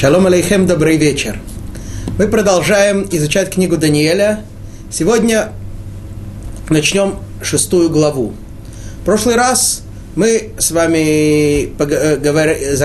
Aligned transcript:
Шалом 0.00 0.28
алейхем, 0.28 0.68
добрый 0.68 0.96
вечер. 0.96 1.40
Мы 2.20 2.28
продолжаем 2.28 3.08
изучать 3.10 3.50
книгу 3.50 3.76
Даниэля. 3.76 4.44
Сегодня 4.92 5.48
начнем 6.70 7.16
шестую 7.42 7.90
главу. 7.90 8.32
В 9.02 9.04
прошлый 9.04 9.34
раз 9.34 9.82
мы 10.14 10.52
с 10.56 10.70
вами 10.70 11.72
э, 11.76 12.76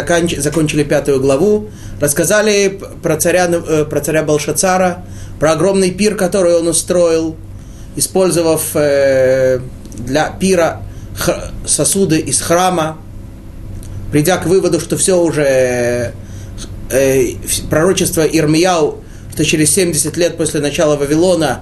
закончили 0.42 0.84
пятую 0.84 1.22
главу, 1.22 1.70
рассказали 2.02 2.82
про 3.04 3.16
царя, 3.18 3.48
э, 3.48 3.86
про 3.86 4.02
царя 4.02 4.24
Балшацара, 4.24 5.06
про 5.40 5.52
огромный 5.52 5.92
пир, 5.92 6.16
который 6.16 6.58
он 6.58 6.68
устроил, 6.68 7.36
использовав 7.96 8.72
э, 8.74 9.60
для 10.00 10.32
пира 10.32 10.82
сосуды 11.68 12.18
из 12.18 12.42
храма, 12.42 12.98
придя 14.12 14.38
к 14.38 14.48
выводу, 14.48 14.80
что 14.80 14.98
все 14.98 15.22
уже 15.22 16.16
э, 16.90 17.34
пророчество 17.70 18.22
Ирмияу, 18.22 19.00
что 19.34 19.46
через 19.46 19.72
70 19.72 20.16
лет 20.18 20.38
после 20.38 20.60
начала 20.60 20.96
Вавилона 20.96 21.62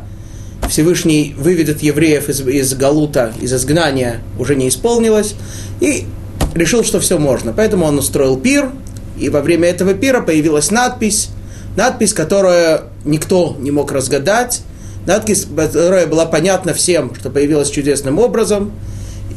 Всевышний 0.69 1.35
выведет 1.37 1.81
евреев 1.81 2.29
из, 2.29 2.41
из 2.41 2.73
Галута, 2.75 3.33
из 3.41 3.53
изгнания, 3.53 4.21
уже 4.39 4.55
не 4.55 4.67
исполнилось, 4.69 5.35
и 5.79 6.05
решил, 6.53 6.83
что 6.83 6.99
все 6.99 7.17
можно. 7.17 7.53
Поэтому 7.53 7.85
он 7.85 7.97
устроил 7.97 8.37
пир, 8.37 8.71
и 9.19 9.29
во 9.29 9.41
время 9.41 9.69
этого 9.69 9.93
пира 9.93 10.21
появилась 10.21 10.71
надпись, 10.71 11.29
надпись, 11.75 12.13
которую 12.13 12.81
никто 13.05 13.55
не 13.59 13.71
мог 13.71 13.91
разгадать, 13.91 14.61
надпись, 15.05 15.47
которая 15.55 16.07
была 16.07 16.25
понятна 16.25 16.73
всем, 16.73 17.13
что 17.15 17.29
появилась 17.29 17.69
чудесным 17.69 18.19
образом. 18.19 18.71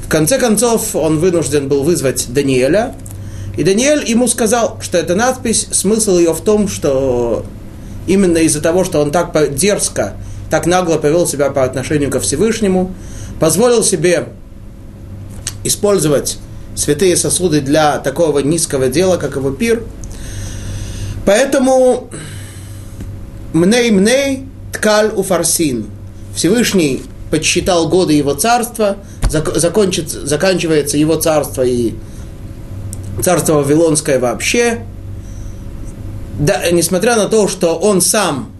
В 0.04 0.08
конце 0.08 0.38
концов, 0.38 0.94
он 0.94 1.18
вынужден 1.18 1.68
был 1.68 1.82
вызвать 1.82 2.26
Даниэля, 2.28 2.94
и 3.56 3.62
Даниэль 3.62 4.08
ему 4.08 4.26
сказал, 4.26 4.78
что 4.80 4.98
эта 4.98 5.14
надпись, 5.14 5.68
смысл 5.70 6.18
ее 6.18 6.32
в 6.32 6.40
том, 6.40 6.68
что 6.68 7.44
именно 8.06 8.38
из-за 8.38 8.60
того, 8.60 8.84
что 8.84 9.00
он 9.00 9.10
так 9.10 9.54
дерзко, 9.54 10.14
так 10.50 10.66
нагло 10.66 10.98
повел 10.98 11.26
себя 11.26 11.50
по 11.50 11.64
отношению 11.64 12.10
ко 12.10 12.20
Всевышнему, 12.20 12.92
позволил 13.40 13.82
себе 13.82 14.28
использовать 15.62 16.38
святые 16.74 17.16
сосуды 17.16 17.60
для 17.60 17.98
такого 17.98 18.40
низкого 18.40 18.88
дела, 18.88 19.16
как 19.16 19.36
его 19.36 19.50
пир. 19.50 19.84
Поэтому 21.24 22.10
мней-мней 23.52 24.46
ткаль 24.72 25.12
у 25.14 25.22
фарсин. 25.22 25.86
Всевышний 26.34 27.02
подсчитал 27.30 27.88
годы 27.88 28.12
его 28.12 28.34
царства, 28.34 28.98
закончит, 29.30 30.10
заканчивается 30.10 30.98
его 30.98 31.14
царство 31.16 31.62
и 31.62 31.94
Вавилонское 33.16 34.18
вообще, 34.18 34.80
да, 36.38 36.70
несмотря 36.70 37.16
на 37.16 37.28
то, 37.28 37.48
что 37.48 37.76
он 37.76 38.00
сам 38.00 38.50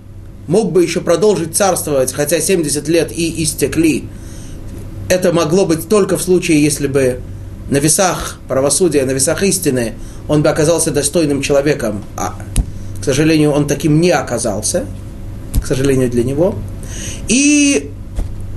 мог 0.47 0.73
бы 0.73 0.83
еще 0.83 1.01
продолжить 1.01 1.57
царствовать, 1.57 2.13
хотя 2.13 2.41
70 2.41 2.87
лет 2.89 3.13
и 3.13 3.43
истекли, 3.43 4.09
это 5.09 5.33
могло 5.33 5.67
быть 5.67 5.89
только 5.89 6.17
в 6.17 6.23
случае, 6.23 6.63
если 6.63 6.87
бы 6.87 7.21
на 7.71 7.79
весах 7.79 8.39
правосудия, 8.49 9.05
на 9.05 9.13
весах 9.13 9.43
истины 9.43 9.95
он 10.29 10.43
бы 10.43 10.49
оказался 10.49 10.91
достойным 10.91 11.43
человеком. 11.43 12.05
А, 12.17 12.35
к 13.01 13.05
сожалению, 13.05 13.53
он 13.53 13.67
таким 13.67 14.01
не 14.01 14.11
оказался, 14.11 14.87
к 15.63 15.67
сожалению, 15.67 16.11
для 16.11 16.25
него. 16.25 16.55
И 17.29 17.91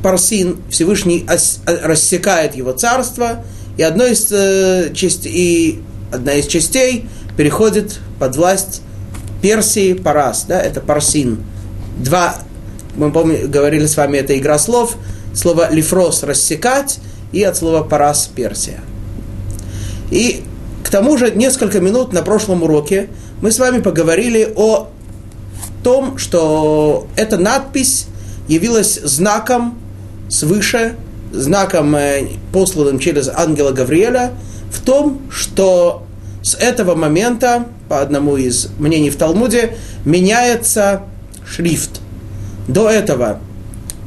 Парсин, 0.04 0.58
Всевышний 0.70 1.26
рассекает 1.66 2.56
его 2.56 2.72
царство, 2.72 3.44
и 3.78 3.84
одной 3.84 4.12
из 4.12 4.32
э, 4.32 4.92
частей, 4.94 5.82
одна 6.12 6.34
из 6.34 6.48
частей 6.48 7.08
переходит 7.38 8.00
под 8.20 8.36
власть 8.36 8.82
Персии, 9.42 9.94
Парас, 9.94 10.46
да, 10.48 10.60
это 10.60 10.82
Парсин. 10.82 11.44
Два, 11.98 12.36
мы 12.96 13.12
помним, 13.12 13.50
говорили 13.50 13.86
с 13.86 13.96
вами, 13.96 14.18
это 14.18 14.38
игра 14.38 14.58
слов, 14.58 14.98
слово 15.34 15.72
лифрос– 15.72 16.24
рассекать, 16.24 17.00
и 17.32 17.44
от 17.44 17.56
слова 17.56 17.84
Парас– 17.84 18.30
Персия. 18.36 18.82
И 20.10 20.44
к 20.84 20.90
тому 20.90 21.18
же 21.18 21.32
несколько 21.32 21.80
минут 21.80 22.14
на 22.14 22.24
прошлом 22.24 22.64
уроке 22.64 23.10
мы 23.42 23.52
с 23.52 23.60
вами 23.60 23.82
поговорили 23.82 24.52
о 24.56 24.90
том, 25.84 26.18
что 26.18 27.08
эта 27.16 27.38
надпись 27.38 28.08
явилась 28.48 29.00
знаком 29.04 29.78
свыше, 30.30 30.96
знаком, 31.32 31.96
э, 31.96 32.28
посланным 32.52 33.00
через 33.00 33.30
ангела 33.30 33.72
Гавриэля, 33.72 34.34
в 34.72 34.82
том, 34.82 35.22
что 35.30 36.06
с 36.42 36.56
этого 36.56 36.96
момента, 36.96 37.66
по 37.90 38.02
одному 38.02 38.38
из 38.38 38.70
мнений 38.80 39.10
в 39.10 39.18
Талмуде, 39.18 39.76
меняется 40.06 41.04
шрифт. 41.46 42.02
До 42.68 42.90
этого, 42.90 43.40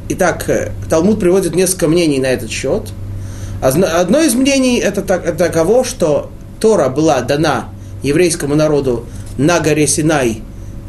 итак, 0.08 0.48
э, 0.48 0.70
Талмуд 0.88 1.20
приводит 1.20 1.54
несколько 1.54 1.88
мнений 1.88 2.19
на 2.19 2.26
этот 2.26 2.50
счет. 2.50 2.92
Одно 3.60 4.20
из 4.20 4.34
мнений 4.34 4.78
это, 4.78 5.02
так, 5.02 5.26
это 5.26 5.37
таково, 5.37 5.84
что 5.84 6.31
Тора 6.60 6.88
была 6.88 7.20
дана 7.20 7.69
еврейскому 8.02 8.54
народу 8.54 9.06
на 9.37 9.60
горе 9.60 9.87
Синай 9.87 10.42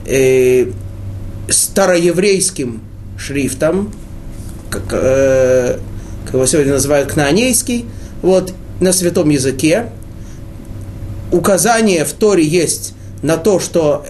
э, 0.05 0.67
староеврейским 1.49 2.81
шрифтом, 3.17 3.93
как, 4.69 4.83
э, 4.91 5.79
его 6.31 6.45
сегодня 6.45 6.73
называют, 6.73 7.11
кнаанейский, 7.11 7.85
вот, 8.21 8.53
на 8.79 8.93
святом 8.93 9.29
языке. 9.29 9.89
Указание 11.31 12.05
в 12.05 12.13
Торе 12.13 12.45
есть 12.45 12.93
на 13.21 13.37
то, 13.37 13.59
что 13.59 14.05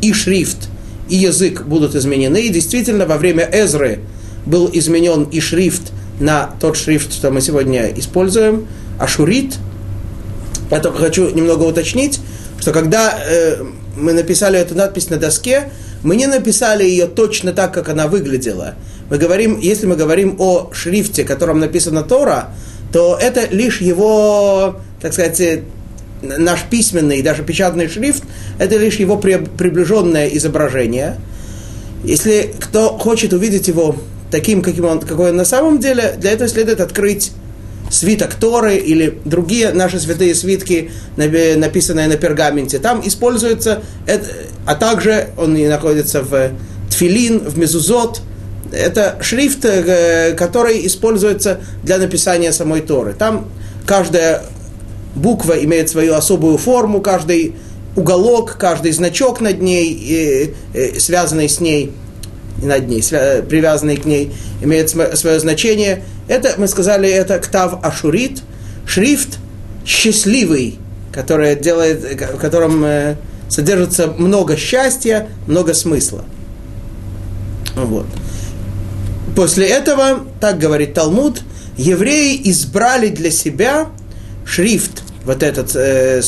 и 0.00 0.12
шрифт, 0.12 0.68
и 1.08 1.16
язык 1.16 1.62
будут 1.62 1.94
изменены. 1.94 2.42
И 2.42 2.48
действительно, 2.50 3.06
во 3.06 3.18
время 3.18 3.48
Эзры 3.52 4.00
был 4.46 4.70
изменен 4.72 5.24
и 5.24 5.40
шрифт 5.40 5.92
на 6.20 6.50
тот 6.60 6.76
шрифт, 6.76 7.12
что 7.12 7.30
мы 7.30 7.40
сегодня 7.40 7.92
используем, 7.96 8.66
ашурит. 8.98 9.56
Я 10.70 10.80
только 10.80 10.98
хочу 10.98 11.30
немного 11.30 11.64
уточнить, 11.64 12.20
что 12.60 12.72
когда 12.72 13.18
э, 13.18 13.62
мы 13.96 14.12
написали 14.12 14.58
эту 14.58 14.74
надпись 14.74 15.10
на 15.10 15.16
доске, 15.16 15.70
мы 16.02 16.16
не 16.16 16.26
написали 16.26 16.84
ее 16.84 17.06
точно 17.06 17.52
так, 17.52 17.72
как 17.72 17.88
она 17.88 18.06
выглядела. 18.06 18.74
Мы 19.10 19.18
говорим, 19.18 19.58
если 19.58 19.86
мы 19.86 19.96
говорим 19.96 20.36
о 20.38 20.70
шрифте, 20.72 21.24
которым 21.24 21.60
написана 21.60 22.02
Тора, 22.02 22.50
то 22.92 23.18
это 23.20 23.46
лишь 23.50 23.80
его, 23.80 24.76
так 25.00 25.12
сказать, 25.12 25.62
наш 26.22 26.64
письменный 26.64 27.22
даже 27.22 27.42
печатный 27.42 27.88
шрифт, 27.88 28.24
это 28.58 28.76
лишь 28.76 28.96
его 28.96 29.16
приближенное 29.16 30.28
изображение. 30.28 31.16
Если 32.04 32.54
кто 32.60 32.98
хочет 32.98 33.32
увидеть 33.32 33.68
его 33.68 33.96
таким, 34.30 34.62
каким 34.62 34.84
он, 34.84 35.00
какой 35.00 35.30
он 35.30 35.36
на 35.36 35.44
самом 35.44 35.78
деле, 35.78 36.16
для 36.18 36.32
этого 36.32 36.48
следует 36.48 36.80
открыть 36.80 37.32
свиток 37.90 38.34
Торы 38.34 38.76
или 38.76 39.18
другие 39.24 39.72
наши 39.72 39.98
святые 39.98 40.34
свитки, 40.34 40.90
написанные 41.16 42.08
на 42.08 42.16
пергаменте. 42.16 42.78
Там 42.78 43.00
используется, 43.06 43.82
это, 44.06 44.26
а 44.66 44.74
также 44.74 45.30
он 45.38 45.56
и 45.56 45.66
находится 45.66 46.22
в 46.22 46.50
Тфилин, 46.90 47.40
в 47.40 47.58
Мезузот, 47.58 48.20
это 48.72 49.18
шрифт, 49.20 49.64
э, 49.64 50.34
который 50.34 50.86
используется 50.86 51.60
для 51.82 51.98
написания 51.98 52.52
самой 52.52 52.80
Торы. 52.80 53.14
Там 53.14 53.48
каждая 53.86 54.42
буква 55.14 55.52
имеет 55.64 55.88
свою 55.88 56.14
особую 56.14 56.58
форму, 56.58 57.00
каждый 57.00 57.54
уголок, 57.96 58.56
каждый 58.58 58.92
значок 58.92 59.40
над 59.40 59.60
ней, 59.60 60.54
связанный 60.98 61.48
с 61.48 61.58
ней, 61.58 61.92
над 62.62 62.86
ней, 62.86 63.02
привязанный 63.02 63.96
к 63.96 64.04
ней, 64.04 64.32
имеет 64.62 64.90
свое 64.90 65.40
значение. 65.40 66.04
Это, 66.28 66.54
мы 66.58 66.68
сказали, 66.68 67.08
это 67.08 67.38
ктав 67.38 67.84
ашурит, 67.84 68.42
шрифт 68.86 69.38
счастливый, 69.84 70.78
который 71.12 71.56
делает, 71.56 72.22
в 72.34 72.38
котором 72.38 72.84
э, 72.84 73.16
содержится 73.48 74.08
много 74.08 74.56
счастья, 74.56 75.28
много 75.46 75.72
смысла. 75.74 76.24
Вот. 77.74 78.06
После 79.38 79.68
этого, 79.68 80.26
так 80.40 80.58
говорит 80.58 80.94
Талмуд, 80.94 81.42
евреи 81.76 82.40
избрали 82.50 83.06
для 83.06 83.30
себя 83.30 83.86
шрифт, 84.44 85.04
вот 85.24 85.44
этот 85.44 85.76
э, 85.76 86.22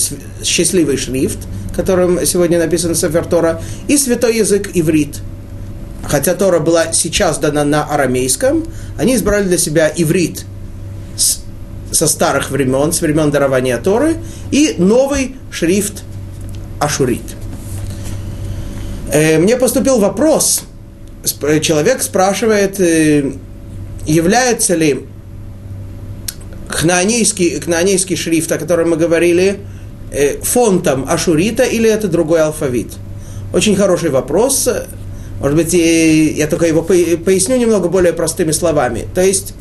счастливый 0.44 0.96
шрифт, 0.96 1.38
которым 1.74 2.24
сегодня 2.24 2.60
написан 2.60 2.94
Сефер 2.94 3.24
Тора, 3.24 3.60
и 3.88 3.96
святой 3.96 4.36
язык 4.36 4.70
иврит. 4.74 5.16
Хотя 6.06 6.36
Тора 6.36 6.60
была 6.60 6.92
сейчас 6.92 7.38
дана 7.38 7.64
на 7.64 7.82
арамейском, 7.82 8.64
они 8.96 9.16
избрали 9.16 9.48
для 9.48 9.58
себя 9.58 9.92
иврит 9.92 10.44
с, 11.16 11.40
со 11.90 12.06
старых 12.06 12.52
времен, 12.52 12.92
с 12.92 13.00
времен 13.00 13.32
дарования 13.32 13.78
Торы, 13.78 14.18
и 14.52 14.76
новый 14.78 15.34
шрифт 15.50 16.04
ашурит. 16.78 17.24
Э, 19.12 19.38
мне 19.38 19.56
поступил 19.56 19.98
вопрос– 19.98 20.62
человек 21.60 22.02
спрашивает, 22.02 22.80
э, 22.80 23.32
является 24.06 24.74
ли 24.74 25.06
кнаанейский, 26.68 27.60
кнаанейский 27.60 28.16
шрифт, 28.16 28.50
о 28.52 28.58
котором 28.58 28.90
мы 28.90 28.96
говорили, 28.96 29.60
э, 30.12 30.38
фонтом 30.42 31.06
ашурита 31.08 31.64
или 31.64 31.88
это 31.88 32.08
другой 32.08 32.42
алфавит? 32.42 32.92
Очень 33.52 33.76
хороший 33.76 34.10
вопрос. 34.10 34.68
Может 35.40 35.56
быть, 35.56 35.72
я 35.72 36.46
только 36.46 36.66
его 36.66 36.82
поясню 36.82 37.56
немного 37.56 37.88
более 37.88 38.12
простыми 38.12 38.52
словами. 38.52 39.08
То 39.14 39.22
есть 39.22 39.54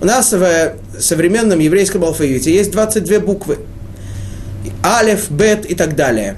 у 0.00 0.04
нас 0.04 0.32
в 0.32 0.76
современном 0.98 1.58
еврейском 1.58 2.04
алфавите 2.04 2.54
есть 2.54 2.70
22 2.70 3.20
буквы. 3.20 3.58
Алеф, 4.84 5.30
Бет 5.30 5.66
и 5.66 5.74
так 5.74 5.96
далее. 5.96 6.36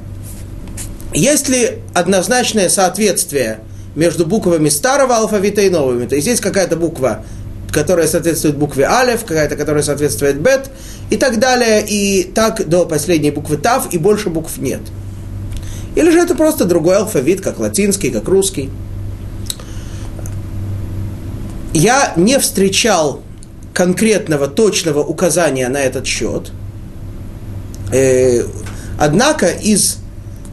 Есть 1.12 1.48
ли 1.48 1.78
однозначное 1.94 2.68
соответствие 2.68 3.60
между 3.98 4.24
буквами 4.24 4.68
старого 4.68 5.16
алфавита 5.16 5.60
и 5.60 5.70
новыми? 5.70 6.06
То 6.06 6.14
есть 6.14 6.28
есть 6.28 6.40
какая-то 6.40 6.76
буква, 6.76 7.24
которая 7.70 8.06
соответствует 8.06 8.56
букве 8.56 8.86
Алеф, 8.86 9.24
какая-то, 9.24 9.56
которая 9.56 9.82
соответствует 9.82 10.40
Бет 10.40 10.70
и 11.10 11.16
так 11.16 11.38
далее, 11.38 11.84
и 11.86 12.22
так 12.22 12.68
до 12.68 12.86
последней 12.86 13.32
буквы 13.32 13.56
Тав, 13.56 13.92
и 13.92 13.98
больше 13.98 14.30
букв 14.30 14.58
нет. 14.58 14.80
Или 15.96 16.10
же 16.10 16.18
это 16.18 16.34
просто 16.34 16.64
другой 16.64 16.96
алфавит, 16.96 17.40
как 17.40 17.58
латинский, 17.58 18.10
как 18.10 18.28
русский. 18.28 18.70
Я 21.74 22.12
не 22.16 22.38
встречал 22.38 23.22
конкретного, 23.74 24.46
точного 24.46 25.00
указания 25.00 25.68
на 25.68 25.78
этот 25.78 26.06
счет. 26.06 26.52
Э, 27.92 28.42
однако 28.98 29.48
из 29.48 29.98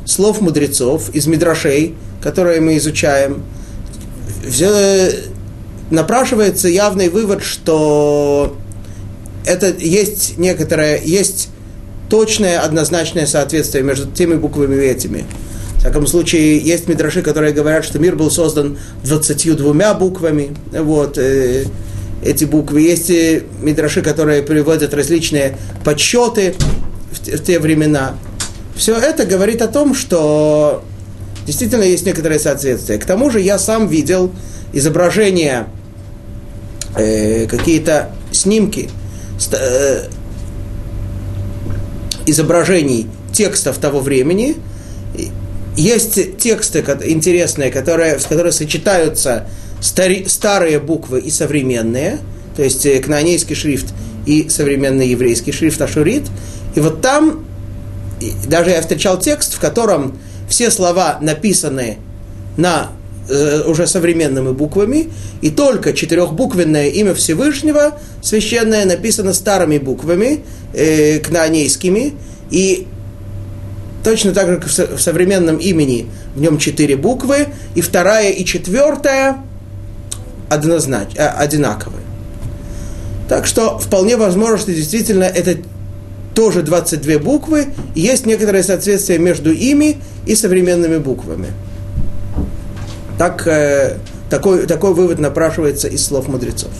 слов 0.05 0.41
мудрецов, 0.41 1.13
из 1.13 1.27
мидрашей, 1.27 1.95
которые 2.25 2.59
мы 2.59 2.75
изучаем, 2.77 3.43
напрашивается 5.91 6.67
явный 6.67 7.09
вывод, 7.09 7.43
что 7.43 8.57
это 9.45 9.67
есть 9.77 10.39
некоторое, 10.39 10.99
есть 10.99 11.49
точное, 12.09 12.61
однозначное 12.61 13.27
соответствие 13.27 13.83
между 13.83 14.09
теми 14.09 14.33
буквами 14.33 14.73
и 14.73 14.87
этими. 14.87 15.25
В 15.75 15.79
всяком 15.81 16.07
случае, 16.07 16.57
есть 16.57 16.87
мидраши, 16.87 17.21
которые 17.21 17.53
говорят, 17.53 17.85
что 17.85 17.99
мир 17.99 18.15
был 18.15 18.31
создан 18.31 18.79
22 19.03 19.93
буквами. 19.93 20.49
Вот, 20.71 21.19
э, 21.19 21.65
эти 22.23 22.45
буквы. 22.45 22.81
Есть 22.81 23.11
мидраши, 23.61 24.01
которые 24.01 24.41
приводят 24.41 24.95
различные 24.95 25.59
подсчеты 25.83 26.55
в, 27.11 27.19
в 27.19 27.43
те 27.43 27.59
времена. 27.59 28.15
Все 28.75 28.95
это 28.95 29.27
говорит 29.27 29.61
о 29.61 29.67
том, 29.67 29.93
что 29.93 30.83
действительно 31.45 31.83
есть 31.83 32.05
некоторое 32.05 32.39
соответствие. 32.39 32.99
К 32.99 33.05
тому 33.05 33.29
же 33.29 33.39
я 33.41 33.57
сам 33.57 33.87
видел 33.87 34.31
изображения, 34.73 35.67
э, 36.95 37.47
какие-то 37.47 38.09
снимки 38.31 38.89
э, 39.51 40.07
изображений 42.25 43.07
текстов 43.31 43.77
того 43.77 43.99
времени. 43.99 44.55
Есть 45.75 46.37
тексты 46.37 46.79
интересные, 47.03 47.69
которые, 47.69 48.19
с 48.19 48.25
которыми 48.25 48.51
сочетаются 48.51 49.47
стари, 49.81 50.25
старые 50.27 50.79
буквы 50.79 51.19
и 51.19 51.29
современные, 51.29 52.19
то 52.55 52.63
есть 52.63 52.85
э, 52.85 52.99
кнаанейский 52.99 53.55
шрифт 53.55 53.87
и 54.25 54.49
современный 54.49 55.07
еврейский 55.09 55.51
шрифт 55.51 55.81
Ашурит. 55.81 56.23
И 56.75 56.79
вот 56.79 57.01
там 57.01 57.45
даже 58.47 58.71
я 58.71 58.81
встречал 58.81 59.19
текст, 59.19 59.53
в 59.53 59.59
котором 59.59 60.17
все 60.47 60.71
слова 60.71 61.17
написаны 61.21 61.97
на 62.57 62.91
э, 63.29 63.63
уже 63.67 63.87
современными 63.87 64.51
буквами, 64.51 65.09
и 65.41 65.49
только 65.49 65.93
четырехбуквенное 65.93 66.89
имя 66.89 67.13
Всевышнего, 67.13 67.99
священное, 68.21 68.85
написано 68.85 69.33
старыми 69.33 69.77
буквами, 69.77 70.41
э, 70.73 71.19
кнаанейскими, 71.19 72.13
и 72.51 72.87
точно 74.03 74.33
так 74.33 74.47
же, 74.47 74.57
как 74.57 74.69
в 74.69 75.01
современном 75.01 75.57
имени, 75.57 76.07
в 76.35 76.41
нем 76.41 76.57
четыре 76.57 76.95
буквы, 76.95 77.47
и 77.73 77.81
вторая 77.81 78.31
и 78.31 78.45
четвертая 78.45 79.37
однознач, 80.49 81.09
э, 81.15 81.27
одинаковые. 81.27 82.03
Так 83.27 83.47
что 83.47 83.79
вполне 83.79 84.17
возможно, 84.17 84.57
что 84.57 84.71
действительно 84.73 85.23
это 85.23 85.57
тоже 86.35 86.61
22 86.61 87.19
буквы, 87.19 87.67
и 87.95 88.01
есть 88.01 88.25
некоторое 88.25 88.61
соответствие 88.61 89.17
между 89.17 89.51
ими 89.51 89.97
и 90.25 90.35
современными 90.35 90.97
буквами. 90.97 91.47
Так, 93.17 93.47
э, 93.47 93.97
такой, 94.29 94.67
такой 94.67 94.93
вывод 94.93 95.19
напрашивается 95.19 95.87
из 95.87 96.05
слов 96.05 96.27
мудрецов. 96.27 96.71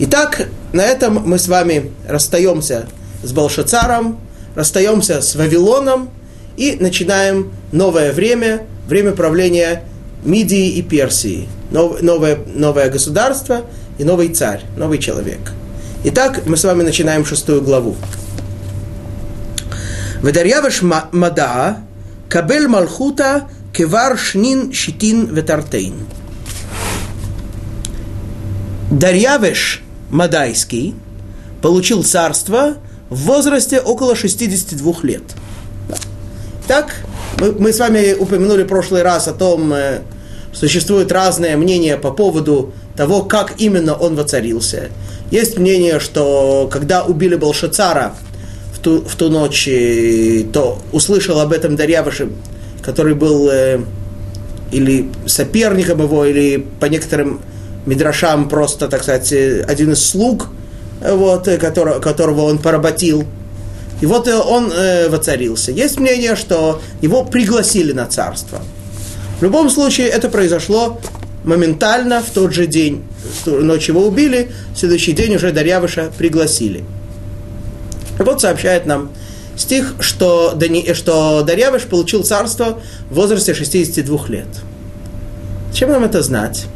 Итак, 0.00 0.48
на 0.72 0.82
этом 0.82 1.22
мы 1.24 1.38
с 1.38 1.48
вами 1.48 1.92
расстаемся 2.06 2.86
с 3.22 3.32
Балшацаром, 3.32 4.18
расстаемся 4.54 5.22
с 5.22 5.34
Вавилоном 5.36 6.10
и 6.56 6.76
начинаем 6.78 7.52
новое 7.72 8.12
время, 8.12 8.62
время 8.88 9.12
правления 9.12 9.84
Мидии 10.24 10.70
и 10.70 10.82
Персии. 10.82 11.48
Нов, 11.70 12.02
новое, 12.02 12.38
новое 12.54 12.90
государство 12.90 13.62
и 13.98 14.04
новый 14.04 14.28
царь, 14.28 14.62
новый 14.76 14.98
человек. 14.98 15.38
Итак, 16.04 16.42
мы 16.46 16.56
с 16.56 16.64
вами 16.64 16.82
начинаем 16.82 17.24
шестую 17.24 17.62
главу. 17.62 17.96
Ведарьяваш 20.22 20.82
мада 20.82 21.78
кабель 22.28 22.68
малхута 22.68 23.48
кевар 23.72 24.18
шнин 24.18 24.72
шитин 24.72 25.26
ветартейн. 25.26 25.94
Дарьявеш 28.90 29.82
Мадайский 30.10 30.94
получил 31.60 32.02
царство 32.02 32.78
в 33.10 33.16
возрасте 33.16 33.80
около 33.80 34.16
62 34.16 34.94
лет. 35.02 35.22
Так, 36.66 36.94
мы, 37.38 37.52
мы 37.52 37.72
с 37.72 37.78
вами 37.78 38.14
упомянули 38.14 38.62
в 38.62 38.66
прошлый 38.66 39.02
раз 39.02 39.28
о 39.28 39.32
том, 39.32 39.72
э, 39.72 40.00
существуют 40.52 41.12
разные 41.12 41.56
мнения 41.56 41.96
по 41.96 42.10
поводу 42.10 42.72
того, 42.96 43.22
как 43.22 43.54
именно 43.58 43.94
он 43.94 44.16
воцарился. 44.16 44.88
Есть 45.30 45.58
мнение, 45.58 46.00
что 46.00 46.68
когда 46.72 47.04
убили 47.04 47.36
Балшацара 47.36 48.14
в 48.78 48.82
ту, 48.82 49.00
в 49.02 49.14
ту 49.16 49.28
ночь, 49.28 49.68
э, 49.68 50.44
то 50.52 50.78
услышал 50.92 51.40
об 51.40 51.52
этом 51.52 51.76
Дарьявыш, 51.76 52.22
который 52.82 53.14
был 53.14 53.48
э, 53.50 53.80
или 54.72 55.08
соперником 55.26 56.02
его, 56.02 56.24
или 56.24 56.66
по 56.80 56.86
некоторым 56.86 57.40
мидрашам 57.86 58.48
просто, 58.48 58.88
так 58.88 59.02
сказать, 59.02 59.32
э, 59.32 59.62
один 59.62 59.92
из 59.92 60.04
слуг, 60.04 60.48
вот, 61.00 61.48
который, 61.60 62.00
которого 62.00 62.42
он 62.42 62.58
поработил– 62.58 63.24
и 64.00 64.06
вот 64.06 64.28
э, 64.28 64.36
он 64.36 64.72
э, 64.72 65.08
воцарился. 65.08 65.72
Есть 65.72 65.98
мнение, 65.98 66.36
что 66.36 66.80
его 67.02 67.24
пригласили 67.24 67.92
на 67.92 68.06
царство. 68.06 68.60
В 69.40 69.42
любом 69.42 69.70
случае, 69.70 70.08
это 70.08 70.28
произошло 70.28 71.00
моментально, 71.44 72.22
в 72.22 72.30
тот 72.30 72.52
же 72.52 72.66
день, 72.66 73.04
ночь 73.46 73.88
его 73.88 74.06
убили, 74.06 74.50
в 74.74 74.78
следующий 74.78 75.12
день 75.12 75.36
уже 75.36 75.52
Дарьявыша 75.52 76.10
пригласили. 76.16 76.84
И 78.18 78.22
вот 78.22 78.40
сообщает 78.40 78.86
нам 78.86 79.10
стих, 79.56 79.94
что, 80.00 80.52
Дани, 80.54 80.92
что 80.94 81.42
Дарьявыш 81.42 81.84
получил 81.84 82.22
царство 82.22 82.80
в 83.10 83.14
возрасте 83.14 83.54
62 83.54 84.26
лет. 84.28 84.48
Чем 85.72 85.90
нам 85.90 86.04
это 86.04 86.22
знать? 86.22 86.66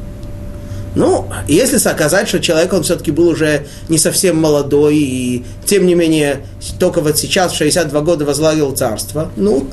Ну, 0.95 1.27
если 1.49 1.79
оказать, 1.89 2.29
что 2.29 2.39
человек, 2.41 2.73
он 2.73 2.83
все-таки 2.83 3.11
был 3.11 3.29
уже 3.29 3.67
не 3.89 3.97
совсем 3.97 4.39
молодой, 4.39 4.97
и 4.97 5.45
тем 5.65 5.87
не 5.87 5.95
менее, 5.95 6.45
только 6.79 7.01
вот 7.01 7.19
сейчас, 7.19 7.53
в 7.53 7.57
62 7.57 7.99
года, 8.03 8.27
возглавил 8.27 8.73
царство, 8.73 9.31
ну, 9.37 9.67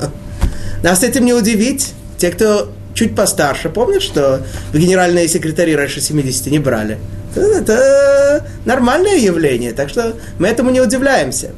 нас 0.82 1.04
этим 1.04 1.26
не 1.26 1.34
удивить. 1.34 1.94
Те, 2.18 2.32
кто 2.32 2.70
чуть 2.94 3.16
постарше, 3.16 3.70
помнят, 3.70 4.02
что 4.02 4.42
в 4.74 4.78
генеральные 4.78 5.28
секретари 5.28 5.76
раньше 5.76 6.02
70 6.02 6.48
не 6.48 6.60
брали. 6.60 6.98
Это 7.36 8.46
нормальное 8.66 9.18
явление, 9.18 9.74
так 9.74 9.90
что 9.90 10.16
мы 10.40 10.48
этому 10.48 10.72
не 10.72 10.82
удивляемся. 10.82 11.52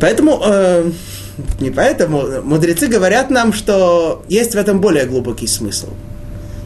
Поэтому, 0.00 0.40
э, 0.44 0.90
не 1.60 1.70
поэтому, 1.70 2.42
мудрецы 2.42 2.86
говорят 2.86 3.30
нам, 3.30 3.52
что 3.52 4.24
есть 4.28 4.54
в 4.54 4.58
этом 4.58 4.80
более 4.80 5.06
глубокий 5.06 5.46
смысл– 5.46 5.88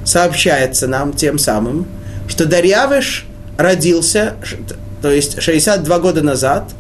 сообщается 0.05 0.89
нам 0.89 1.13
тем 1.13 1.39
самым, 1.39 1.87
что 2.29 2.47
Дарьявыш 2.47 3.27
родился, 3.57 4.37
то 5.01 5.11
есть 5.11 5.41
62 5.41 5.99
года 5.99 6.23
назад, 6.23 6.71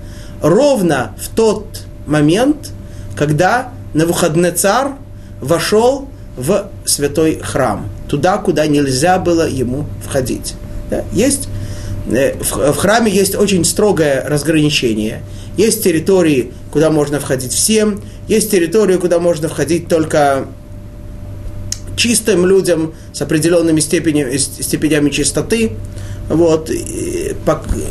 ровно 0.40 1.14
в 1.18 1.34
тот 1.34 1.82
момент, 2.06 2.70
когда 3.16 3.70
Навуходнецар 3.94 4.92
вошел 5.40 6.08
в 6.36 6.70
святой 6.84 7.38
храм, 7.42 7.88
туда, 8.08 8.38
куда 8.38 8.66
нельзя 8.66 9.18
было 9.18 9.48
ему 9.48 9.86
входить. 10.04 10.54
Да? 10.90 11.04
Есть, 11.12 11.48
э, 12.10 12.34
в 12.38 12.76
храме 12.76 13.12
есть 13.12 13.34
очень 13.34 13.64
строгое 13.64 14.24
разграничение. 14.26 15.22
Есть 15.56 15.84
территории, 15.84 16.52
куда 16.70 16.90
можно 16.90 17.20
входить 17.20 17.52
всем, 17.52 18.02
есть 18.28 18.50
территории, 18.50 18.96
куда 18.96 19.18
можно 19.18 19.48
входить 19.48 19.88
только 19.88 20.46
чистым 21.96 22.46
людям 22.46 22.94
с 23.12 23.20
определенными 23.20 23.80
степенями, 23.80 24.36
степенями 24.36 25.10
чистоты. 25.10 25.72
Вот. 26.28 26.70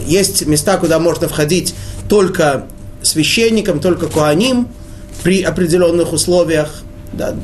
Есть 0.07 0.47
места, 0.47 0.77
куда 0.77 0.99
можно 0.99 1.27
входить 1.27 1.75
только 2.09 2.65
священникам 3.03 3.79
только 3.79 4.07
куаним 4.07 4.67
при 5.23 5.43
определенных 5.43 6.13
условиях, 6.13 6.81
да, 7.13 7.35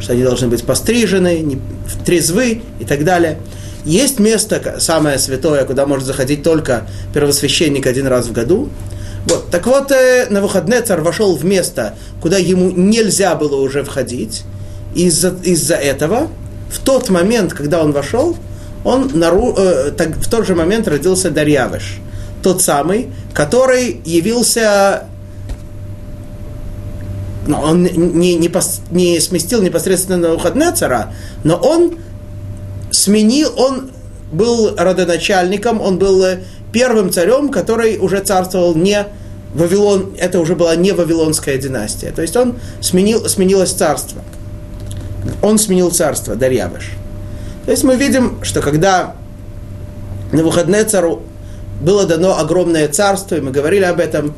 что 0.00 0.12
они 0.12 0.22
должны 0.22 0.48
быть 0.48 0.64
пострижены, 0.64 1.58
трезвы 2.04 2.62
и 2.78 2.84
так 2.84 3.04
далее. 3.04 3.38
Есть 3.84 4.18
место, 4.18 4.76
самое 4.80 5.18
святое, 5.18 5.64
куда 5.64 5.86
может 5.86 6.06
заходить 6.06 6.42
только 6.42 6.88
первосвященник 7.14 7.86
один 7.86 8.08
раз 8.08 8.26
в 8.26 8.32
году. 8.32 8.68
Вот. 9.28 9.50
Так 9.50 9.66
вот, 9.66 9.92
э, 9.92 10.26
на 10.28 10.40
выходные 10.40 10.82
царь 10.82 11.00
вошел 11.00 11.36
в 11.36 11.44
место, 11.44 11.94
куда 12.20 12.36
ему 12.36 12.70
нельзя 12.70 13.34
было 13.34 13.56
уже 13.56 13.84
входить. 13.84 14.42
Из-за, 14.94 15.36
из-за 15.42 15.74
этого, 15.74 16.28
в 16.70 16.78
тот 16.80 17.10
момент, 17.10 17.52
когда 17.52 17.82
он 17.82 17.92
вошел, 17.92 18.36
он 18.84 19.10
нару, 19.14 19.54
э, 19.56 19.92
так, 19.96 20.16
в 20.16 20.28
тот 20.28 20.46
же 20.46 20.54
момент 20.54 20.88
родился 20.88 21.30
Дарьявыш. 21.30 21.98
Тот 22.42 22.62
самый, 22.62 23.08
который 23.34 24.00
явился 24.04 25.04
но 27.46 27.60
он 27.60 27.84
не, 27.84 28.34
не, 28.34 28.48
пос, 28.48 28.80
не 28.90 29.20
сместил 29.20 29.62
непосредственно 29.62 30.16
на 30.18 30.34
выходные 30.34 30.72
цара, 30.72 31.14
но 31.44 31.56
он 31.56 31.98
сменил, 32.90 33.52
он 33.56 33.90
был 34.32 34.74
родоначальником, 34.76 35.80
он 35.80 35.98
был 35.98 36.24
первым 36.72 37.12
царем, 37.12 37.50
который 37.50 37.98
уже 37.98 38.20
царствовал 38.20 38.74
не 38.74 39.06
Вавилон, 39.54 40.14
это 40.18 40.40
уже 40.40 40.54
была 40.54 40.76
не 40.76 40.92
Вавилонская 40.92 41.56
династия. 41.56 42.10
То 42.10 42.22
есть 42.22 42.36
он 42.36 42.56
сменил, 42.80 43.26
сменилось 43.28 43.72
царство. 43.72 44.20
Он 45.42 45.58
сменил 45.58 45.90
царство, 45.90 46.34
Дарьявыш. 46.34 46.90
То 47.64 47.70
есть 47.70 47.82
мы 47.82 47.96
видим, 47.96 48.38
что 48.42 48.60
когда 48.60 49.14
на 50.32 50.42
выходные 50.42 50.84
цару 50.84 51.22
было 51.80 52.04
дано 52.04 52.38
огромное 52.38 52.88
царство, 52.88 53.36
и 53.36 53.40
мы 53.40 53.50
говорили 53.50 53.84
об 53.84 54.00
этом, 54.00 54.34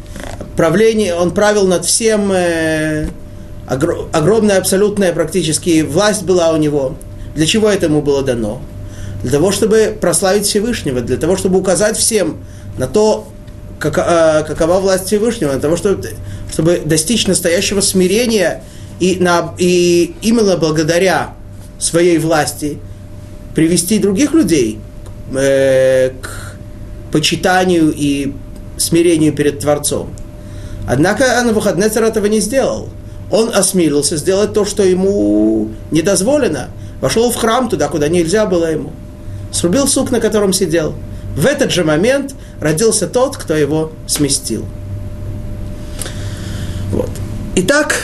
правление, 0.58 1.14
он 1.14 1.30
правил 1.30 1.68
над 1.68 1.84
всем, 1.84 2.32
э, 2.32 3.06
огр, 3.68 4.08
огромная 4.12 4.58
абсолютная 4.58 5.12
практически 5.12 5.82
власть 5.82 6.24
была 6.24 6.50
у 6.50 6.56
него. 6.56 6.96
Для 7.36 7.46
чего 7.46 7.68
это 7.68 7.86
ему 7.86 8.02
было 8.02 8.22
дано? 8.22 8.60
Для 9.22 9.30
того, 9.30 9.52
чтобы 9.52 9.96
прославить 10.00 10.46
Всевышнего, 10.46 11.00
для 11.00 11.16
того, 11.16 11.36
чтобы 11.36 11.60
указать 11.60 11.96
всем 11.96 12.38
на 12.76 12.88
то, 12.88 13.28
как, 13.78 13.98
э, 13.98 14.42
какова 14.48 14.80
власть 14.80 15.06
Всевышнего, 15.06 15.52
для 15.52 15.60
того, 15.60 15.76
чтобы, 15.76 16.10
чтобы 16.52 16.82
достичь 16.84 17.28
настоящего 17.28 17.80
смирения 17.80 18.64
и, 18.98 19.14
на, 19.20 19.54
и 19.58 20.16
именно 20.22 20.56
благодаря 20.56 21.34
своей 21.78 22.18
власти 22.18 22.78
привести 23.54 24.00
других 24.00 24.32
людей 24.32 24.80
э, 25.36 26.10
к 26.20 26.56
почитанию 27.12 27.94
и 27.96 28.32
смирению 28.76 29.32
перед 29.32 29.60
Творцом. 29.60 30.10
Однако 30.88 31.42
Навуходнецер 31.44 32.02
этого 32.02 32.26
не 32.26 32.40
сделал. 32.40 32.88
Он 33.30 33.54
осмелился 33.54 34.16
сделать 34.16 34.54
то, 34.54 34.64
что 34.64 34.82
ему 34.82 35.68
не 35.90 36.00
дозволено. 36.00 36.70
Вошел 37.02 37.30
в 37.30 37.36
храм 37.36 37.68
туда, 37.68 37.88
куда 37.88 38.08
нельзя 38.08 38.46
было 38.46 38.72
ему. 38.72 38.92
Срубил 39.52 39.86
сук, 39.86 40.10
на 40.10 40.18
котором 40.18 40.54
сидел. 40.54 40.94
В 41.36 41.44
этот 41.44 41.72
же 41.72 41.84
момент 41.84 42.34
родился 42.58 43.06
тот, 43.06 43.36
кто 43.36 43.54
его 43.54 43.92
сместил. 44.06 44.64
Вот. 46.90 47.10
Итак, 47.54 47.94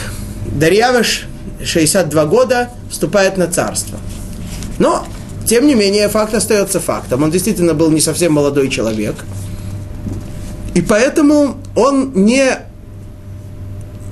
Дарьявыш, 0.45 1.25
62 1.63 2.25
года, 2.27 2.69
вступает 2.91 3.35
на 3.35 3.47
царство. 3.47 3.97
Но, 4.77 5.07
тем 5.47 5.65
не 5.65 5.73
менее, 5.73 6.07
факт 6.07 6.35
остается 6.35 6.79
фактом. 6.79 7.23
Он 7.23 7.31
действительно 7.31 7.73
был 7.73 7.89
не 7.89 7.99
совсем 7.99 8.33
молодой 8.33 8.69
человек. 8.69 9.15
И 10.75 10.81
поэтому 10.81 11.57
он 11.75 12.11
не 12.13 12.59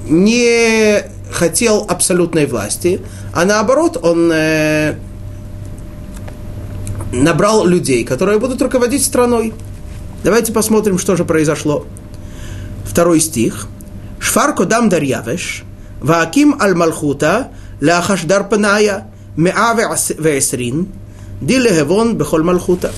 не 0.07 1.03
хотел 1.31 1.85
абсолютной 1.87 2.45
власти, 2.45 3.01
а 3.33 3.45
наоборот, 3.45 3.97
он 4.01 4.31
э, 4.31 4.95
набрал 7.11 7.65
людей, 7.65 8.03
которые 8.03 8.39
будут 8.39 8.61
руководить 8.61 9.03
страной. 9.03 9.53
Давайте 10.23 10.53
посмотрим, 10.53 10.99
что 10.99 11.15
же 11.15 11.25
произошло. 11.25 11.85
Второй 12.85 13.19
стих. 13.19 13.67
Шфар 14.19 14.53
кодам 14.55 14.89
дарьявеш, 14.89 15.63
вааким 16.01 16.57
аль 16.61 16.75
малхута, 16.75 17.49
ляхаш 17.81 18.23
дар 18.23 18.47
паная, 18.47 19.07
меа 19.35 19.73
веэсрин, 19.75 20.87
ди 21.41 21.57
лехевон 21.57 22.15
бехол 22.15 22.43
малхута. 22.43 22.91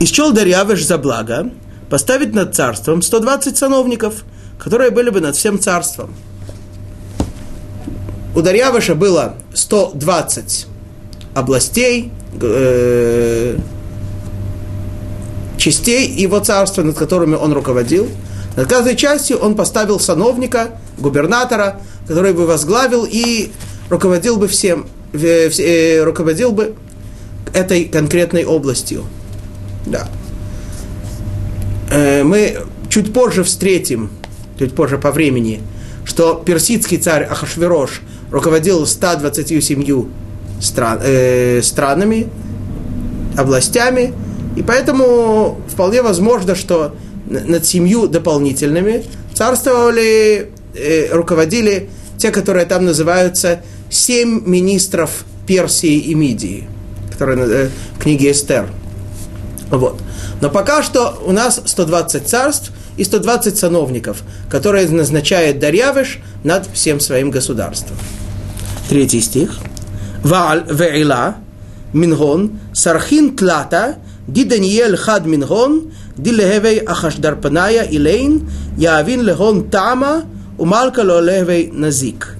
Исчел 0.00 0.32
Дарьявеш 0.32 0.84
за 0.84 0.98
благо 0.98 1.50
поставить 1.88 2.34
над 2.34 2.54
царством 2.54 3.00
120 3.00 3.56
сановников– 3.56 4.24
которые 4.58 4.90
были 4.90 5.10
бы 5.10 5.20
над 5.20 5.36
всем 5.36 5.58
царством. 5.58 6.14
У 8.34 8.42
Дарьявыша 8.42 8.94
было 8.94 9.36
120 9.54 10.66
областей, 11.34 12.10
э, 12.40 13.56
частей 15.56 16.08
его 16.08 16.40
царства, 16.40 16.82
над 16.82 16.96
которыми 16.96 17.36
он 17.36 17.52
руководил. 17.52 18.08
Над 18.56 18.68
каждой 18.68 18.96
частью 18.96 19.38
он 19.38 19.54
поставил 19.54 20.00
сановника, 20.00 20.78
губернатора, 20.98 21.80
который 22.06 22.32
бы 22.32 22.46
возглавил 22.46 23.06
и 23.08 23.50
руководил 23.88 24.36
бы 24.36 24.48
всем, 24.48 24.86
э, 25.12 26.02
руководил 26.02 26.52
бы 26.52 26.74
этой 27.52 27.84
конкретной 27.84 28.44
областью. 28.44 29.04
Да. 29.86 30.08
Э, 31.90 32.22
мы 32.24 32.58
чуть 32.88 33.12
позже 33.12 33.44
встретим 33.44 34.10
чуть 34.58 34.74
позже 34.74 34.98
по 34.98 35.10
времени, 35.10 35.60
что 36.04 36.34
персидский 36.34 36.98
царь 36.98 37.24
Ахашверош 37.24 38.02
руководил 38.30 38.86
127 38.86 40.06
стран, 40.60 41.00
э, 41.02 41.60
странами, 41.62 42.28
областями, 43.36 44.12
и 44.56 44.62
поэтому 44.62 45.60
вполне 45.68 46.02
возможно, 46.02 46.54
что 46.54 46.94
над 47.26 47.64
семью 47.64 48.06
дополнительными 48.06 49.04
царствовали, 49.34 50.50
э, 50.74 51.08
руководили 51.12 51.88
те, 52.18 52.30
которые 52.30 52.66
там 52.66 52.84
называются 52.84 53.62
семь 53.90 54.42
министров 54.46 55.24
Персии 55.46 55.98
и 55.98 56.14
Мидии, 56.14 56.68
которые 57.10 57.46
э, 57.48 57.68
в 57.96 58.02
книге 58.02 58.30
Эстер. 58.30 58.68
Вот. 59.70 60.00
Но 60.40 60.50
пока 60.50 60.82
что 60.82 61.20
у 61.26 61.32
нас 61.32 61.60
120 61.64 62.28
царств– 62.28 62.70
и 62.96 63.04
120 63.04 63.56
сановников, 63.56 64.22
которые 64.48 64.88
назначает 64.88 65.58
Дарьявыш 65.58 66.20
над 66.44 66.66
всем 66.72 67.00
своим 67.00 67.30
государством. 67.30 67.96
Третий 68.88 69.20
стих. 69.20 69.58
Вааль 70.22 70.64
ве'ила 70.68 71.36
мингон 71.92 72.58
сархин 72.72 73.36
тлата 73.36 73.96
ди 74.26 74.44
Даниэль 74.44 74.96
хад 74.96 75.26
мингон 75.26 75.92
ди 76.16 76.30
лехевей 76.30 76.78
ахашдарпаная 76.78 77.82
илейн 77.90 78.48
яавин 78.76 79.22
лехон 79.22 79.68
тама 79.70 80.24
умалка 80.58 81.00
ло 81.00 81.20
назик. 81.72 82.36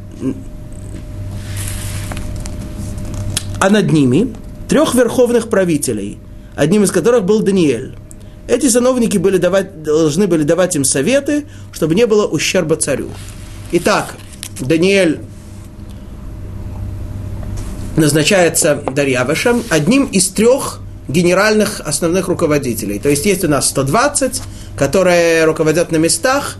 А 3.61 3.71
над 3.71 3.91
ними 3.93 4.35
трех 4.69 4.95
верховных 4.95 5.49
правителей, 5.49 6.19
одним 6.55 6.85
из 6.85 6.91
которых 6.91 7.25
был 7.25 7.41
Даниэль 7.41 7.97
эти 8.47 8.69
сановники 8.69 9.19
были 9.19 9.39
давать, 9.39 9.83
должны 9.83 10.27
были 10.27 10.43
давать 10.43 10.77
им 10.77 10.85
советы, 10.85 11.47
чтобы 11.73 11.95
не 11.95 12.07
было 12.07 12.27
ущерба 12.27 12.77
царю. 12.77 13.11
Итак, 13.73 14.15
Даниэль 14.61 15.21
назначается 17.97 18.83
Дарьявышем 18.93 19.63
одним 19.71 20.05
из 20.07 20.29
трех 20.29 20.81
генеральных 21.09 21.81
основных 21.81 22.29
руководителей. 22.29 22.99
То 22.99 23.09
есть 23.09 23.27
есть 23.27 23.45
у 23.45 23.49
нас 23.49 23.69
120, 23.69 24.43
которые 24.77 25.45
руководят 25.45 25.93
на 25.93 25.97
местах, 25.97 26.57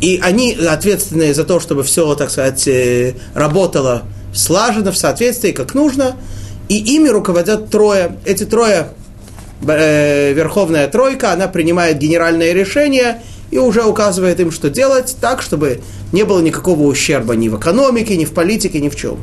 и 0.00 0.20
они 0.22 0.52
ответственны 0.52 1.32
за 1.32 1.44
то, 1.44 1.60
чтобы 1.60 1.82
все, 1.82 2.14
так 2.14 2.30
сказать, 2.30 2.68
э, 2.68 3.14
работало 3.34 4.02
слаженно, 4.34 4.92
в 4.92 4.98
соответствии, 4.98 5.52
как 5.52 5.74
нужно. 5.74 6.16
И 6.68 6.76
ими 6.76 7.08
руководят 7.08 7.70
трое. 7.70 8.18
Эти 8.24 8.44
трое 8.44 8.88
Э, 9.66 10.32
Верховная 10.32 10.86
Тройка, 10.88 11.32
она 11.32 11.48
принимает 11.48 11.98
генеральное 11.98 12.52
решение 12.52 13.22
и 13.50 13.58
уже 13.58 13.84
указывает 13.84 14.38
им, 14.40 14.50
что 14.50 14.68
делать 14.70 15.16
так, 15.20 15.40
чтобы 15.40 15.80
не 16.12 16.24
было 16.24 16.40
никакого 16.40 16.82
ущерба 16.82 17.36
ни 17.36 17.48
в 17.48 17.58
экономике, 17.58 18.16
ни 18.16 18.24
в 18.24 18.32
политике, 18.32 18.80
ни 18.80 18.88
в 18.88 18.96
чем. 18.96 19.18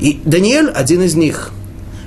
И 0.00 0.20
Даниэль 0.24 0.68
один 0.68 1.02
из 1.02 1.14
них. 1.14 1.52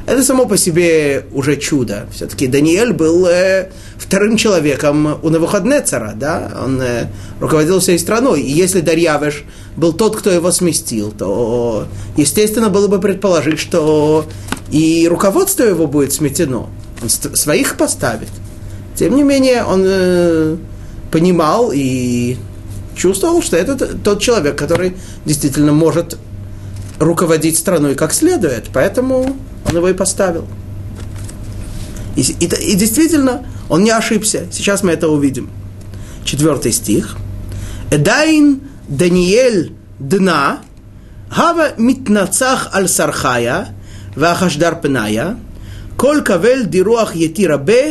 Это 0.06 0.24
само 0.24 0.46
по 0.46 0.58
себе 0.58 1.26
уже 1.34 1.56
чудо. 1.56 2.08
Все-таки 2.12 2.48
Даниэль 2.48 2.94
был 2.94 3.28
э, 3.28 3.70
вторым 3.98 4.38
человеком 4.38 5.20
у 5.22 5.30
Навуходнецера, 5.30 6.14
да? 6.16 6.52
Он 6.64 6.82
э, 6.82 7.08
руководил 7.40 7.80
всей 7.80 8.00
страной. 8.00 8.42
И 8.42 8.52
если 8.52 8.82
Дарьявеш 8.82 9.44
был 9.78 9.94
тот, 9.94 10.16
кто 10.16 10.32
его 10.32 10.52
сместил, 10.52 11.12
то, 11.12 11.88
естественно, 12.18 12.70
было 12.70 12.88
бы 12.88 13.00
предположить, 13.00 13.60
что 13.60 14.26
и 14.72 15.08
руководство 15.08 15.64
его 15.64 15.86
будет 15.86 16.12
сметено 16.12 16.70
он 17.02 17.10
своих 17.10 17.78
поставит. 17.78 18.30
Тем 18.96 19.16
не 19.16 19.24
менее, 19.24 19.64
он 19.64 19.84
э, 19.86 20.58
понимал 21.12 21.72
и 21.74 22.38
чувствовал, 22.96 23.42
что 23.42 23.56
это 23.56 23.98
тот 23.98 24.22
человек, 24.22 24.58
который 24.58 24.96
действительно 25.26 25.72
может 25.72 26.18
руководить 27.00 27.58
страной 27.58 27.96
как 27.96 28.14
следует, 28.14 28.70
поэтому 28.74 29.38
он 29.66 29.76
его 29.76 29.88
и 29.88 29.94
поставил. 29.94 30.46
И, 32.16 32.22
и, 32.22 32.46
и 32.46 32.76
действительно, 32.76 33.46
он 33.70 33.84
не 33.84 33.92
ошибся. 33.92 34.48
Сейчас 34.52 34.84
мы 34.84 34.92
это 34.92 35.08
увидим. 35.08 35.50
Четвертый 36.26 36.74
стих. 36.74 37.16
Эдайн 37.92 38.62
Даниэль 38.90 39.72
Дна 40.00 40.60
Гава 41.36 41.70
Митнацах 41.78 42.70
Аль 42.74 42.88
Сархая 42.88 43.70
Вахашдар 44.16 44.80
Пиная 44.82 45.38
כל 45.99 46.21
קבל 46.25 46.63
דירוח 46.63 47.15
יתי 47.15 47.47
רבה, 47.47 47.83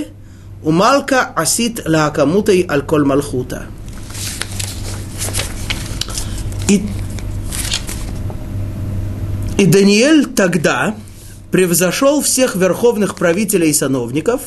ומלכה 0.63 1.23
עשית 1.35 1.79
להקמותי 1.85 2.65
על 2.67 2.81
כל 2.81 3.03
מלכותה. 3.03 3.57
И, 6.69 6.81
и 9.57 9.65
Даниэль 9.65 10.27
тогда 10.33 10.95
превзошел 11.51 12.21
всех 12.21 12.55
верховных 12.55 13.15
правителей 13.15 13.69
и 13.69 13.73
сановников, 13.73 14.41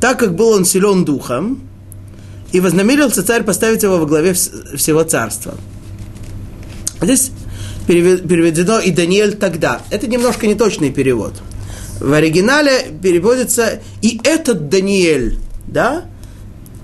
так 0.00 0.18
как 0.18 0.34
был 0.34 0.48
он 0.48 0.64
силен 0.64 1.04
духом, 1.04 1.60
и 2.50 2.60
вознамерился 2.60 3.22
царь 3.22 3.44
поставить 3.44 3.82
его 3.84 3.98
во 3.98 4.06
главе 4.06 4.34
всего 4.34 5.02
царства. 5.04 5.54
Здесь 7.00 7.30
переведено 7.86 8.78
и 8.78 8.90
Даниэль 8.90 9.34
тогда. 9.34 9.80
Это 9.90 10.06
немножко 10.06 10.46
неточный 10.46 10.90
перевод. 10.90 11.34
в 11.99 12.13
оригинале 12.13 12.91
переводится 13.01 13.79
и 14.01 14.19
этот 14.23 14.69
Даниэль, 14.69 15.39
да, 15.67 16.05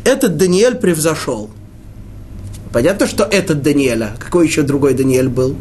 этот 0.04 0.38
Даниэль 0.38 0.76
превзошел. 0.76 1.50
Понятно, 2.72 3.08
что 3.08 3.24
этот 3.24 3.62
Даниэля. 3.62 4.16
Какой 4.20 4.48
еще 4.48 4.64
другой 4.64 4.96
Даниэль 4.96 5.30
был? 5.30 5.56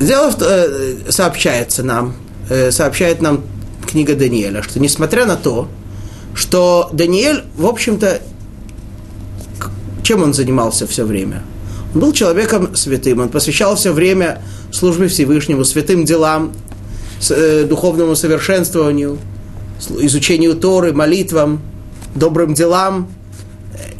Дело 0.00 0.34
э, 0.40 0.96
сообщается 1.08 1.82
нам, 1.82 2.16
э, 2.50 2.70
сообщает 2.70 3.22
нам 3.22 3.44
книга 3.86 4.14
Даниэля, 4.14 4.62
что 4.62 4.80
несмотря 4.80 5.24
на 5.24 5.36
то, 5.36 5.68
что 6.34 6.90
Даниэль, 6.92 7.44
в 7.56 7.64
общем-то, 7.64 8.20
чем 10.02 10.22
он 10.22 10.34
занимался 10.34 10.86
все 10.86 11.06
время? 11.06 11.42
Он 11.94 12.00
был 12.00 12.12
человеком 12.12 12.76
святым, 12.76 13.20
он 13.20 13.28
посвящал 13.30 13.76
все 13.76 13.92
время 13.92 14.42
службе 14.72 15.08
Всевышнему, 15.08 15.64
святым 15.64 16.04
делам, 16.04 16.52
э, 17.30 17.64
духовному 17.64 18.16
совершенствованию, 18.16 19.18
изучению 20.00 20.56
Торы, 20.56 20.92
молитвам, 20.92 21.60
добрым 22.14 22.54
делам, 22.54 23.08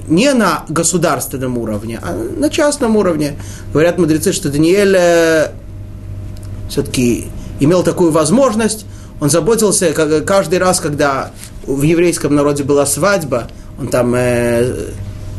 не 0.09 0.33
на 0.33 0.65
государственном 0.69 1.59
уровне, 1.59 1.99
а 2.03 2.15
на 2.15 2.51
частном 2.51 2.97
уровне. 2.97 3.37
Говорят 3.73 3.99
мудрецы, 3.99 4.33
что 4.33 4.49
Даниэль 4.49 4.97
э, 4.97 5.49
все-таки 6.69 7.27
имел 7.61 7.83
такую 7.83 8.13
возможность, 8.13 8.87
он 9.21 9.31
заботился 9.31 9.93
каждый 10.23 10.59
раз, 10.59 10.81
когда 10.81 11.31
в 11.67 11.83
еврейском 11.83 12.35
народе 12.35 12.65
была 12.65 12.85
свадьба, 12.85 13.49
он 13.79 13.89
там 13.89 14.15
э, 14.15 14.91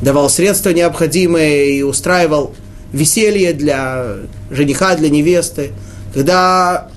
давал 0.02 0.30
средства 0.30 0.72
необходимые 0.72 1.78
и 1.78 1.84
устраивал 1.84 2.56
веселье 2.98 3.54
для 3.54 4.18
жениха, 4.50 4.96
для 4.96 5.10
невесты. 5.10 5.72
Когда 6.14 6.90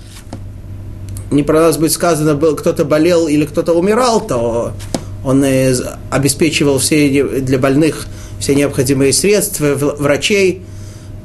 не 1.29 1.43
про 1.43 1.61
нас 1.61 1.77
будет 1.77 1.91
сказано, 1.91 2.35
кто-то 2.55 2.83
болел 2.85 3.27
или 3.27 3.45
кто-то 3.45 3.73
умирал, 3.73 4.19
то 4.25 4.73
он 5.23 5.45
обеспечивал 6.09 6.79
все 6.79 7.23
для 7.23 7.57
больных 7.57 8.07
все 8.39 8.55
необходимые 8.55 9.13
средства, 9.13 9.75
врачей, 9.75 10.63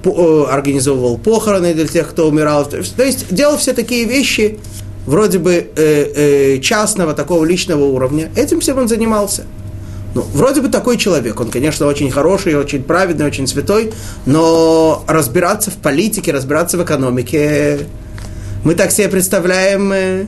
э, 0.04 0.45
организовывал 0.50 1.19
похороны 1.19 1.75
для 1.75 1.86
тех, 1.86 2.10
кто 2.10 2.28
умирал. 2.28 2.67
То 2.67 2.76
есть 3.04 3.34
делал 3.34 3.56
все 3.56 3.73
такие 3.73 4.04
вещи, 4.04 4.58
вроде 5.06 5.39
бы 5.39 5.52
э, 5.54 5.67
э, 5.76 6.58
частного, 6.60 7.15
такого 7.15 7.45
личного 7.45 7.84
уровня. 7.84 8.30
Этим 8.36 8.60
всем 8.60 8.78
он 8.78 8.89
занимался. 8.89 9.45
Ну, 10.17 10.23
вроде 10.33 10.63
бы 10.63 10.69
такой 10.69 10.97
человек, 10.97 11.39
он, 11.39 11.50
конечно, 11.50 11.85
очень 11.87 12.11
хороший, 12.11 12.55
очень 12.55 12.83
праведный, 12.83 13.26
очень 13.26 13.47
святой, 13.47 13.93
но 14.25 15.05
разбираться 15.07 15.71
в 15.71 15.75
политике, 15.75 16.33
разбираться 16.33 16.79
в 16.79 16.83
экономике, 16.83 17.81
мы 18.65 18.75
так 18.75 18.93
себе 18.93 19.09
представляем, 19.09 19.93
э, 19.93 20.25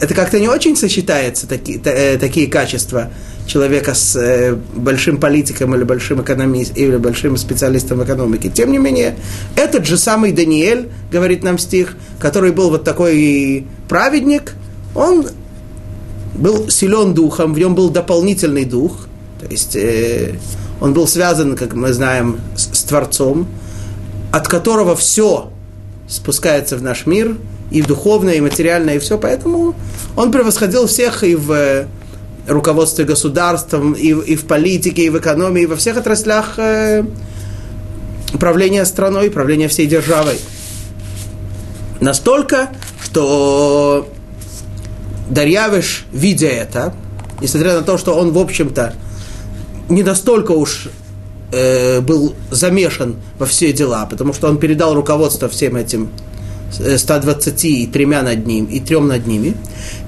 это 0.00 0.14
как-то 0.14 0.40
не 0.40 0.48
очень 0.48 0.74
сочетается, 0.74 1.46
таки, 1.46 1.78
э, 1.84 2.16
такие 2.16 2.46
качества 2.46 3.10
человека 3.46 3.92
с 3.92 4.16
э, 4.16 4.54
большим 4.74 5.18
политиком 5.18 5.74
или 5.74 5.84
большим 5.84 6.22
экономистом, 6.22 6.76
или 6.78 6.96
большим 6.96 7.36
специалистом 7.36 7.98
в 7.98 8.04
экономике. 8.04 8.48
Тем 8.48 8.72
не 8.72 8.78
менее, 8.78 9.18
этот 9.54 9.84
же 9.84 9.98
самый 9.98 10.32
Даниэль, 10.32 10.88
говорит 11.12 11.44
нам 11.44 11.58
стих, 11.58 11.94
который 12.18 12.52
был 12.52 12.70
вот 12.70 12.84
такой 12.84 13.66
праведник, 13.86 14.54
он 14.94 15.26
был 16.36 16.70
силен 16.70 17.14
духом, 17.14 17.54
в 17.54 17.58
нем 17.58 17.74
был 17.74 17.90
дополнительный 17.90 18.64
дух, 18.64 19.06
то 19.40 19.46
есть 19.46 19.76
э, 19.76 20.38
он 20.80 20.92
был 20.92 21.06
связан, 21.06 21.56
как 21.56 21.74
мы 21.74 21.92
знаем, 21.92 22.40
с, 22.56 22.78
с 22.78 22.84
Творцом, 22.84 23.46
от 24.32 24.48
которого 24.48 24.96
все 24.96 25.50
спускается 26.08 26.76
в 26.76 26.82
наш 26.82 27.06
мир, 27.06 27.36
и 27.70 27.82
духовное, 27.82 28.34
и 28.34 28.40
материальное, 28.40 28.96
и 28.96 28.98
все, 28.98 29.18
поэтому 29.18 29.74
он 30.14 30.30
превосходил 30.30 30.86
всех 30.86 31.24
и 31.24 31.34
в 31.34 31.50
э, 31.52 31.86
руководстве 32.46 33.04
государством, 33.04 33.92
и, 33.92 34.08
и 34.08 34.36
в 34.36 34.46
политике, 34.46 35.06
и 35.06 35.10
в 35.10 35.18
экономии, 35.18 35.62
и 35.62 35.66
во 35.66 35.76
всех 35.76 35.96
отраслях 35.96 36.58
э, 36.58 37.04
управления 38.32 38.84
страной, 38.84 39.28
управления 39.28 39.68
всей 39.68 39.86
державой. 39.86 40.38
Настолько, 42.00 42.70
что 43.02 44.08
Дарьявиш, 45.28 46.06
видя 46.12 46.48
это, 46.48 46.94
несмотря 47.40 47.74
на 47.74 47.82
то, 47.82 47.98
что 47.98 48.14
он, 48.14 48.32
в 48.32 48.38
общем-то, 48.38 48.94
не 49.88 50.02
настолько 50.02 50.52
уж 50.52 50.88
э, 51.52 52.00
был 52.00 52.34
замешан 52.50 53.16
во 53.38 53.46
все 53.46 53.72
дела, 53.72 54.06
потому 54.06 54.32
что 54.32 54.48
он 54.48 54.58
передал 54.58 54.94
руководство 54.94 55.48
всем 55.48 55.76
этим 55.76 56.10
120 56.72 57.64
э, 57.64 57.68
и 57.68 57.86
тремя 57.86 58.22
над 58.22 58.46
ним, 58.46 58.66
и 58.66 58.80
трем 58.80 59.08
над 59.08 59.26
ними. 59.26 59.54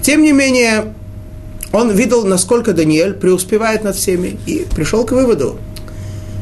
Тем 0.02 0.22
не 0.22 0.32
менее, 0.32 0.94
он 1.72 1.90
видел, 1.90 2.24
насколько 2.24 2.72
Даниэль 2.72 3.14
преуспевает 3.14 3.84
над 3.84 3.96
всеми, 3.96 4.38
и 4.46 4.66
пришел 4.74 5.04
к 5.04 5.12
выводу. 5.12 5.58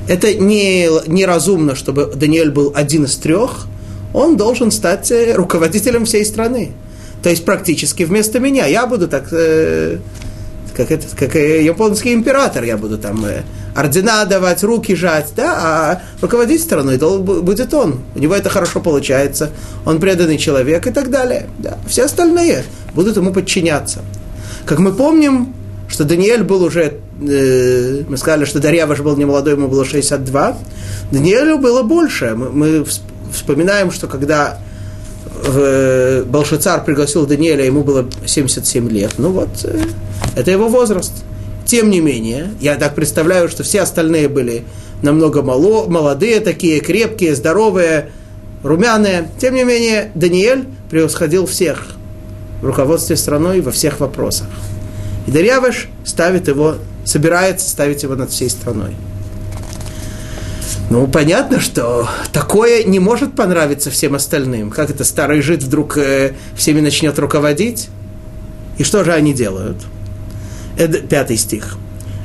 Это 0.09 0.35
не, 0.35 0.89
неразумно, 1.09 1.75
чтобы 1.75 2.13
Даниэль 2.15 2.51
был 2.51 2.73
один 2.75 3.05
из 3.05 3.17
трех, 3.17 3.67
он 4.15 4.37
должен 4.37 4.71
стать 4.71 5.11
э, 5.11 5.35
руководителем 5.35 6.05
всей 6.05 6.25
страны. 6.25 6.73
То 7.23 7.31
есть 7.31 7.45
практически 7.45 8.05
вместо 8.05 8.39
меня. 8.39 8.67
Я 8.67 8.87
буду 8.87 9.09
так, 9.09 9.29
э, 9.33 9.99
как, 10.77 10.91
этот, 10.91 11.15
как 11.15 11.35
японский 11.35 12.13
император, 12.13 12.65
я 12.65 12.77
буду 12.77 12.99
там 12.99 13.25
э, 13.25 13.43
ордена 13.75 14.25
давать, 14.25 14.63
руки 14.63 14.95
жать, 14.95 15.33
да, 15.37 15.55
а 15.57 16.03
руководить 16.21 16.63
страной 16.63 16.99
будет 16.99 17.75
он. 17.75 18.01
У 18.15 18.19
него 18.19 18.35
это 18.35 18.49
хорошо 18.49 18.81
получается, 18.81 19.51
он 19.85 20.01
преданный 20.01 20.39
человек 20.39 20.87
и 20.87 20.91
так 20.91 21.11
далее. 21.11 21.49
Да. 21.59 21.79
Все 21.89 22.05
остальные 22.05 22.65
будут 22.95 23.17
ему 23.17 23.33
подчиняться. 23.33 24.01
Как 24.65 24.79
мы 24.79 24.93
помним, 24.93 25.55
что 25.89 26.05
Даниэль 26.05 26.43
был 26.43 26.63
уже, 26.63 26.95
э, 27.21 28.03
мы 28.09 28.17
сказали, 28.17 28.45
что 28.45 28.61
Дарьяваш 28.61 29.01
был 29.01 29.17
не 29.17 29.25
молодой, 29.25 29.55
ему 29.55 29.69
было 29.69 29.85
62, 29.85 30.59
Даниэлю 31.13 31.59
было 31.59 31.83
больше. 31.83 32.35
Мы, 32.35 32.51
мы 32.51 32.87
вспоминаем, 33.33 33.91
что 33.91 34.09
когда 34.09 34.59
в 35.47 36.25
Балшицар 36.25 36.85
пригласил 36.85 37.27
Даниэля, 37.27 37.65
ему 37.65 37.83
было 37.83 38.07
77 38.25 38.89
лет. 38.91 39.13
Ну 39.19 39.31
вот, 39.31 39.49
э, 39.65 39.81
это 40.35 40.51
его 40.51 40.69
возраст. 40.69 41.13
Тем 41.65 41.91
не 41.91 42.01
менее, 42.01 42.51
я 42.61 42.77
так 42.77 42.95
представляю, 42.95 43.49
что 43.49 43.63
все 43.63 43.83
остальные 43.83 44.29
были 44.29 44.65
намного 45.03 45.43
мало, 45.43 45.89
молодые, 45.89 46.41
такие 46.41 46.81
крепкие, 46.81 47.35
здоровые, 47.35 48.11
румяные. 48.63 49.31
Тем 49.39 49.55
не 49.55 49.65
менее, 49.65 50.11
Даниэль 50.15 50.65
превосходил 50.91 51.47
всех 51.47 51.87
в 52.63 52.67
руководстве 52.67 53.17
страной 53.17 53.61
во 53.61 53.73
всех 53.73 54.01
вопросах. 54.01 54.47
И 55.27 55.31
Дарьявыш 55.31 55.89
ставит 56.05 56.49
его, 56.49 56.77
собирается 57.05 57.69
ставить 57.69 58.03
его 58.03 58.15
над 58.15 58.31
всей 58.31 58.49
страной. 58.49 58.95
Ну, 60.90 61.08
понятно, 61.08 61.60
что 61.60 62.08
такое 62.34 62.84
не 62.84 63.00
может 63.00 63.36
понравиться 63.36 63.90
всем 63.90 64.16
остальным. 64.16 64.70
Как 64.70 64.90
это 64.90 65.04
старый 65.04 65.42
жид 65.42 65.64
вдруг 65.64 65.98
э, 65.98 66.34
всеми 66.56 66.82
начнет 66.82 67.18
руководить? 67.18 67.90
И 68.78 68.84
что 68.84 69.04
же 69.04 69.14
они 69.14 69.34
делают? 69.34 69.78
Эд, 70.78 71.08
пятый 71.08 71.38
стих. 71.38 71.78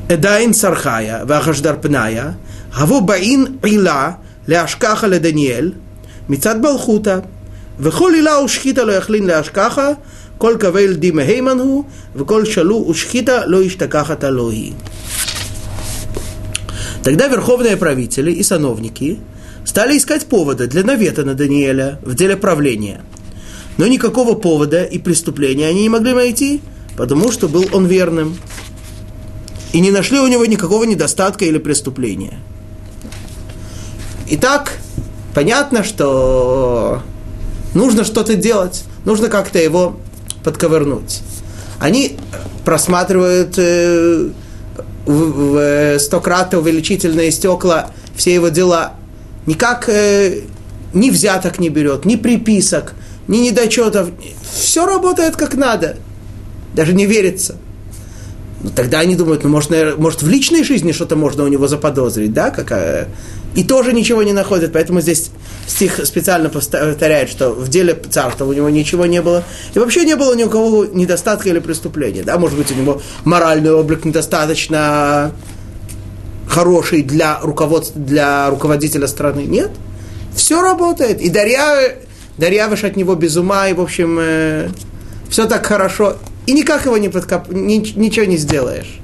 Эдаин 0.08 0.54
сархая, 0.54 1.24
вахаждар 1.24 1.76
пная, 1.76 2.36
гаву 2.76 3.00
баин 3.00 3.58
ила, 3.64 4.18
להשכחה 4.46 5.06
לדניאל, 5.06 5.72
מצד 6.28 6.60
מלכותה, 6.60 7.18
וכל 7.80 8.12
עילה 8.14 8.40
ושחיתה 8.40 8.84
לא 8.84 8.92
יכלין 8.92 9.26
להשכחה, 9.26 9.88
коль 10.38 10.58
кавель 10.58 10.96
диме 10.96 11.24
хейманху, 11.24 11.86
в 12.14 12.24
коль 12.24 12.46
шалу 12.46 12.84
ушхита 12.84 13.44
ло 13.46 13.66
иштакахата 13.66 14.30
логи. 14.30 14.74
Тогда 17.03 17.27
верховные 17.27 17.77
правители 17.77 18.31
и 18.31 18.43
сановники 18.43 19.19
стали 19.65 19.97
искать 19.97 20.25
повода 20.27 20.67
для 20.67 20.83
навета 20.83 21.23
на 21.23 21.33
Даниэля 21.33 21.99
в 22.03 22.15
деле 22.15 22.37
правления. 22.37 23.01
Но 23.77 23.87
никакого 23.87 24.35
повода 24.35 24.83
и 24.83 24.99
преступления 24.99 25.67
они 25.67 25.83
не 25.83 25.89
могли 25.89 26.13
найти, 26.13 26.61
потому 26.95 27.31
что 27.31 27.47
был 27.47 27.65
он 27.73 27.85
верным. 27.85 28.37
И 29.73 29.79
не 29.79 29.89
нашли 29.89 30.19
у 30.19 30.27
него 30.27 30.45
никакого 30.45 30.83
недостатка 30.83 31.45
или 31.45 31.57
преступления. 31.57 32.39
Итак, 34.29 34.73
понятно, 35.33 35.83
что 35.83 37.01
нужно 37.73 38.03
что-то 38.03 38.35
делать, 38.35 38.83
нужно 39.05 39.29
как-то 39.29 39.59
его 39.59 39.97
подковырнуть. 40.43 41.21
Они 41.79 42.17
просматривают 42.65 43.55
э, 43.57 44.29
в, 45.05 45.57
э, 45.57 45.99
стократно 45.99 46.59
увеличительные 46.59 47.31
стекла 47.31 47.91
все 48.15 48.33
его 48.33 48.49
дела. 48.49 48.93
Никак 49.45 49.89
э, 49.89 50.41
ни 50.93 51.09
взяток 51.09 51.59
не 51.59 51.69
берет, 51.69 52.05
ни 52.05 52.15
приписок, 52.15 52.93
ни 53.27 53.37
недочетов. 53.37 54.09
Все 54.53 54.85
работает 54.85 55.35
как 55.35 55.55
надо. 55.55 55.97
Даже 56.73 56.93
не 56.93 57.05
верится. 57.05 57.57
Ну, 58.63 58.69
тогда 58.69 58.99
они 58.99 59.15
думают, 59.15 59.43
ну, 59.43 59.49
может, 59.49 59.71
наверное, 59.71 59.97
может, 59.97 60.21
в 60.21 60.29
личной 60.29 60.63
жизни 60.63 60.91
что-то 60.91 61.15
можно 61.15 61.43
у 61.43 61.47
него 61.47 61.67
заподозрить, 61.67 62.33
да, 62.33 62.51
какая... 62.51 63.07
И 63.55 63.63
тоже 63.63 63.91
ничего 63.91 64.23
не 64.23 64.33
находят, 64.33 64.71
поэтому 64.71 65.01
здесь 65.01 65.31
стих 65.71 66.05
специально 66.05 66.49
повторяет, 66.49 67.29
что 67.29 67.51
в 67.51 67.69
деле 67.69 67.93
царства 67.93 68.45
у 68.45 68.53
него 68.53 68.69
ничего 68.69 69.05
не 69.05 69.21
было, 69.21 69.43
и 69.73 69.79
вообще 69.79 70.05
не 70.05 70.15
было 70.15 70.35
ни 70.35 70.43
у 70.43 70.49
кого 70.49 70.85
недостатка 70.85 71.49
или 71.49 71.59
преступления, 71.59 72.23
да, 72.23 72.37
может 72.37 72.57
быть, 72.57 72.71
у 72.71 72.75
него 72.75 73.01
моральный 73.23 73.71
облик 73.73 74.05
недостаточно 74.05 75.31
хороший 76.47 77.01
для, 77.01 77.39
руководства, 77.41 77.99
для 78.01 78.49
руководителя 78.49 79.07
страны, 79.07 79.41
нет, 79.41 79.71
все 80.35 80.61
работает, 80.61 81.21
и 81.21 81.29
Дарья, 81.29 81.95
Дарьявыш 82.37 82.83
от 82.83 82.95
него 82.95 83.15
без 83.15 83.37
ума, 83.37 83.67
и, 83.67 83.73
в 83.73 83.81
общем, 83.81 84.17
э, 84.19 84.69
все 85.29 85.47
так 85.47 85.65
хорошо, 85.65 86.17
и 86.45 86.53
никак 86.53 86.85
его 86.85 86.97
не 86.97 87.09
подкоп... 87.09 87.49
ничего 87.49 88.25
не 88.25 88.37
сделаешь. 88.37 88.99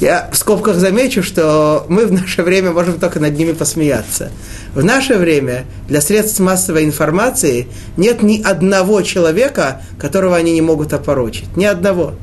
Я 0.00 0.28
в 0.32 0.36
скобках 0.36 0.76
замечу, 0.76 1.22
что 1.24 1.84
мы 1.88 2.06
в 2.06 2.12
наше 2.12 2.42
время 2.42 2.70
можем 2.70 3.00
только 3.00 3.18
над 3.18 3.36
ними 3.36 3.52
посмеяться. 3.52 4.30
В 4.74 4.84
наше 4.84 5.16
время 5.16 5.64
для 5.88 6.00
средств 6.00 6.38
массовой 6.38 6.84
информации 6.84 7.66
нет 7.96 8.22
ни 8.22 8.40
одного 8.40 9.02
человека, 9.02 9.82
которого 9.98 10.36
они 10.36 10.52
не 10.52 10.60
могут 10.60 10.92
опорочить. 10.92 11.56
Ни 11.56 11.64
одного. 11.64 12.14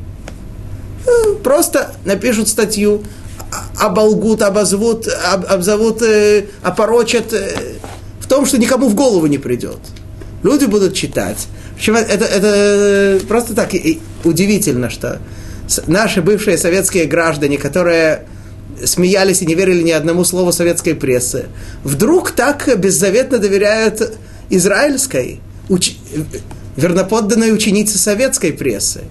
Ну, 1.05 1.35
просто 1.35 1.93
напишут 2.05 2.47
статью, 2.47 3.03
оболгут, 3.77 4.41
обозвут, 4.41 5.07
об, 5.07 5.45
обзовут, 5.45 6.01
э, 6.01 6.45
опорочат 6.63 7.33
э, 7.33 7.75
в 8.21 8.27
том, 8.27 8.45
что 8.45 8.57
никому 8.57 8.87
в 8.87 8.95
голову 8.95 9.25
не 9.27 9.37
придет. 9.37 9.79
Люди 10.43 10.65
будут 10.65 10.93
читать. 10.93 11.47
Причем 11.75 11.95
это, 11.97 12.23
это 12.23 13.25
просто 13.25 13.53
так 13.53 13.71
удивительно, 14.23 14.89
что 14.89 15.19
наши 15.87 16.21
бывшие 16.21 16.57
советские 16.57 17.05
граждане, 17.05 17.57
которые 17.57 18.25
смеялись 18.83 19.41
и 19.41 19.45
не 19.45 19.55
верили 19.55 19.81
ни 19.83 19.91
одному 19.91 20.23
слову 20.23 20.51
советской 20.51 20.93
прессы, 20.93 21.45
вдруг 21.83 22.31
так 22.31 22.69
беззаветно 22.77 23.37
доверяют 23.37 24.13
израильской, 24.49 25.41
уч... 25.69 25.95
верноподданной 26.75 27.53
ученице 27.53 27.97
советской 27.97 28.51
прессы. 28.51 29.01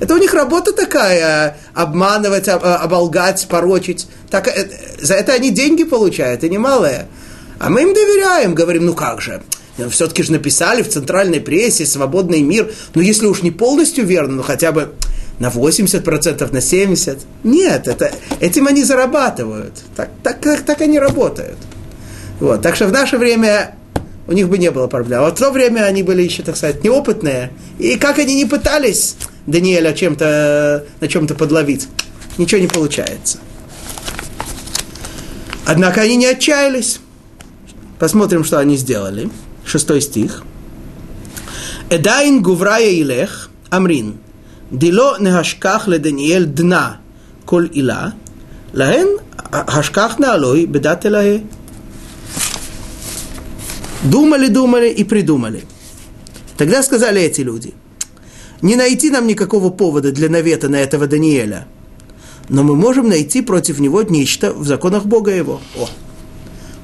Это 0.00 0.14
у 0.14 0.18
них 0.18 0.32
работа 0.34 0.72
такая, 0.72 1.56
обманывать, 1.74 2.48
оболгать, 2.48 3.46
порочить. 3.48 4.06
Так, 4.30 4.46
э, 4.46 4.68
за 5.00 5.14
это 5.14 5.32
они 5.32 5.50
деньги 5.50 5.82
получают, 5.82 6.44
и 6.44 6.50
немалые. 6.50 7.08
А 7.58 7.68
мы 7.68 7.82
им 7.82 7.94
доверяем, 7.94 8.54
говорим, 8.54 8.86
ну 8.86 8.94
как 8.94 9.20
же, 9.20 9.42
все-таки 9.90 10.22
же 10.22 10.32
написали 10.32 10.82
в 10.82 10.88
центральной 10.88 11.40
прессе 11.40 11.84
«Свободный 11.84 12.42
мир». 12.42 12.72
Ну, 12.94 13.02
если 13.02 13.26
уж 13.26 13.42
не 13.42 13.50
полностью 13.50 14.04
верно, 14.04 14.36
ну 14.36 14.42
хотя 14.42 14.70
бы 14.70 14.94
на 15.38 15.48
80%, 15.48 16.52
на 16.52 16.58
70%. 16.58 17.18
Нет, 17.44 17.88
это, 17.88 18.12
этим 18.40 18.66
они 18.66 18.84
зарабатывают. 18.84 19.74
Так, 19.96 20.10
так, 20.22 20.40
так, 20.40 20.62
так 20.62 20.80
они 20.80 20.98
работают. 20.98 21.58
Вот. 22.40 22.62
Так 22.62 22.76
что 22.76 22.86
в 22.86 22.92
наше 22.92 23.18
время 23.18 23.74
у 24.26 24.32
них 24.32 24.48
бы 24.48 24.58
не 24.58 24.70
было 24.70 24.86
проблем. 24.86 25.22
А 25.22 25.30
в 25.30 25.34
то 25.34 25.50
время 25.50 25.84
они 25.84 26.02
были 26.02 26.22
еще, 26.22 26.42
так 26.42 26.56
сказать, 26.56 26.84
неопытные. 26.84 27.50
И 27.78 27.96
как 27.96 28.18
они 28.18 28.34
не 28.34 28.44
пытались 28.44 29.16
Даниэля 29.46 29.92
чем-то, 29.92 30.84
на 31.00 31.08
чем-то 31.08 31.34
подловить, 31.34 31.88
ничего 32.36 32.60
не 32.60 32.66
получается. 32.66 33.38
Однако 35.64 36.02
они 36.02 36.16
не 36.16 36.26
отчаялись. 36.26 37.00
Посмотрим, 37.98 38.44
что 38.44 38.58
они 38.58 38.76
сделали. 38.76 39.30
Шестой 39.64 40.00
стих. 40.00 40.44
Эдайн 41.90 42.42
гуврая 42.42 42.90
илех 42.90 43.50
амрин. 43.70 44.18
Дило 44.70 45.18
нехашках 45.18 45.88
леданиэль 45.88 46.46
дна 46.46 47.00
коль 47.46 47.70
ила. 47.72 48.14
Лахен 48.72 49.18
хашках 49.50 50.18
наалой 50.18 50.66
бедат 50.66 51.06
элахе. 51.06 51.44
Думали, 54.02 54.48
думали 54.48 54.90
и 54.90 55.04
придумали. 55.04 55.64
Тогда 56.56 56.82
сказали 56.82 57.20
эти 57.22 57.40
люди, 57.40 57.72
не 58.62 58.76
найти 58.76 59.10
нам 59.10 59.26
никакого 59.26 59.70
повода 59.70 60.12
для 60.12 60.28
навета 60.28 60.68
на 60.68 60.76
этого 60.76 61.06
Даниэля, 61.06 61.66
но 62.48 62.62
мы 62.62 62.74
можем 62.74 63.08
найти 63.08 63.42
против 63.42 63.78
него 63.78 64.02
нечто 64.02 64.52
в 64.52 64.66
законах 64.66 65.04
Бога 65.04 65.30
его. 65.30 65.60
О. 65.76 65.88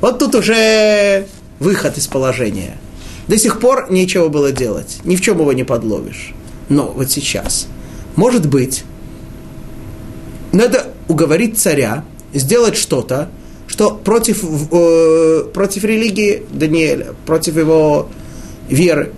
Вот 0.01 0.19
тут 0.19 0.35
уже 0.35 1.27
выход 1.59 1.99
из 1.99 2.07
положения. 2.07 2.79
До 3.27 3.37
сих 3.39 3.59
пор 3.59 3.91
нечего 3.91 4.29
было 4.29 4.53
делать, 4.53 4.99
ни 5.05 5.17
в 5.17 5.21
чем 5.21 5.41
его 5.41 5.53
не 5.53 5.65
подловишь. 5.65 6.35
Но 6.69 6.93
вот 6.93 7.11
сейчас, 7.11 7.67
может 8.17 8.49
быть, 8.49 8.85
надо 10.53 10.87
уговорить 11.09 11.59
царя 11.59 12.05
сделать 12.33 12.77
что-то, 12.77 13.29
что 13.67 13.91
против, 13.91 14.45
э, 14.45 15.45
против 15.53 15.85
религии 15.85 16.45
Даниэля, 16.51 17.15
против 17.27 17.57
его 17.57 18.09
веры. 18.69 19.13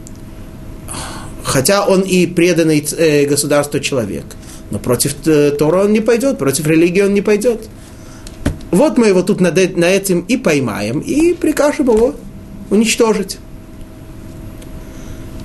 Хотя 1.43 1.87
он 1.87 2.01
и 2.01 2.27
преданный 2.27 2.85
э, 2.97 3.27
государству 3.27 3.81
человек. 3.81 4.25
Но 4.71 4.79
против 4.79 5.15
э, 5.27 5.53
Тора 5.53 5.85
он 5.85 5.93
не 5.93 6.01
пойдет, 6.01 6.39
против 6.39 6.67
религии 6.67 7.03
он 7.03 7.15
не 7.15 7.23
пойдет. 7.23 7.69
Вот 8.71 8.99
мы 8.99 9.09
его 9.09 9.23
тут 9.23 9.41
над, 9.41 9.77
на 9.77 9.85
этим 9.85 10.21
и 10.21 10.37
поймаем, 10.37 11.01
и 11.01 11.35
прикажем 11.35 11.91
его 11.91 12.15
уничтожить. 12.71 13.39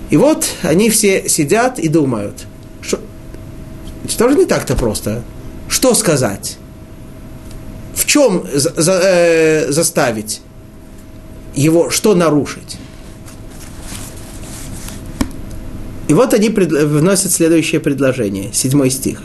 И 0.09 0.17
вот 0.17 0.45
они 0.63 0.89
все 0.89 1.29
сидят 1.29 1.79
и 1.79 1.87
думают, 1.87 2.45
что 4.11 4.25
тоже 4.25 4.37
не 4.37 4.45
так-то 4.45 4.75
просто. 4.75 5.23
Что 5.69 5.93
сказать? 5.95 6.57
В 7.95 8.05
чем 8.05 8.45
за, 8.53 8.73
за, 8.75 8.99
э, 9.01 9.71
заставить 9.71 10.41
его, 11.55 11.89
что 11.89 12.13
нарушить? 12.13 12.77
И 16.09 16.13
вот 16.13 16.33
они 16.33 16.49
пред, 16.49 16.71
вносят 16.71 17.31
следующее 17.31 17.79
предложение, 17.79 18.51
седьмой 18.51 18.89
стих. 18.89 19.21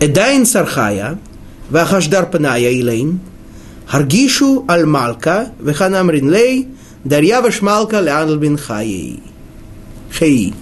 Эдайн 0.00 0.44
сархая, 0.44 1.18
вахашдар 1.70 2.26
паная 2.30 2.70
илейн, 2.70 3.20
Харгишу 3.86 4.66
аль 4.68 4.84
Малка, 4.84 5.48
веханам 5.60 6.10
ринлей, 6.10 6.68
Дарьяваш 7.04 7.62
Малка 7.62 8.00
Леанл 8.00 8.36
бин 8.36 8.58
Хаей. 8.58 9.22
Хей. 10.12 10.52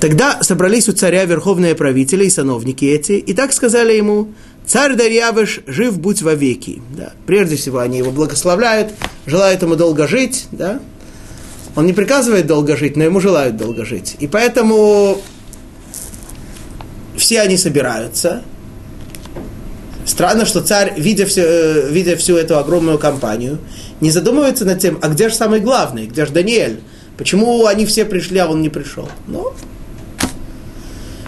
Тогда 0.00 0.42
собрались 0.42 0.88
у 0.88 0.92
царя 0.92 1.24
верховные 1.24 1.74
правители 1.74 2.24
и 2.24 2.30
сановники 2.30 2.84
эти, 2.84 3.12
и 3.12 3.34
так 3.34 3.52
сказали 3.52 3.94
ему, 3.94 4.28
царь 4.66 4.94
Дарьявыш, 4.94 5.60
жив 5.66 5.98
будь 5.98 6.22
вовеки. 6.22 6.82
Да. 6.96 7.12
Прежде 7.26 7.56
всего, 7.56 7.78
они 7.78 7.98
его 7.98 8.10
благословляют, 8.10 8.92
желают 9.26 9.62
ему 9.62 9.76
долго 9.76 10.06
жить. 10.06 10.46
Да. 10.52 10.80
Он 11.74 11.86
не 11.86 11.92
приказывает 11.92 12.46
долго 12.46 12.76
жить, 12.76 12.96
но 12.96 13.04
ему 13.04 13.20
желают 13.20 13.56
долго 13.56 13.84
жить. 13.84 14.16
И 14.20 14.26
поэтому 14.26 15.20
все 17.16 17.40
они 17.40 17.56
собираются, 17.56 18.42
Странно, 20.06 20.46
что 20.46 20.62
царь, 20.62 20.94
видя, 20.96 21.26
все, 21.26 21.42
э, 21.42 21.88
видя 21.90 22.16
всю 22.16 22.36
эту 22.36 22.58
огромную 22.58 22.96
компанию, 22.96 23.58
не 24.00 24.12
задумывается 24.12 24.64
над 24.64 24.78
тем, 24.78 25.00
а 25.02 25.08
где 25.08 25.28
же 25.28 25.34
самый 25.34 25.58
главный, 25.58 26.06
где 26.06 26.24
же 26.24 26.32
Даниэль? 26.32 26.78
Почему 27.18 27.66
они 27.66 27.86
все 27.86 28.04
пришли, 28.04 28.38
а 28.38 28.46
он 28.46 28.62
не 28.62 28.68
пришел? 28.68 29.08
Ну, 29.26 29.52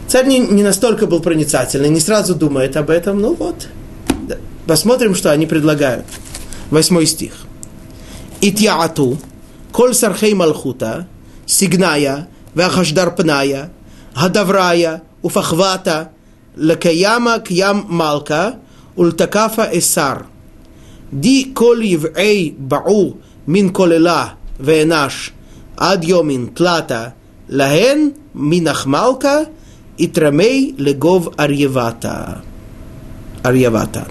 царь 0.08 0.26
не, 0.26 0.38
не 0.38 0.62
настолько 0.62 1.06
был 1.06 1.20
проницательный, 1.20 1.88
не 1.88 2.00
сразу 2.00 2.34
думает 2.34 2.76
об 2.76 2.90
этом. 2.90 3.20
Ну 3.20 3.34
вот, 3.34 3.68
посмотрим, 4.66 5.14
что 5.14 5.30
они 5.30 5.46
предлагают. 5.46 6.06
Восьмой 6.70 7.06
стих. 7.06 7.32
Итьяату, 8.40 9.18
коль 9.72 9.94
сархей 9.94 10.34
малхута, 10.34 11.06
Сигная, 11.46 12.28
Вахашдар 12.54 13.14
Пная, 13.14 13.70
Гадаврая, 14.14 15.02
Уфахвата, 15.22 16.10
Лакаяма 16.56 17.38
Кьям 17.40 17.86
Малка, 17.88 18.56
Ультакафа 18.96 19.68
Эсар. 19.72 20.26
Ди 21.10 21.52
кол 21.54 21.78
евей 21.80 22.54
бау 22.58 23.16
мин 23.46 23.72
колела 23.72 24.34
венаш 24.58 25.32
ад 25.76 26.04
йомин 26.04 26.48
тлата 26.54 27.14
лахен 27.48 28.14
минахмалка 28.34 29.46
и 29.98 30.06
трамей 30.06 30.74
легов 30.78 31.28
арьевата. 31.36 32.42
Арьевата. 33.42 34.08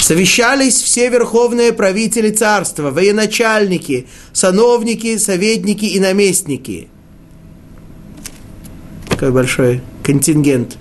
Совещались 0.00 0.80
все 0.80 1.08
верховные 1.08 1.72
правители 1.72 2.30
царства, 2.30 2.90
военачальники, 2.90 4.08
сановники, 4.32 5.16
советники 5.16 5.84
и 5.84 6.00
наместники. 6.00 6.88
Какой 9.08 9.30
большой 9.30 9.80
контингент. 10.02 10.76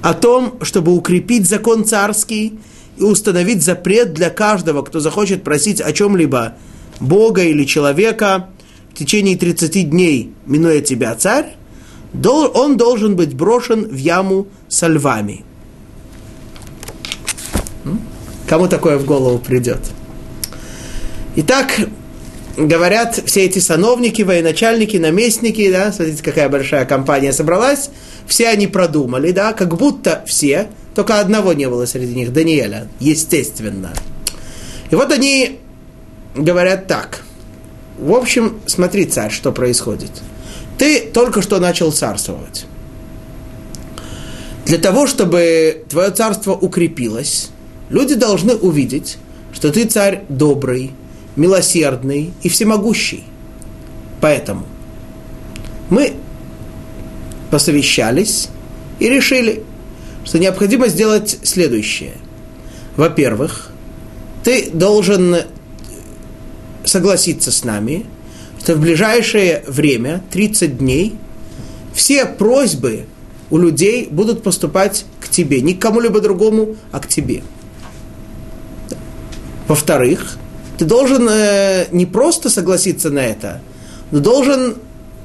О 0.00 0.14
том, 0.14 0.58
чтобы 0.62 0.92
укрепить 0.92 1.48
закон 1.48 1.84
царский 1.84 2.58
и 2.96 3.02
установить 3.02 3.62
запрет 3.62 4.12
для 4.12 4.30
каждого, 4.30 4.82
кто 4.82 5.00
захочет 5.00 5.44
просить 5.44 5.80
о 5.80 5.92
чем-либо 5.92 6.54
Бога 7.00 7.42
или 7.42 7.64
человека 7.64 8.48
в 8.92 8.98
течение 8.98 9.36
30 9.36 9.90
дней, 9.90 10.32
минуя 10.46 10.80
тебя, 10.80 11.14
царь, 11.14 11.56
он 12.22 12.76
должен 12.76 13.16
быть 13.16 13.34
брошен 13.34 13.88
в 13.88 13.96
яму 13.96 14.46
со 14.68 14.86
львами. 14.86 15.44
Кому 18.48 18.68
такое 18.68 18.98
в 18.98 19.04
голову 19.04 19.38
придет? 19.38 19.80
Итак, 21.36 21.80
говорят 22.56 23.20
все 23.26 23.44
эти 23.44 23.58
сановники, 23.58 24.22
военачальники, 24.22 24.96
наместники, 24.96 25.70
да, 25.70 25.92
смотрите, 25.92 26.22
какая 26.22 26.48
большая 26.48 26.84
компания 26.84 27.32
собралась, 27.32 27.90
все 28.26 28.48
они 28.48 28.66
продумали, 28.66 29.32
да, 29.32 29.52
как 29.52 29.76
будто 29.76 30.24
все, 30.26 30.68
только 30.94 31.20
одного 31.20 31.52
не 31.52 31.68
было 31.68 31.86
среди 31.86 32.14
них, 32.14 32.32
Даниэля, 32.32 32.88
естественно. 33.00 33.92
И 34.90 34.94
вот 34.94 35.10
они 35.10 35.58
говорят 36.34 36.86
так. 36.86 37.22
В 37.98 38.12
общем, 38.12 38.60
смотри, 38.66 39.06
царь, 39.06 39.32
что 39.32 39.50
происходит. 39.52 40.10
Ты 40.78 41.00
только 41.00 41.42
что 41.42 41.60
начал 41.60 41.92
царствовать. 41.92 42.66
Для 44.66 44.78
того, 44.78 45.06
чтобы 45.06 45.84
твое 45.88 46.10
царство 46.10 46.52
укрепилось, 46.52 47.50
люди 47.90 48.14
должны 48.14 48.54
увидеть, 48.54 49.18
что 49.52 49.70
ты 49.70 49.84
царь 49.84 50.24
добрый, 50.28 50.92
милосердный 51.36 52.32
и 52.42 52.48
всемогущий. 52.48 53.24
Поэтому 54.20 54.64
мы 55.90 56.14
посовещались 57.50 58.48
и 58.98 59.08
решили, 59.08 59.62
что 60.24 60.38
необходимо 60.38 60.88
сделать 60.88 61.38
следующее. 61.42 62.14
Во-первых, 62.96 63.70
ты 64.42 64.70
должен 64.70 65.36
согласиться 66.84 67.52
с 67.52 67.64
нами, 67.64 68.06
что 68.64 68.76
в 68.76 68.80
ближайшее 68.80 69.62
время, 69.66 70.22
30 70.30 70.78
дней, 70.78 71.16
все 71.92 72.24
просьбы 72.24 73.04
у 73.50 73.58
людей 73.58 74.08
будут 74.10 74.42
поступать 74.42 75.04
к 75.20 75.28
тебе, 75.28 75.60
не 75.60 75.74
к 75.74 75.82
кому-либо 75.82 76.18
другому, 76.20 76.76
а 76.90 76.98
к 76.98 77.06
тебе. 77.06 77.42
Во-вторых, 79.68 80.38
ты 80.78 80.86
должен 80.86 81.28
э, 81.28 81.88
не 81.92 82.06
просто 82.06 82.48
согласиться 82.48 83.10
на 83.10 83.18
это, 83.18 83.60
но 84.10 84.20
должен 84.20 84.76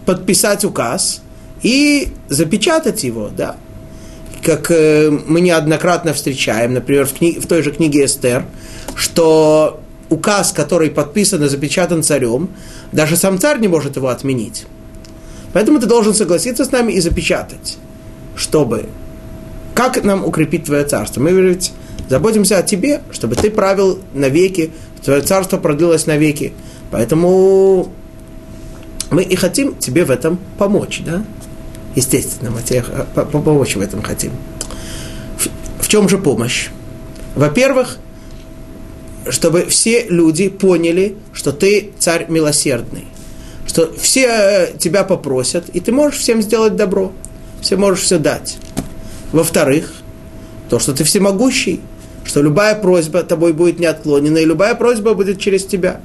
подписать 0.05 0.65
указ 0.65 1.21
и 1.63 2.09
запечатать 2.27 3.05
его, 3.05 3.29
да. 3.29 3.55
Как 4.43 4.69
э, 4.69 5.09
мы 5.09 5.39
неоднократно 5.39 6.11
встречаем, 6.11 6.73
например, 6.73 7.05
в, 7.05 7.13
кни- 7.13 7.39
в 7.39 7.47
той 7.47 7.63
же 7.63 7.71
книге 7.71 8.03
Эстер, 8.03 8.43
что 8.95 9.79
указ, 10.09 10.51
который 10.51 10.89
подписан 10.89 11.43
и 11.43 11.47
запечатан 11.47 12.03
царем, 12.03 12.49
даже 12.91 13.15
сам 13.15 13.39
царь 13.39 13.59
не 13.59 13.67
может 13.67 13.95
его 13.95 14.09
отменить. 14.09 14.65
Поэтому 15.53 15.79
ты 15.79 15.87
должен 15.87 16.13
согласиться 16.13 16.65
с 16.65 16.71
нами 16.71 16.93
и 16.93 16.99
запечатать, 16.99 17.77
чтобы 18.35 18.85
как 19.73 20.03
нам 20.03 20.25
укрепить 20.25 20.65
твое 20.65 20.83
царство? 20.83 21.21
Мы 21.21 21.31
ведь 21.31 21.71
заботимся 22.09 22.57
о 22.57 22.63
тебе, 22.63 23.01
чтобы 23.11 23.35
ты 23.35 23.49
правил 23.49 23.99
навеки, 24.13 24.71
твое 25.03 25.21
царство 25.21 25.57
продлилось 25.57 26.05
навеки. 26.05 26.53
Поэтому 26.91 27.91
мы 29.09 29.23
и 29.23 29.35
хотим 29.35 29.75
тебе 29.75 30.05
в 30.05 30.11
этом 30.11 30.39
помочь, 30.57 31.01
да? 31.05 31.23
Естественно, 31.95 32.51
мы 32.51 32.61
тебе 32.61 32.83
помочь 32.83 33.75
в 33.75 33.81
этом 33.81 34.01
хотим. 34.01 34.31
В 35.79 35.87
чем 35.87 36.07
же 36.09 36.17
помощь? 36.17 36.69
Во-первых, 37.35 37.97
чтобы 39.31 39.65
все 39.65 40.05
люди 40.09 40.49
поняли, 40.49 41.15
что 41.33 41.51
ты 41.51 41.91
царь 41.99 42.27
милосердный, 42.29 43.05
что 43.67 43.91
все 43.97 44.27
э, 44.27 44.77
тебя 44.77 45.03
попросят, 45.03 45.69
и 45.69 45.79
ты 45.79 45.91
можешь 45.91 46.19
всем 46.19 46.41
сделать 46.41 46.75
добро, 46.75 47.11
все 47.61 47.77
можешь 47.77 48.05
все 48.05 48.17
дать. 48.17 48.57
Во-вторых, 49.31 49.93
то, 50.69 50.79
что 50.79 50.93
ты 50.93 51.03
всемогущий, 51.03 51.81
что 52.25 52.41
любая 52.41 52.75
просьба 52.75 53.23
тобой 53.23 53.53
будет 53.53 53.79
не 53.79 53.85
отклонена, 53.85 54.37
и 54.37 54.45
любая 54.45 54.75
просьба 54.75 55.13
будет 55.13 55.39
через 55.39 55.65
тебя. 55.65 56.01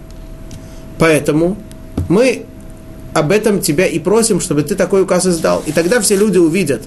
Поэтому 0.99 1.57
мы 2.09 2.45
об 3.13 3.31
этом 3.31 3.61
тебя 3.61 3.87
и 3.87 3.99
просим, 3.99 4.41
чтобы 4.41 4.63
ты 4.63 4.75
такой 4.75 5.03
указ 5.03 5.27
издал. 5.27 5.63
И 5.67 5.73
тогда 5.73 6.01
все 6.01 6.17
люди 6.17 6.39
увидят, 6.39 6.83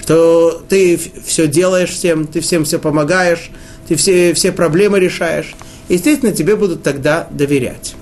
что 0.00 0.62
ты 0.68 1.00
все 1.24 1.46
делаешь 1.46 1.90
всем, 1.90 2.26
ты 2.26 2.40
всем 2.40 2.64
все 2.64 2.78
помогаешь, 2.78 3.50
ты 3.88 3.96
все, 3.96 4.34
все 4.34 4.52
проблемы 4.52 5.00
решаешь. 5.00 5.54
Естественно, 5.88 6.32
тебе 6.32 6.56
будут 6.56 6.82
тогда 6.82 7.28
доверять. 7.30 7.94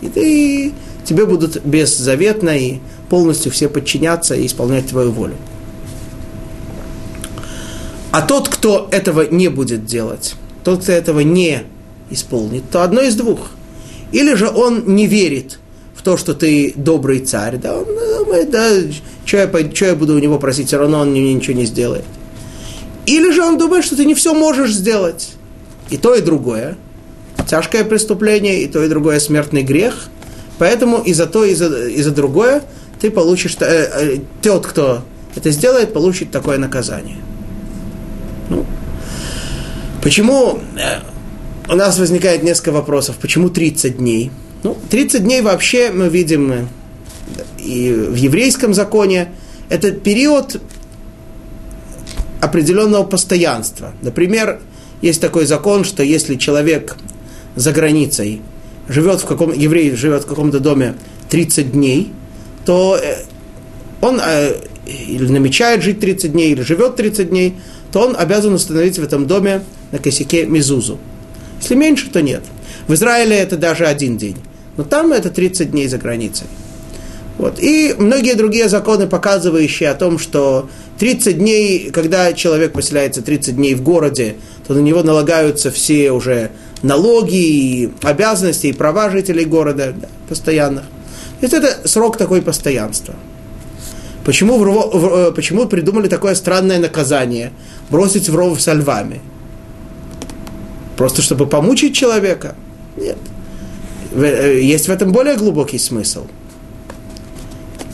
И 0.00 0.08
ты, 0.08 0.72
тебе 1.04 1.26
будут 1.26 1.64
беззаветно 1.64 2.56
и 2.56 2.78
полностью 3.08 3.52
все 3.52 3.68
подчиняться 3.68 4.34
и 4.34 4.46
исполнять 4.46 4.88
твою 4.88 5.12
волю. 5.12 5.34
А 8.10 8.22
тот, 8.22 8.48
кто 8.48 8.88
этого 8.90 9.22
не 9.22 9.48
будет 9.48 9.84
делать, 9.84 10.34
тот, 10.64 10.82
кто 10.82 10.92
этого 10.92 11.20
не 11.20 11.64
исполнит, 12.10 12.64
то 12.70 12.82
одно 12.82 13.02
из 13.02 13.14
двух. 13.14 13.50
Или 14.12 14.34
же 14.34 14.48
он 14.48 14.94
не 14.94 15.06
верит 15.06 15.58
в 15.94 16.02
то, 16.02 16.16
что 16.16 16.34
ты 16.34 16.72
добрый 16.76 17.20
царь, 17.20 17.58
да, 17.58 17.76
он 17.76 17.84
думает, 17.84 18.50
да, 18.50 18.70
что 19.24 19.36
я, 19.36 19.74
что 19.74 19.84
я 19.84 19.94
буду 19.94 20.14
у 20.14 20.18
него 20.18 20.38
просить, 20.38 20.68
все 20.68 20.78
равно 20.78 21.00
он 21.00 21.10
мне 21.10 21.34
ничего 21.34 21.56
не 21.56 21.66
сделает. 21.66 22.04
Или 23.06 23.30
же 23.30 23.42
он 23.42 23.58
думает, 23.58 23.84
что 23.84 23.96
ты 23.96 24.04
не 24.04 24.14
все 24.14 24.34
можешь 24.34 24.72
сделать. 24.72 25.32
И 25.90 25.96
то, 25.96 26.14
и 26.14 26.20
другое. 26.20 26.76
Тяжкое 27.46 27.84
преступление, 27.84 28.62
и 28.62 28.66
то, 28.66 28.82
и 28.82 28.88
другое 28.88 29.20
смертный 29.20 29.62
грех. 29.62 30.08
Поэтому 30.58 30.98
и 30.98 31.12
за 31.12 31.26
то, 31.26 31.44
и 31.44 31.54
за, 31.54 31.88
и 31.88 32.02
за 32.02 32.10
другое 32.10 32.62
ты 33.00 33.10
получишь, 33.10 33.56
э, 33.60 33.64
э, 33.64 34.18
тот, 34.42 34.66
кто 34.66 35.02
это 35.34 35.50
сделает, 35.50 35.92
получит 35.92 36.30
такое 36.30 36.58
наказание. 36.58 37.18
Ну, 38.48 38.64
почему 40.02 40.58
э, 40.76 41.00
у 41.68 41.74
нас 41.74 41.98
возникает 41.98 42.42
несколько 42.42 42.72
вопросов. 42.72 43.16
Почему 43.20 43.50
30 43.50 43.98
дней? 43.98 44.30
Ну, 44.62 44.76
30 44.90 45.22
дней 45.24 45.42
вообще 45.42 45.90
мы 45.90 46.08
видим 46.08 46.52
э, 46.52 46.64
и 47.58 47.92
в 47.92 48.14
еврейском 48.14 48.72
законе. 48.72 49.28
Это 49.68 49.90
период 49.90 50.60
определенного 52.40 53.02
постоянства. 53.02 53.92
Например, 54.02 54.60
есть 55.02 55.20
такой 55.20 55.46
закон, 55.46 55.84
что 55.84 56.02
если 56.02 56.36
человек 56.36 56.96
за 57.56 57.72
границей 57.72 58.40
живет 58.88 59.20
в 59.20 59.26
каком 59.26 59.52
еврей 59.52 59.96
живет 59.96 60.24
в 60.24 60.26
каком-то 60.26 60.60
доме 60.60 60.94
30 61.28 61.72
дней, 61.72 62.12
то 62.64 62.96
э, 63.02 63.24
он 64.00 64.20
или 64.86 65.28
намечает 65.28 65.82
жить 65.82 66.00
30 66.00 66.32
дней, 66.32 66.52
или 66.52 66.62
живет 66.62 66.96
30 66.96 67.30
дней, 67.30 67.54
то 67.92 68.06
он 68.06 68.16
обязан 68.16 68.54
установить 68.54 68.98
в 68.98 69.02
этом 69.02 69.26
доме 69.26 69.62
на 69.90 69.98
косяке 69.98 70.46
мизузу. 70.46 70.98
Если 71.60 71.74
меньше, 71.74 72.10
то 72.10 72.22
нет. 72.22 72.42
В 72.86 72.94
Израиле 72.94 73.36
это 73.36 73.56
даже 73.56 73.86
один 73.86 74.16
день. 74.16 74.36
Но 74.76 74.84
там 74.84 75.12
это 75.12 75.30
30 75.30 75.70
дней 75.70 75.88
за 75.88 75.98
границей. 75.98 76.46
Вот. 77.38 77.58
И 77.60 77.94
многие 77.98 78.34
другие 78.34 78.68
законы, 78.68 79.06
показывающие 79.06 79.90
о 79.90 79.94
том, 79.94 80.18
что 80.18 80.68
30 80.98 81.38
дней, 81.38 81.90
когда 81.90 82.32
человек 82.32 82.72
поселяется 82.72 83.22
30 83.22 83.56
дней 83.56 83.74
в 83.74 83.82
городе, 83.82 84.36
то 84.66 84.74
на 84.74 84.78
него 84.78 85.02
налагаются 85.02 85.70
все 85.70 86.12
уже 86.12 86.50
налоги, 86.82 87.36
и 87.36 87.92
обязанности 88.02 88.68
и 88.68 88.72
права 88.72 89.10
жителей 89.10 89.44
города 89.44 89.94
да, 89.94 90.08
постоянных. 90.28 90.84
То 91.40 91.46
есть 91.46 91.54
это 91.54 91.86
срок 91.86 92.16
такой 92.16 92.40
постоянства. 92.40 93.14
Почему, 94.24 94.58
в, 94.58 94.64
в, 94.64 95.28
э, 95.28 95.32
почему 95.32 95.66
придумали 95.66 96.08
такое 96.08 96.34
странное 96.34 96.78
наказание? 96.78 97.52
Бросить 97.90 98.28
в 98.28 98.34
ров 98.34 98.60
со 98.60 98.72
львами. 98.72 99.20
Просто 100.96 101.22
чтобы 101.22 101.46
помучить 101.46 101.94
человека? 101.94 102.56
Нет. 102.96 103.18
Э, 104.14 104.58
есть 104.60 104.88
в 104.88 104.90
этом 104.90 105.12
более 105.12 105.36
глубокий 105.36 105.78
смысл. 105.78 106.26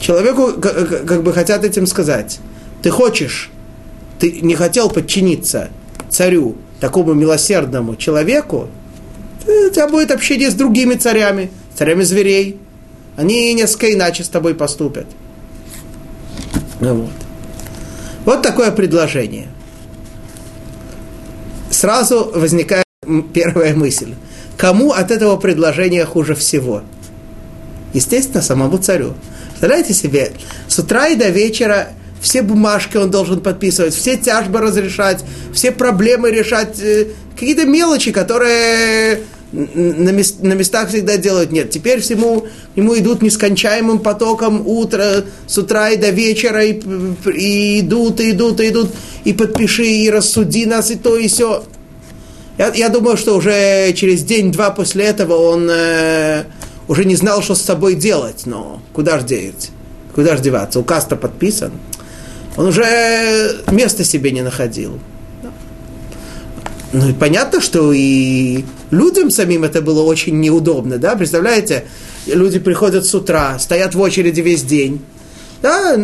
Человеку 0.02 0.60
как 0.60 1.22
бы 1.22 1.32
хотят 1.32 1.64
этим 1.64 1.86
сказать, 1.86 2.40
ты 2.82 2.90
хочешь, 2.90 3.52
ты 4.18 4.40
не 4.40 4.56
хотел 4.56 4.90
подчиниться 4.90 5.70
царю, 6.10 6.56
такому 6.80 7.14
милосердному 7.14 7.94
человеку, 7.94 8.66
у 9.46 9.70
тебя 9.70 9.86
будет 9.86 10.10
общение 10.10 10.50
с 10.50 10.54
другими 10.54 10.94
царями, 10.94 11.52
царями 11.76 12.02
зверей. 12.02 12.58
Они 13.16 13.54
несколько 13.54 13.92
иначе 13.92 14.24
с 14.24 14.28
тобой 14.28 14.56
поступят. 14.56 15.06
Вот. 16.80 17.10
вот 18.24 18.42
такое 18.42 18.72
предложение. 18.72 19.46
Сразу 21.70 22.32
возникает 22.34 22.86
первая 23.32 23.72
мысль. 23.76 24.14
Кому 24.56 24.90
от 24.90 25.12
этого 25.12 25.36
предложения 25.36 26.04
хуже 26.04 26.34
всего? 26.34 26.82
Естественно, 27.92 28.42
самому 28.42 28.78
царю. 28.78 29.14
Представляете 29.62 29.94
себе, 29.94 30.33
с 30.66 30.77
утра 30.81 31.07
и 31.07 31.14
до 31.14 31.29
вечера 31.29 31.90
все 32.20 32.42
бумажки 32.42 32.96
он 32.96 33.12
должен 33.12 33.38
подписывать, 33.38 33.94
все 33.94 34.16
тяжбы 34.16 34.59
разрешать, 34.59 35.25
все 35.55 35.70
проблемы 35.70 36.33
решать, 36.33 36.81
э, 36.81 37.07
какие-то 37.33 37.64
мелочи, 37.64 38.11
которые 38.11 39.20
на, 39.53 40.11
мест, 40.11 40.42
на 40.42 40.55
местах 40.55 40.88
всегда 40.88 41.16
делают. 41.16 41.53
Нет, 41.53 41.70
теперь 41.70 42.01
всему 42.01 42.48
ему 42.75 42.98
идут 42.98 43.22
нескончаемым 43.22 44.01
потоком 44.01 44.66
утра, 44.66 45.22
с 45.46 45.57
утра 45.57 45.90
и 45.90 45.96
до 45.96 46.11
вечера, 46.11 46.64
и, 46.64 46.81
и 47.33 47.83
идут, 47.83 48.18
и 48.18 48.33
идут, 48.33 48.61
и 48.61 48.68
идут, 48.68 48.90
и 49.22 49.33
подпиши, 49.33 49.87
и 49.87 50.11
рассуди 50.11 50.66
нас, 50.66 50.90
и 50.90 50.96
то, 50.96 51.16
и 51.16 51.29
все. 51.29 51.62
Я, 52.59 52.72
я 52.75 52.88
думаю, 52.88 53.16
что 53.16 53.37
уже 53.37 53.92
через 53.92 54.25
день-два 54.25 54.72
после 54.72 55.05
этого 55.05 55.35
он 55.35 55.70
э, 55.70 56.46
уже 56.92 57.07
не 57.07 57.16
знал, 57.16 57.42
что 57.42 57.55
с 57.55 57.62
собой 57.62 57.94
делать, 57.94 58.42
но 58.44 58.81
куда 58.92 59.18
же 59.18 59.24
деть? 59.24 59.70
Куда 60.14 60.37
же 60.37 60.42
деваться? 60.42 60.78
Указ-то 60.78 61.16
подписан. 61.16 61.72
Он 62.59 62.66
уже 62.66 63.62
места 63.70 64.05
себе 64.05 64.31
не 64.31 64.42
находил. 64.42 65.00
Ну 66.92 67.09
и 67.09 67.14
понятно, 67.14 67.62
что 67.62 67.94
и 67.94 68.64
людям 68.90 69.31
самим 69.31 69.64
это 69.64 69.81
было 69.81 70.02
очень 70.02 70.38
неудобно, 70.38 70.98
да, 70.98 71.16
представляете, 71.16 71.87
люди 72.26 72.59
приходят 72.59 73.07
с 73.07 73.14
утра, 73.14 73.59
стоят 73.59 73.94
в 73.94 74.00
очереди 74.00 74.42
весь 74.42 74.62
день, 74.62 75.00
да, 75.62 75.96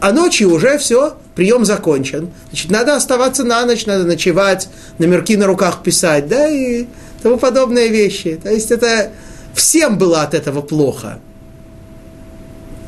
а 0.00 0.10
ночью 0.10 0.52
уже 0.52 0.78
все, 0.78 1.14
прием 1.36 1.64
закончен. 1.64 2.30
Значит, 2.48 2.72
надо 2.72 2.96
оставаться 2.96 3.44
на 3.44 3.64
ночь, 3.64 3.86
надо 3.86 4.02
ночевать, 4.02 4.68
номерки 4.98 5.36
на 5.36 5.46
руках 5.46 5.84
писать, 5.84 6.26
да, 6.26 6.48
и 6.48 6.86
тому 7.22 7.36
подобные 7.36 7.86
вещи. 7.86 8.40
То 8.42 8.50
есть 8.50 8.72
это 8.72 9.12
Всем 9.54 9.98
было 9.98 10.22
от 10.22 10.34
этого 10.34 10.62
плохо. 10.62 11.18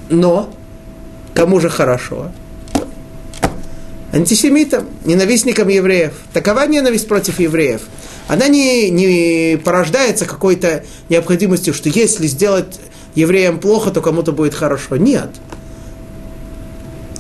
Но 0.08 0.52
кому 1.34 1.60
же 1.60 1.68
хорошо? 1.68 2.30
Антисемитам, 4.12 4.86
ненавистникам 5.04 5.68
евреев. 5.68 6.12
Такова 6.32 6.66
ненависть 6.66 7.08
против 7.08 7.40
евреев. 7.40 7.82
Она 8.28 8.48
не, 8.48 8.88
не 8.90 9.58
порождается 9.58 10.24
какой-то 10.24 10.84
необходимостью, 11.08 11.74
что 11.74 11.88
если 11.88 12.26
сделать 12.26 12.78
евреям 13.14 13.58
плохо, 13.58 13.90
то 13.90 14.00
кому-то 14.00 14.32
будет 14.32 14.54
хорошо. 14.54 14.96
Нет. 14.96 15.30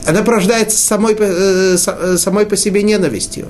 Она 0.06 0.22
порождается 0.22 0.78
самой, 0.78 1.16
э, 1.18 1.76
э 1.76 2.16
самой 2.16 2.46
по 2.46 2.56
себе 2.56 2.82
ненавистью. 2.82 3.48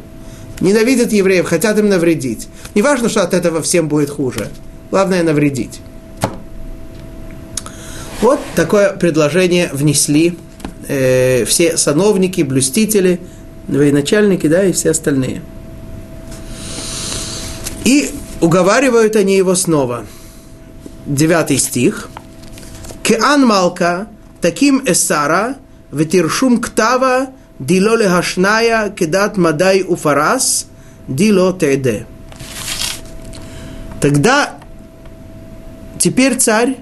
Ненавидят 0.61 1.13
евреев, 1.13 1.47
хотят 1.47 1.79
им 1.79 1.89
навредить. 1.89 2.49
Не 2.75 2.83
важно, 2.83 3.09
что 3.09 3.23
от 3.23 3.35
этого 3.35 3.61
всем 3.61 3.89
будет 3.89 4.09
хуже. 4.09 4.49
Главное 4.95 5.25
навредить. 5.25 5.81
Вот 8.21 8.39
такое 8.55 8.93
предложение 8.93 9.69
внесли 9.73 10.39
э, 10.87 11.45
все 11.47 11.77
сановники, 11.77 12.43
блюстители, 12.43 13.19
военачальники, 13.67 14.47
да, 14.47 14.63
и 14.63 14.71
все 14.71 14.93
остальные. 14.93 15.43
И 17.85 18.13
уговаривают 18.41 19.17
они 19.17 19.37
его 19.37 19.57
снова. 19.57 20.07
Девятый 21.07 21.59
стих. 21.59 22.09
Кеан 23.03 23.45
Малка, 23.45 24.07
таким 24.41 24.81
эсара, 24.87 25.57
ветиршум 25.91 26.61
ктава, 26.61 27.31
дило 27.59 27.97
лехашная, 27.97 28.91
кедат 28.91 29.37
мадай 29.39 29.83
уфарас, 29.83 30.67
дило 31.09 31.53
теде. 31.53 32.07
Тогда 34.01 34.61
Теперь, 35.99 36.37
царь, 36.37 36.77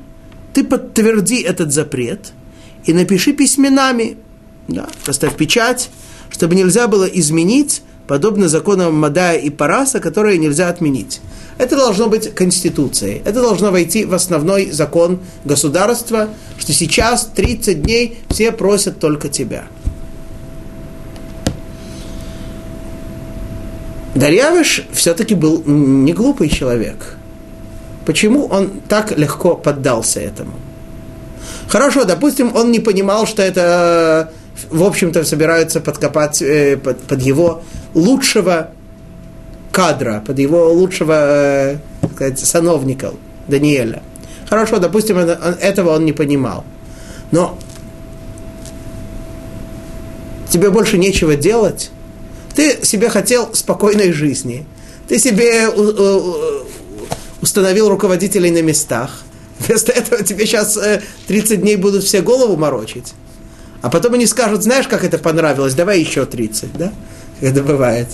ты 0.53 0.64
подтверди 0.64 1.42
этот 1.42 1.72
запрет 1.72 2.33
и 2.85 2.92
напиши 2.92 3.33
письменами, 3.33 4.16
да, 4.68 4.88
поставь 5.05 5.37
печать, 5.37 5.90
чтобы 6.31 6.55
нельзя 6.55 6.88
было 6.88 7.05
изменить, 7.05 7.83
подобно 8.07 8.48
законам 8.48 8.94
Мадая 8.94 9.38
и 9.38 9.51
Параса, 9.51 10.01
которые 10.01 10.38
нельзя 10.38 10.68
отменить. 10.68 11.20
Это 11.59 11.77
должно 11.77 12.09
быть 12.09 12.35
конституцией. 12.35 13.22
Это 13.25 13.40
должно 13.42 13.70
войти 13.70 14.05
в 14.05 14.14
основной 14.14 14.70
закон 14.70 15.20
государства, 15.44 16.29
что 16.59 16.72
сейчас 16.72 17.27
30 17.27 17.83
дней 17.83 18.18
все 18.31 18.51
просят 18.51 18.98
только 18.98 19.29
тебя. 19.29 19.66
Дарьявыш 24.14 24.85
все-таки 24.92 25.35
был 25.35 25.62
не 25.64 26.12
глупый 26.12 26.48
человек– 26.48 27.16
Почему 28.04 28.46
он 28.46 28.80
так 28.88 29.16
легко 29.16 29.54
поддался 29.54 30.20
этому? 30.20 30.52
Хорошо, 31.68 32.04
допустим, 32.04 32.54
он 32.54 32.70
не 32.70 32.80
понимал, 32.80 33.26
что 33.26 33.42
это, 33.42 34.32
в 34.70 34.82
общем-то, 34.82 35.24
собираются 35.24 35.80
подкопать 35.80 36.42
э, 36.42 36.76
под, 36.76 37.00
под 37.00 37.22
его 37.22 37.62
лучшего 37.94 38.70
кадра, 39.70 40.22
под 40.26 40.38
его 40.38 40.72
лучшего, 40.72 41.14
э, 41.14 41.76
сказать, 42.14 42.38
сановника 42.38 43.12
Даниэля. 43.48 44.02
Хорошо, 44.48 44.78
допустим, 44.78 45.16
он, 45.16 45.30
он, 45.30 45.54
этого 45.60 45.94
он 45.94 46.04
не 46.04 46.12
понимал. 46.12 46.64
Но 47.30 47.58
тебе 50.50 50.70
больше 50.70 50.98
нечего 50.98 51.36
делать. 51.36 51.90
Ты 52.54 52.84
себе 52.84 53.08
хотел 53.08 53.54
спокойной 53.54 54.12
жизни. 54.12 54.66
Ты 55.08 55.18
себе 55.18 55.68
установил 57.42 57.88
руководителей 57.88 58.50
на 58.50 58.62
местах. 58.62 59.22
Вместо 59.59 59.92
этого 59.92 60.22
тебе 60.22 60.46
сейчас 60.46 60.78
30 61.26 61.50
э, 61.50 61.57
дней 61.57 61.76
будут 61.76 62.05
все 62.05 62.22
голову 62.22 62.57
морочить. 62.57 63.12
А 63.83 63.90
потом 63.90 64.14
они 64.14 64.26
скажут, 64.26 64.62
знаешь, 64.62 64.88
как 64.88 65.05
это 65.05 65.18
понравилось, 65.18 65.74
давай 65.74 66.00
еще 66.00 66.24
30, 66.24 66.72
да? 66.74 66.92
Это 67.40 67.62
бывает. 67.62 68.09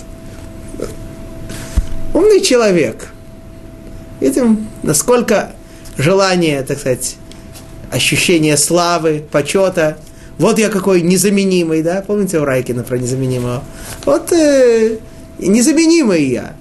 Умный 2.15 2.41
человек. 2.41 3.09
Видим, 4.21 4.67
насколько 4.83 5.53
желание, 5.99 6.63
так 6.63 6.79
сказать, 6.79 7.17
ощущение 7.91 8.57
славы, 8.57 9.25
почета. 9.31 9.99
Вот 10.39 10.59
я 10.59 10.71
какой 10.71 11.03
незаменимый, 11.03 11.83
да? 11.83 12.03
Помните 12.07 12.39
у 12.39 12.45
Райкина 12.45 12.83
про 12.83 12.97
незаменимого? 12.97 13.63
Вот 14.07 14.33
э, 14.33 14.99
незаменимый 15.39 16.25
я. 16.25 16.55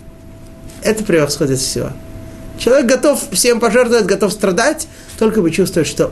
Это 0.84 1.04
превосходит 1.04 1.60
все. 1.60 1.92
Человек 2.58 2.88
готов 2.88 3.24
всем 3.32 3.60
пожертвовать, 3.60 4.06
готов 4.06 4.32
страдать, 4.32 4.88
только 5.20 5.42
бы 5.42 5.52
чувствовать, 5.52 5.88
что 5.88 6.12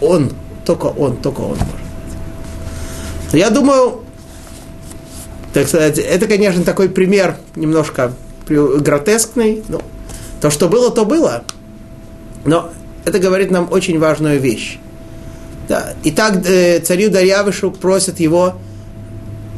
он, 0.00 0.32
только 0.64 0.86
он, 0.86 1.16
только 1.16 1.40
он 1.40 1.56
может. 1.58 1.88
Я 3.32 3.50
думаю, 3.50 4.04
так 5.52 5.68
сказать, 5.68 5.98
это, 5.98 6.26
конечно, 6.26 6.64
такой 6.64 6.88
пример 6.88 7.36
немножко 7.56 8.12
гротескный. 8.48 9.62
Ну, 9.68 9.80
то, 10.40 10.50
что 10.50 10.68
было, 10.68 10.90
то 10.90 11.04
было. 11.04 11.44
Но 12.44 12.70
это 13.04 13.18
говорит 13.18 13.50
нам 13.50 13.68
очень 13.70 13.98
важную 13.98 14.40
вещь. 14.40 14.78
Да. 15.68 15.94
Итак, 16.04 16.46
э, 16.46 16.80
царю 16.80 17.10
Дарьявышу 17.10 17.70
просят 17.70 18.20
его 18.20 18.54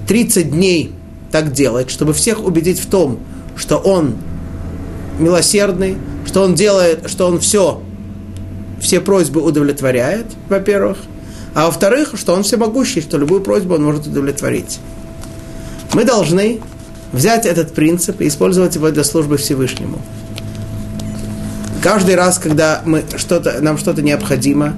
30 0.09 0.51
дней 0.51 0.93
так 1.31 1.53
делать, 1.53 1.91
чтобы 1.91 2.13
всех 2.13 2.43
убедить 2.43 2.81
в 2.81 2.91
том, 2.91 3.21
что 3.57 3.77
он 3.77 4.17
милосердный, 5.21 5.97
что 6.27 6.43
он 6.43 6.55
делает, 6.55 7.11
что 7.11 7.27
он 7.27 7.41
все, 7.41 7.83
все 8.81 9.01
просьбы 9.01 9.43
удовлетворяет, 9.43 10.27
во-первых, 10.49 10.99
а 11.55 11.67
во-вторых, 11.67 12.15
что 12.17 12.35
он 12.35 12.43
всемогущий, 12.43 13.01
что 13.01 13.19
любую 13.19 13.41
просьбу 13.41 13.75
он 13.75 13.85
может 13.85 14.07
удовлетворить. 14.07 14.79
Мы 15.93 16.05
должны 16.05 16.61
взять 17.13 17.47
этот 17.47 17.75
принцип 17.75 18.21
и 18.21 18.29
использовать 18.29 18.77
его 18.77 18.91
для 18.91 19.05
службы 19.05 19.37
Всевышнему. 19.37 20.01
Каждый 21.83 22.15
раз, 22.15 22.39
когда 22.39 22.83
мы 22.85 23.05
что-то, 23.17 23.61
нам 23.61 23.79
что-то 23.79 24.03
необходимо, 24.03 24.77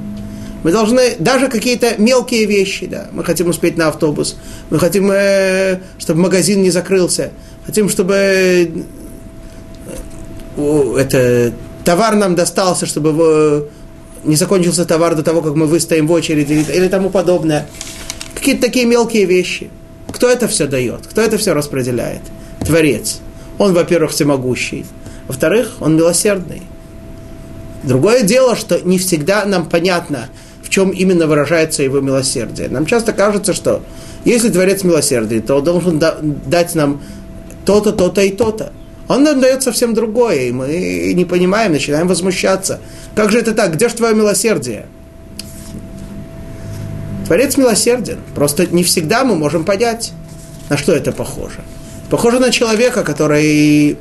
мы 0.62 0.70
должны, 0.70 1.16
даже 1.18 1.48
какие-то 1.48 2.00
мелкие 2.00 2.46
вещи, 2.46 2.86
да, 2.86 3.08
мы 3.12 3.24
хотим 3.24 3.48
успеть 3.48 3.76
на 3.76 3.88
автобус, 3.88 4.36
мы 4.70 4.78
хотим, 4.78 5.10
э, 5.10 5.80
чтобы 5.98 6.20
магазин 6.20 6.62
не 6.62 6.70
закрылся, 6.70 7.32
хотим, 7.66 7.88
чтобы 7.88 8.84
это 10.56 11.52
товар 11.84 12.14
нам 12.14 12.34
достался, 12.34 12.86
чтобы 12.86 13.10
его, 13.10 13.66
не 14.24 14.36
закончился 14.36 14.84
товар 14.84 15.14
до 15.14 15.22
того, 15.22 15.42
как 15.42 15.54
мы 15.54 15.66
выстоим 15.66 16.06
в 16.06 16.12
очереди 16.12 16.52
или, 16.52 16.72
или 16.72 16.88
тому 16.88 17.10
подобное. 17.10 17.66
Какие-то 18.34 18.62
такие 18.62 18.86
мелкие 18.86 19.24
вещи. 19.24 19.70
Кто 20.12 20.28
это 20.28 20.48
все 20.48 20.66
дает? 20.66 21.06
Кто 21.06 21.20
это 21.20 21.38
все 21.38 21.54
распределяет? 21.54 22.22
Творец. 22.64 23.20
Он, 23.58 23.72
во-первых, 23.72 24.12
всемогущий. 24.12 24.84
Во-вторых, 25.26 25.76
он 25.80 25.96
милосердный. 25.96 26.62
Другое 27.82 28.22
дело, 28.22 28.54
что 28.56 28.80
не 28.80 28.98
всегда 28.98 29.44
нам 29.44 29.68
понятно, 29.68 30.28
в 30.62 30.68
чем 30.68 30.90
именно 30.90 31.26
выражается 31.26 31.82
его 31.82 32.00
милосердие. 32.00 32.68
Нам 32.68 32.86
часто 32.86 33.12
кажется, 33.12 33.52
что 33.54 33.82
если 34.24 34.50
Творец 34.50 34.84
милосердный, 34.84 35.40
то 35.40 35.56
он 35.56 35.64
должен 35.64 35.98
дать 35.98 36.74
нам 36.74 37.00
то-то, 37.64 37.92
то-то 37.92 38.20
и 38.22 38.30
то-то. 38.30 38.72
Он 39.08 39.24
нам 39.24 39.40
дает 39.40 39.62
совсем 39.62 39.94
другое, 39.94 40.48
и 40.48 40.52
мы 40.52 41.12
не 41.14 41.24
понимаем, 41.24 41.72
начинаем 41.72 42.08
возмущаться. 42.08 42.80
Как 43.14 43.30
же 43.30 43.38
это 43.38 43.52
так? 43.52 43.74
Где 43.74 43.88
же 43.88 43.94
твое 43.96 44.14
милосердие? 44.14 44.86
Творец 47.26 47.56
милосерден. 47.56 48.18
Просто 48.34 48.66
не 48.66 48.84
всегда 48.84 49.24
мы 49.24 49.36
можем 49.36 49.64
понять, 49.64 50.12
на 50.68 50.76
что 50.76 50.92
это 50.92 51.12
похоже. 51.12 51.60
Похоже 52.10 52.38
на 52.38 52.50
человека, 52.50 53.04
который 53.04 53.96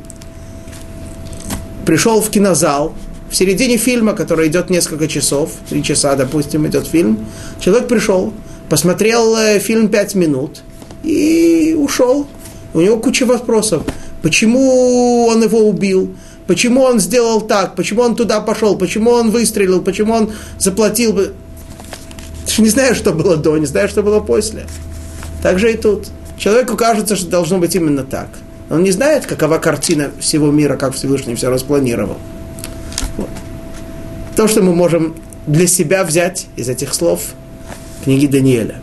пришел 1.86 2.22
в 2.22 2.30
кинозал, 2.30 2.94
в 3.30 3.36
середине 3.36 3.78
фильма, 3.78 4.14
который 4.14 4.50
идет 4.50 4.70
несколько 4.70 5.08
часов, 5.08 5.52
три 5.70 5.82
часа, 5.84 6.16
допустим, 6.16 6.68
идет 6.68 6.86
фильм, 6.86 7.26
человек 7.60 7.88
пришел, 7.88 8.34
посмотрел 8.70 9.36
э, 9.38 9.60
фильм 9.60 9.88
пять 9.88 10.16
минут 10.16 10.64
и 11.04 11.76
ушел. 11.78 12.28
У 12.74 12.82
него 12.82 12.98
куча 12.98 13.26
вопросов. 13.26 13.84
Почему 14.22 15.26
он 15.28 15.44
его 15.44 15.68
убил? 15.68 16.16
Почему 16.48 16.82
он 16.82 17.00
сделал 17.00 17.42
так? 17.42 17.76
Почему 17.76 18.02
он 18.02 18.16
туда 18.16 18.42
пошел? 18.42 18.78
Почему 18.78 19.12
он 19.12 19.32
выстрелил? 19.32 19.82
Почему 19.82 20.14
он 20.14 20.32
заплатил? 20.60 21.20
Не 22.58 22.70
знаешь, 22.70 22.98
что 22.98 23.14
было 23.14 23.38
до, 23.38 23.58
не 23.58 23.66
знаешь, 23.66 23.92
что 23.92 24.04
было 24.04 24.20
после. 24.20 24.66
Так 25.42 25.60
же 25.60 25.72
и 25.72 25.78
тут. 25.78 26.08
Человеку 26.38 26.76
кажется, 26.76 27.16
что 27.16 27.30
должно 27.30 27.58
быть 27.58 27.76
именно 27.76 28.04
так. 28.04 28.30
Он 28.70 28.84
не 28.84 28.92
знает, 28.92 29.26
какова 29.26 29.58
картина 29.58 30.12
всего 30.20 30.52
мира, 30.52 30.76
как 30.76 30.94
Всевышний 30.96 31.36
все 31.36 31.50
распланировал. 31.50 32.18
Вот. 33.18 33.30
То, 34.36 34.48
что 34.48 34.62
мы 34.62 34.74
можем 34.74 35.16
для 35.48 35.68
себя 35.68 36.04
взять 36.04 36.48
из 36.56 36.70
этих 36.70 36.94
слов 36.94 37.22
книги 38.04 38.28
Даниэля. 38.28 38.82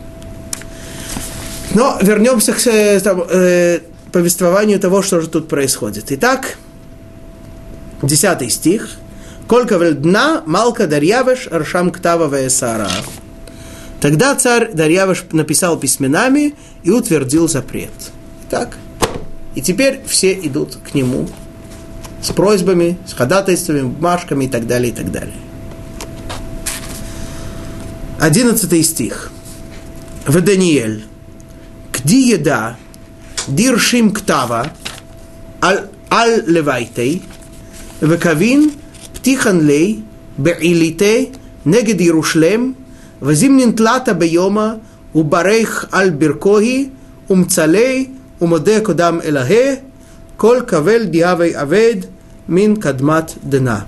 Но 1.73 1.97
вернемся 2.01 2.53
к 2.53 2.67
э, 2.67 2.99
там, 2.99 3.23
э, 3.29 3.79
повествованию 4.11 4.79
того, 4.79 5.01
что 5.01 5.21
же 5.21 5.27
тут 5.27 5.47
происходит. 5.47 6.11
Итак, 6.11 6.57
десятый 8.01 8.49
стих. 8.49 8.89
Колька 9.47 9.79
дна 9.93 10.43
малка 10.45 10.87
Дарьявеш 10.87 11.47
аршам 11.47 11.91
ктава 11.91 12.27
весара. 12.27 12.89
Тогда 13.99 14.35
царь 14.35 14.71
Дарьявеш 14.73 15.25
написал 15.31 15.79
письменами 15.79 16.55
и 16.83 16.91
утвердил 16.91 17.47
запрет. 17.47 17.89
Так. 18.49 18.77
И 19.55 19.61
теперь 19.61 20.01
все 20.05 20.33
идут 20.33 20.77
к 20.77 20.93
нему 20.93 21.27
с 22.21 22.31
просьбами, 22.31 22.97
с 23.07 23.13
ходатайствами, 23.13 23.81
бумажками 23.81 24.45
и 24.45 24.47
так 24.47 24.67
далее, 24.67 24.91
и 24.91 24.95
так 24.95 25.11
далее. 25.11 25.33
Одиннадцатый 28.19 28.83
стих. 28.83 29.31
В 30.25 30.39
Даниэль. 30.41 31.05
Кди 31.91 32.29
еда 32.29 32.77
диршим 33.48 34.12
ктава 34.12 34.62
על 36.10 36.30
לביתי, 36.46 37.18
וקבין 38.02 38.70
פתיחן 39.12 39.60
לי 39.60 39.96
בעיליתי 40.38 41.30
נגד 41.66 42.00
ירושלם, 42.00 42.72
וזימנין 43.22 43.70
תלתה 43.70 44.12
ביומא, 44.12 44.68
וברך 45.14 45.84
על 45.92 46.10
ברכוהי, 46.10 46.88
ומצלי, 47.30 48.06
ומודה 48.40 48.80
קודם 48.80 49.18
אלוהי, 49.24 49.76
כל 50.36 50.60
קבל 50.66 51.04
דיהווי 51.04 51.62
אבד, 51.62 51.96
מן 52.48 52.76
קדמת 52.76 53.32
דנה. 53.44 53.80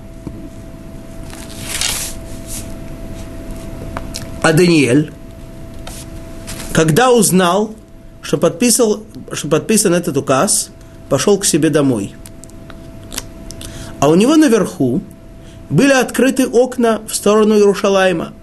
А 4.42 4.52
Даниэль, 4.52 5.10
когда 6.72 7.10
узнал, 7.10 7.74
что, 8.21 8.37
подписал, 8.37 9.03
что 9.31 9.47
подписан 9.47 9.93
этот 9.93 10.17
указ, 10.17 10.69
пошел 11.09 11.37
к 11.37 11.45
себе 11.45 11.69
домой. 11.69 12.13
А 13.99 14.09
у 14.09 14.15
него 14.15 14.35
наверху 14.35 15.01
были 15.69 15.91
открыты 15.91 16.47
окна 16.47 17.01
в 17.07 17.15
сторону 17.15 17.55
Иерушалайма. 17.55 18.33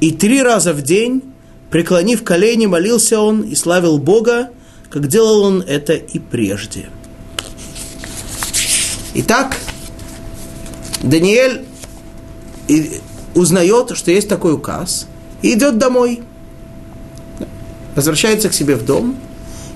И 0.00 0.12
три 0.12 0.42
раза 0.42 0.72
в 0.72 0.82
день, 0.82 1.22
преклонив 1.70 2.24
колени, 2.24 2.66
молился 2.66 3.20
он 3.20 3.42
и 3.42 3.54
славил 3.54 3.98
Бога, 3.98 4.50
как 4.90 5.06
делал 5.06 5.42
он 5.42 5.62
это 5.62 5.94
и 5.94 6.18
прежде. 6.18 6.88
Итак, 9.14 9.56
Даниэль 11.02 11.64
узнает, 13.34 13.96
что 13.96 14.10
есть 14.10 14.28
такой 14.28 14.54
указ, 14.54 15.06
и 15.42 15.54
идет 15.54 15.78
домой– 15.78 16.22
возвращается 17.94 18.48
к 18.48 18.54
себе 18.54 18.76
в 18.76 18.84
дом 18.84 19.16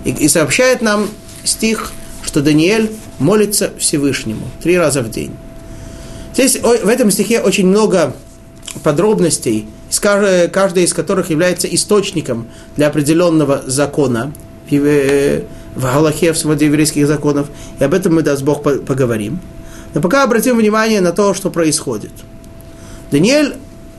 и, 0.04 0.10
и 0.10 0.28
сообщает 0.28 0.82
нам 0.82 1.08
стих, 1.44 1.92
что 2.22 2.40
Даниэль 2.40 2.90
молится 3.18 3.70
Всевышнему 3.78 4.46
три 4.62 4.76
раза 4.76 5.02
в 5.02 5.10
день. 5.10 5.32
Здесь 6.34 6.60
в 6.60 6.88
этом 6.88 7.10
стихе 7.10 7.40
очень 7.40 7.66
много 7.66 8.14
подробностей, 8.82 9.66
каждая 10.00 10.84
из 10.84 10.92
которых 10.92 11.30
является 11.30 11.66
источником 11.66 12.48
для 12.76 12.88
определенного 12.88 13.62
закона 13.66 14.32
в 14.68 15.42
Галахе, 15.76 16.32
в 16.32 16.38
своде 16.38 16.66
еврейских 16.66 17.06
законов, 17.06 17.48
и 17.78 17.84
об 17.84 17.94
этом 17.94 18.14
мы, 18.16 18.22
даст 18.22 18.42
Бог, 18.42 18.62
поговорим. 18.62 19.40
Но 19.94 20.00
пока 20.00 20.24
обратим 20.24 20.58
внимание 20.58 21.00
на 21.00 21.12
то, 21.12 21.32
что 21.32 21.50
происходит. 21.50 22.12
Даниэль 23.10 23.54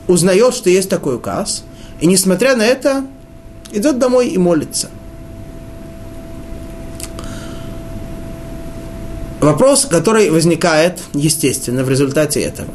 узнает, 0.06 0.54
что 0.54 0.70
есть 0.70 0.88
такой 0.88 1.16
указ, 1.16 1.64
и 2.00 2.06
несмотря 2.06 2.54
на 2.54 2.64
это, 2.64 3.04
идет 3.72 3.98
домой 3.98 4.28
и 4.28 4.38
молится. 4.38 4.90
Вопрос, 9.40 9.86
который 9.88 10.30
возникает, 10.30 11.00
естественно, 11.14 11.84
в 11.84 11.88
результате 11.88 12.40
этого. 12.40 12.68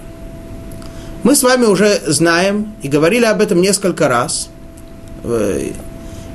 Мы 1.24 1.36
с 1.36 1.44
вами 1.44 1.66
уже 1.66 2.02
знаем 2.08 2.74
и 2.82 2.88
говорили 2.88 3.26
об 3.26 3.42
этом 3.42 3.62
несколько 3.62 4.08
раз. 4.08 4.50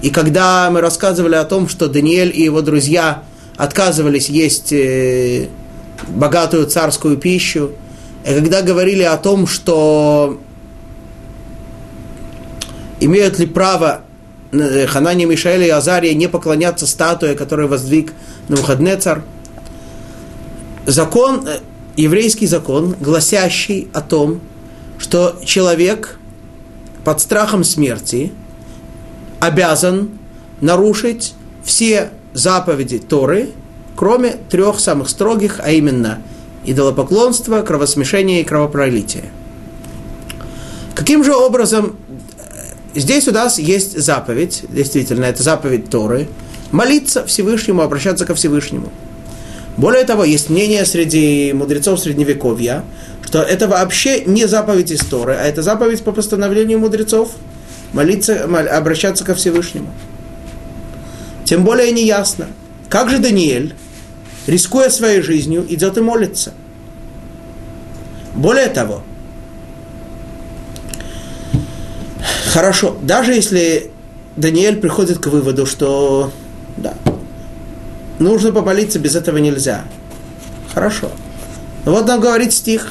И 0.01 0.11
когда 0.11 0.71
мы 0.71 0.81
рассказывали 0.81 1.35
о 1.35 1.45
том, 1.45 1.69
что 1.69 1.89
Даниэль 1.89 2.33
и 2.35 2.43
его 2.43 2.63
друзья 2.63 3.25
отказывались 3.57 4.29
есть 4.29 4.73
э, 4.73 5.49
богатую 6.09 6.67
царскую 6.67 7.17
пищу, 7.17 7.73
и 8.25 8.35
когда 8.35 8.63
говорили 8.63 9.03
о 9.03 9.17
том, 9.17 9.47
что 9.47 10.39
имеют 13.01 13.39
ли 13.39 13.47
право 13.47 14.03
Э, 14.51 14.87
Ханани, 14.87 15.27
Мишаэль 15.27 15.65
и 15.65 15.69
Азария 15.69 16.15
не 16.15 16.27
поклоняться 16.27 16.87
статуе, 16.87 17.35
которую 17.35 17.69
воздвиг 17.69 18.15
Навуходнецар. 18.49 19.23
Закон, 20.87 21.47
э, 21.47 21.59
еврейский 21.97 22.47
закон, 22.47 22.97
гласящий 22.99 23.89
о 23.93 24.01
том, 24.01 24.41
что 24.99 25.39
человек 25.45 26.19
под 27.05 27.21
страхом 27.21 27.63
смерти 27.63 28.33
обязан 29.39 30.11
нарушить 30.63 31.35
все 31.63 32.11
заповеди 32.33 32.99
Торы, 32.99 33.51
кроме 33.97 34.37
трех 34.51 34.81
самых 34.81 35.11
строгих, 35.11 35.61
а 35.63 35.71
именно 35.71 36.23
идолопоклонство, 36.65 37.61
кровосмешение 37.61 38.41
и 38.41 38.45
кровопролитие. 38.45 39.25
Каким 40.95 41.23
же 41.23 41.35
образом 41.35 41.97
Здесь 42.95 43.29
у 43.29 43.33
нас 43.33 43.59
есть 43.59 43.99
заповедь, 43.99 44.65
действительно, 44.69 45.27
это 45.27 45.43
заповедь 45.43 45.91
Торы, 45.91 46.29
молиться 46.73 47.27
Всевышнему, 47.27 47.83
обращаться 47.83 48.25
ко 48.25 48.35
Всевышнему. 48.35 48.91
Более 49.77 50.05
того, 50.05 50.25
есть 50.25 50.51
мнение 50.51 50.85
среди 50.85 51.53
мудрецов 51.53 52.01
Средневековья, 52.01 52.85
что 53.23 53.41
это 53.43 53.69
вообще 53.69 54.25
не 54.25 54.47
заповедь 54.47 54.91
из 54.91 55.01
Торы, 55.01 55.35
а 55.35 55.45
это 55.45 55.63
заповедь 55.63 56.03
по 56.03 56.13
постановлению 56.13 56.79
мудрецов 56.79 57.31
молиться, 57.93 58.45
обращаться 58.45 59.25
ко 59.25 59.35
Всевышнему. 59.35 59.93
Тем 61.45 61.65
более 61.65 61.93
неясно, 61.93 62.49
как 62.89 63.11
же 63.11 63.19
Даниэль, 63.19 63.75
рискуя 64.47 64.91
своей 64.91 65.21
жизнью, 65.21 65.65
идет 65.69 65.97
и 65.99 66.01
молится. 66.01 66.53
Более 68.35 68.69
того, 68.69 69.03
Хорошо, 72.53 72.97
даже 73.03 73.35
если 73.35 73.91
Даниэль 74.37 74.77
приходит 74.77 75.19
к 75.19 75.27
выводу, 75.27 75.67
что 75.67 76.33
да, 76.77 76.95
нужно 78.19 78.53
помолиться, 78.53 78.99
без 78.99 79.17
этого 79.17 79.39
нельзя. 79.39 79.85
Хорошо. 80.73 81.11
Но 81.85 81.93
вот 81.93 82.07
нам 82.07 82.21
говорит 82.21 82.53
стих, 82.53 82.89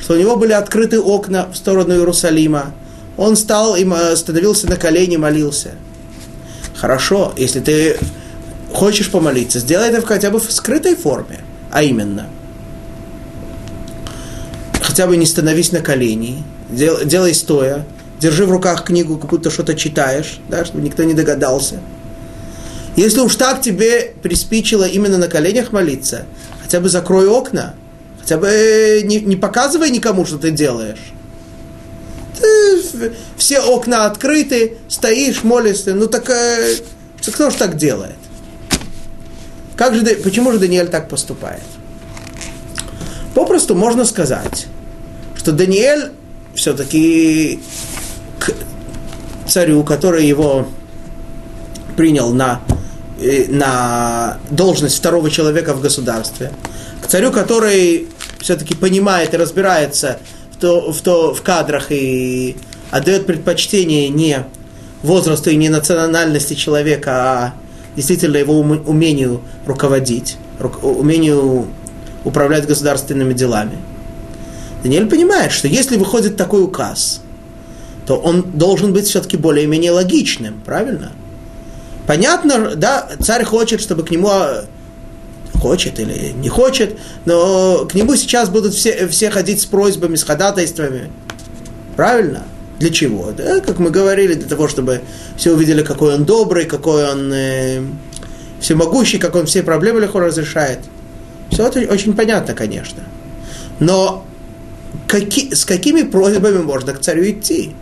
что 0.00 0.14
у 0.14 0.16
него 0.16 0.36
были 0.36 0.52
открыты 0.52 1.00
окна 1.00 1.46
в 1.52 1.56
сторону 1.56 1.94
Иерусалима. 1.94 2.72
Он 3.16 3.36
стал, 3.36 3.76
им 3.76 3.94
становился 4.16 4.68
на 4.68 4.76
колени, 4.76 5.16
молился. 5.16 5.72
Хорошо, 6.74 7.32
если 7.36 7.60
ты 7.60 7.98
хочешь 8.72 9.10
помолиться, 9.10 9.60
сделай 9.60 9.90
это 9.90 10.04
хотя 10.04 10.30
бы 10.30 10.40
в 10.40 10.50
скрытой 10.50 10.96
форме, 10.96 11.40
а 11.70 11.82
именно– 11.82 12.26
хотя 14.94 15.08
бы 15.08 15.16
не 15.16 15.26
становись 15.26 15.72
на 15.72 15.80
колени, 15.80 16.44
дел, 16.70 17.04
делай 17.04 17.34
стоя, 17.34 17.84
держи 18.24 18.46
в 18.46 18.50
руках 18.50 18.84
книгу, 18.84 19.18
как 19.18 19.28
будто 19.28 19.50
что-то 19.50 19.74
читаешь, 19.74 20.38
да, 20.48 20.64
чтобы 20.64 20.82
никто 20.82 21.04
не 21.04 21.12
догадался. 21.12 21.80
Если 22.96 23.20
уж 23.20 23.36
так 23.36 23.60
тебе 23.60 24.14
приспичило 24.22 24.84
именно 24.84 25.18
на 25.18 25.28
коленях 25.28 25.72
молиться, 25.72 26.24
хотя 26.62 26.80
бы 26.80 26.88
закрой 26.88 27.28
окна, 27.28 27.74
хотя 28.18 28.38
бы 28.38 29.02
не, 29.04 29.20
не 29.20 29.36
показывай 29.36 29.90
никому, 29.90 30.24
что 30.24 30.38
ты 30.38 30.52
делаешь. 30.52 31.12
Ты, 32.40 33.12
все 33.36 33.60
окна 33.60 34.06
открыты, 34.06 34.78
стоишь, 34.88 35.44
молишься, 35.44 35.92
ну 35.94 36.06
так 36.06 36.30
э, 36.30 36.76
кто 37.26 37.50
же 37.50 37.56
так 37.58 37.76
делает? 37.76 38.16
Как 39.76 39.94
же, 39.94 40.02
почему 40.02 40.50
же 40.50 40.58
Даниэль 40.58 40.88
так 40.88 41.10
поступает? 41.10 41.60
Попросту 43.34 43.74
можно 43.74 44.06
сказать, 44.06 44.66
что 45.36 45.52
Даниэль 45.52 46.12
все-таки 46.54 47.60
к 48.44 49.48
царю, 49.48 49.82
который 49.84 50.26
его 50.26 50.66
принял 51.96 52.32
на, 52.32 52.60
э, 53.20 53.46
на 53.48 54.38
должность 54.50 54.96
второго 54.96 55.30
человека 55.30 55.74
в 55.74 55.80
государстве, 55.80 56.52
к 57.02 57.06
царю, 57.06 57.32
который 57.32 58.08
все-таки 58.40 58.74
понимает 58.74 59.34
и 59.34 59.36
разбирается 59.36 60.18
в, 60.52 60.56
то, 60.56 60.92
в, 60.92 61.00
то, 61.00 61.34
в 61.34 61.42
кадрах 61.42 61.86
и 61.90 62.56
отдает 62.90 63.26
предпочтение 63.26 64.08
не 64.08 64.44
возрасту 65.02 65.50
и 65.50 65.56
не 65.56 65.68
национальности 65.68 66.54
человека, 66.54 67.10
а 67.12 67.54
действительно 67.96 68.36
его 68.36 68.58
умению 68.58 69.42
руководить, 69.66 70.36
умению 70.82 71.66
управлять 72.24 72.66
государственными 72.66 73.34
делами– 73.34 73.78
Даниэль 74.84 75.08
понимает, 75.08 75.50
что 75.50 75.66
если 75.66 75.96
выходит 75.96 76.36
такой 76.36 76.62
указ, 76.62 77.22
то 78.06 78.16
он 78.16 78.42
должен 78.52 78.92
быть 78.92 79.06
все-таки 79.06 79.36
более-менее 79.36 79.92
логичным, 79.92 80.60
правильно? 80.64 81.12
Понятно, 82.06 82.76
да, 82.76 83.08
царь 83.20 83.44
хочет, 83.44 83.80
чтобы 83.80 84.04
к 84.04 84.10
нему 84.10 84.28
а, 84.28 84.64
хочет 85.54 85.98
или 85.98 86.32
не 86.36 86.50
хочет, 86.50 86.98
но 87.24 87.86
к 87.90 87.94
нему 87.94 88.14
сейчас 88.16 88.50
будут 88.50 88.74
все, 88.74 89.08
все 89.08 89.30
ходить 89.30 89.62
с 89.62 89.64
просьбами, 89.66 90.16
с 90.16 90.22
ходатайствами. 90.22 91.10
Правильно? 91.96 92.44
Для 92.78 92.90
чего? 92.90 93.32
Да, 93.32 93.60
как 93.60 93.78
мы 93.78 93.90
говорили, 93.90 94.34
для 94.34 94.48
того, 94.48 94.68
чтобы 94.68 95.00
все 95.36 95.52
увидели, 95.52 95.82
какой 95.82 96.14
он 96.14 96.24
добрый, 96.24 96.66
какой 96.66 97.08
он 97.10 97.32
э, 97.32 97.82
всемогущий, 98.60 99.18
как 99.18 99.36
он 99.36 99.46
все 99.46 99.62
проблемы 99.62 100.00
легко 100.00 100.20
разрешает. 100.20 100.80
Все 101.50 101.66
это 101.66 101.80
очень 101.90 102.14
понятно, 102.14 102.52
конечно. 102.52 103.02
Но 103.78 104.26
каки, 105.06 105.54
с 105.54 105.64
какими 105.64 106.02
просьбами 106.02 106.58
можно 106.58 106.92
к 106.92 107.00
царю 107.00 107.30
идти. 107.30 107.74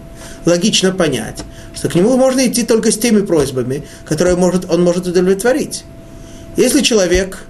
Логично 0.45 0.93
понять, 0.93 1.43
что 1.75 1.89
к 1.89 1.95
нему 1.95 2.17
можно 2.17 2.47
идти 2.47 2.65
только 2.65 2.91
с 2.91 2.99
теми 2.99 3.21
просьбами, 3.21 3.85
которые 4.05 4.37
может, 4.37 4.69
он 4.71 4.83
может 4.83 5.07
удовлетворить. 5.07 5.85
Если 6.57 6.81
человек 6.81 7.47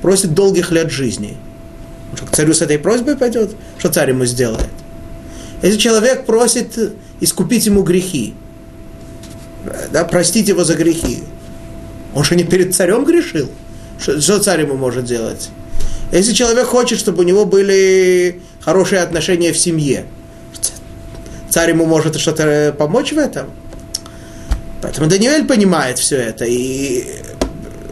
просит 0.00 0.34
долгих 0.34 0.70
лет 0.70 0.90
жизни, 0.90 1.36
что 2.14 2.26
к 2.26 2.30
царю 2.30 2.54
с 2.54 2.62
этой 2.62 2.78
просьбой 2.78 3.16
пойдет, 3.16 3.54
что 3.78 3.92
царь 3.92 4.10
ему 4.10 4.24
сделает? 4.24 4.68
Если 5.62 5.78
человек 5.78 6.26
просит 6.26 6.96
искупить 7.20 7.66
ему 7.66 7.82
грехи, 7.82 8.34
да, 9.92 10.04
простить 10.04 10.48
его 10.48 10.64
за 10.64 10.74
грехи, 10.74 11.22
он 12.14 12.24
что 12.24 12.36
не 12.36 12.44
перед 12.44 12.74
царем 12.74 13.04
грешил? 13.04 13.48
Что, 14.00 14.20
что 14.20 14.38
царь 14.40 14.62
ему 14.62 14.74
может 14.74 15.04
делать? 15.04 15.50
Если 16.12 16.32
человек 16.32 16.66
хочет, 16.66 16.98
чтобы 16.98 17.20
у 17.20 17.26
него 17.26 17.46
были 17.46 18.42
хорошие 18.60 19.00
отношения 19.00 19.52
в 19.52 19.58
семье, 19.58 20.04
царь 21.52 21.70
ему 21.70 21.84
может 21.84 22.18
что-то 22.18 22.74
помочь 22.76 23.12
в 23.12 23.18
этом. 23.18 23.50
Поэтому 24.80 25.08
Даниэль 25.08 25.46
понимает 25.46 25.98
все 25.98 26.16
это. 26.16 26.46
И 26.46 27.04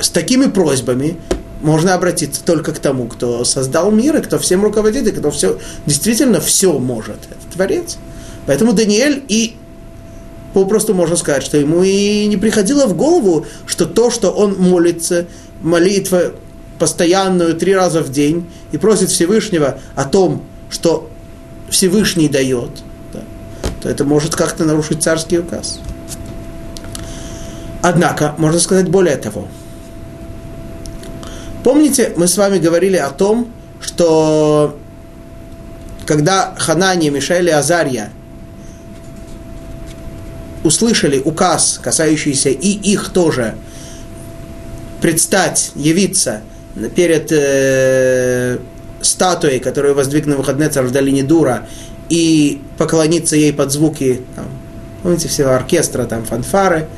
с 0.00 0.08
такими 0.08 0.46
просьбами 0.46 1.18
можно 1.60 1.94
обратиться 1.94 2.42
только 2.42 2.72
к 2.72 2.78
тому, 2.78 3.06
кто 3.06 3.44
создал 3.44 3.90
мир, 3.90 4.16
и 4.16 4.22
кто 4.22 4.38
всем 4.38 4.64
руководит, 4.64 5.06
и 5.06 5.12
кто 5.12 5.30
все, 5.30 5.58
действительно 5.84 6.40
все 6.40 6.78
может. 6.78 7.16
Это 7.30 7.52
Творец. 7.54 7.98
Поэтому 8.46 8.72
Даниэль 8.72 9.22
и 9.28 9.56
попросту 10.54 10.94
можно 10.94 11.16
сказать, 11.16 11.42
что 11.42 11.58
ему 11.58 11.82
и 11.82 12.26
не 12.26 12.38
приходило 12.38 12.86
в 12.86 12.96
голову, 12.96 13.46
что 13.66 13.84
то, 13.84 14.10
что 14.10 14.30
он 14.30 14.56
молится, 14.58 15.26
молитва 15.60 16.32
постоянную 16.78 17.54
три 17.54 17.74
раза 17.74 18.00
в 18.02 18.10
день 18.10 18.50
и 18.72 18.78
просит 18.78 19.10
Всевышнего 19.10 19.78
о 19.94 20.04
том, 20.06 20.42
что 20.70 21.10
Всевышний 21.68 22.30
дает, 22.30 22.70
да, 22.78 22.89
то 23.80 23.88
это 23.88 24.04
может 24.04 24.36
как-то 24.36 24.64
нарушить 24.64 25.02
царский 25.02 25.38
указ. 25.38 25.80
Однако, 27.82 28.34
можно 28.36 28.60
сказать 28.60 28.88
более 28.88 29.16
того. 29.16 29.48
Помните, 31.64 32.12
мы 32.16 32.26
с 32.26 32.36
вами 32.36 32.58
говорили 32.58 32.96
о 32.96 33.10
том, 33.10 33.50
что 33.80 34.78
когда 36.06 36.54
Ханания, 36.58 37.10
Мишаэль 37.10 37.48
и 37.48 37.52
Азарья 37.52 38.10
услышали 40.64 41.18
указ, 41.18 41.80
касающийся 41.82 42.50
и 42.50 42.68
их 42.68 43.10
тоже, 43.10 43.54
предстать, 45.00 45.72
явиться 45.74 46.42
перед 46.94 47.28
э, 47.30 48.58
статуей, 49.00 49.58
которую 49.58 49.94
воздвиг 49.94 50.26
на 50.26 50.36
выходные 50.36 50.68
царь 50.68 50.84
в 50.84 50.90
долине 50.90 51.22
Дура, 51.22 51.66
и 52.10 52.60
поклониться 52.76 53.36
ей 53.36 53.52
под 53.52 53.72
звуки, 53.72 54.20
там, 54.36 54.46
помните, 55.02 55.28
всего 55.28 55.50
оркестра, 55.50 56.04
там, 56.04 56.24
фанфары, 56.24 56.88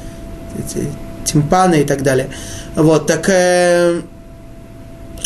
эти, 0.58 0.86
тимпаны 1.24 1.82
и 1.82 1.84
так 1.84 2.02
далее. 2.02 2.30
Вот, 2.74 3.06
так 3.06 3.28
э, 3.28 4.00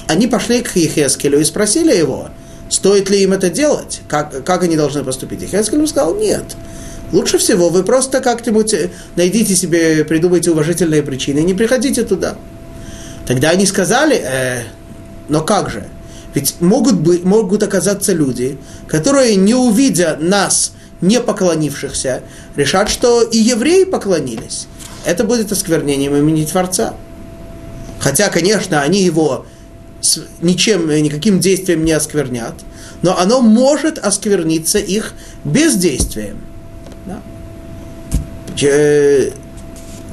они 0.09 0.27
пошли 0.27 0.61
к 0.61 0.75
Ехескелю 0.77 1.41
и 1.41 1.45
спросили 1.45 1.97
его, 1.97 2.29
стоит 2.69 3.09
ли 3.11 3.23
им 3.23 3.33
это 3.33 3.49
делать, 3.49 4.01
как, 4.09 4.45
как 4.45 4.65
они 4.65 4.77
должны 4.77 5.05
поступить. 5.05 5.43
Ехескель 5.43 5.87
сказал, 5.87 6.17
нет, 6.17 6.57
лучше 7.13 7.39
всего 7.39 7.69
вы 7.69 7.85
просто 7.85 8.21
как-нибудь 8.21 8.75
найдите 9.15 9.55
себе, 9.55 10.05
придумайте 10.05 10.51
уважительные 10.51 11.05
причины 11.05 11.39
и 11.39 11.45
не 11.45 11.55
приходите 11.55 12.03
туда. 12.03 12.37
Тогда 13.25 13.51
они 13.51 13.67
сказали, 13.67 14.17
э, 14.17 14.63
но 15.29 15.43
как 15.43 15.71
же? 15.71 15.85
Ведь 16.37 16.61
могут, 16.61 17.01
быть, 17.01 17.25
могут 17.25 17.63
оказаться 17.63 18.13
люди, 18.13 18.59
которые, 18.89 19.37
не 19.37 19.55
увидя 19.55 20.19
нас, 20.21 20.73
не 21.01 21.19
поклонившихся, 21.19 22.23
решат, 22.57 22.91
что 22.91 23.23
и 23.23 23.39
евреи 23.39 23.85
поклонились. 23.85 24.67
Это 25.07 25.25
будет 25.25 25.51
осквернением 25.51 26.15
имени 26.15 26.45
Творца. 26.45 26.95
Хотя, 28.01 28.29
конечно, 28.29 28.83
они 28.83 29.03
его 29.03 29.47
ничем, 30.43 30.91
никаким 30.91 31.41
действием 31.41 31.87
не 31.87 31.93
осквернят, 31.93 32.53
но 33.01 33.19
оно 33.19 33.41
может 33.41 33.97
оскверниться 33.97 34.79
их 34.79 35.15
бездействием. 35.43 36.45
Да? 37.07 37.23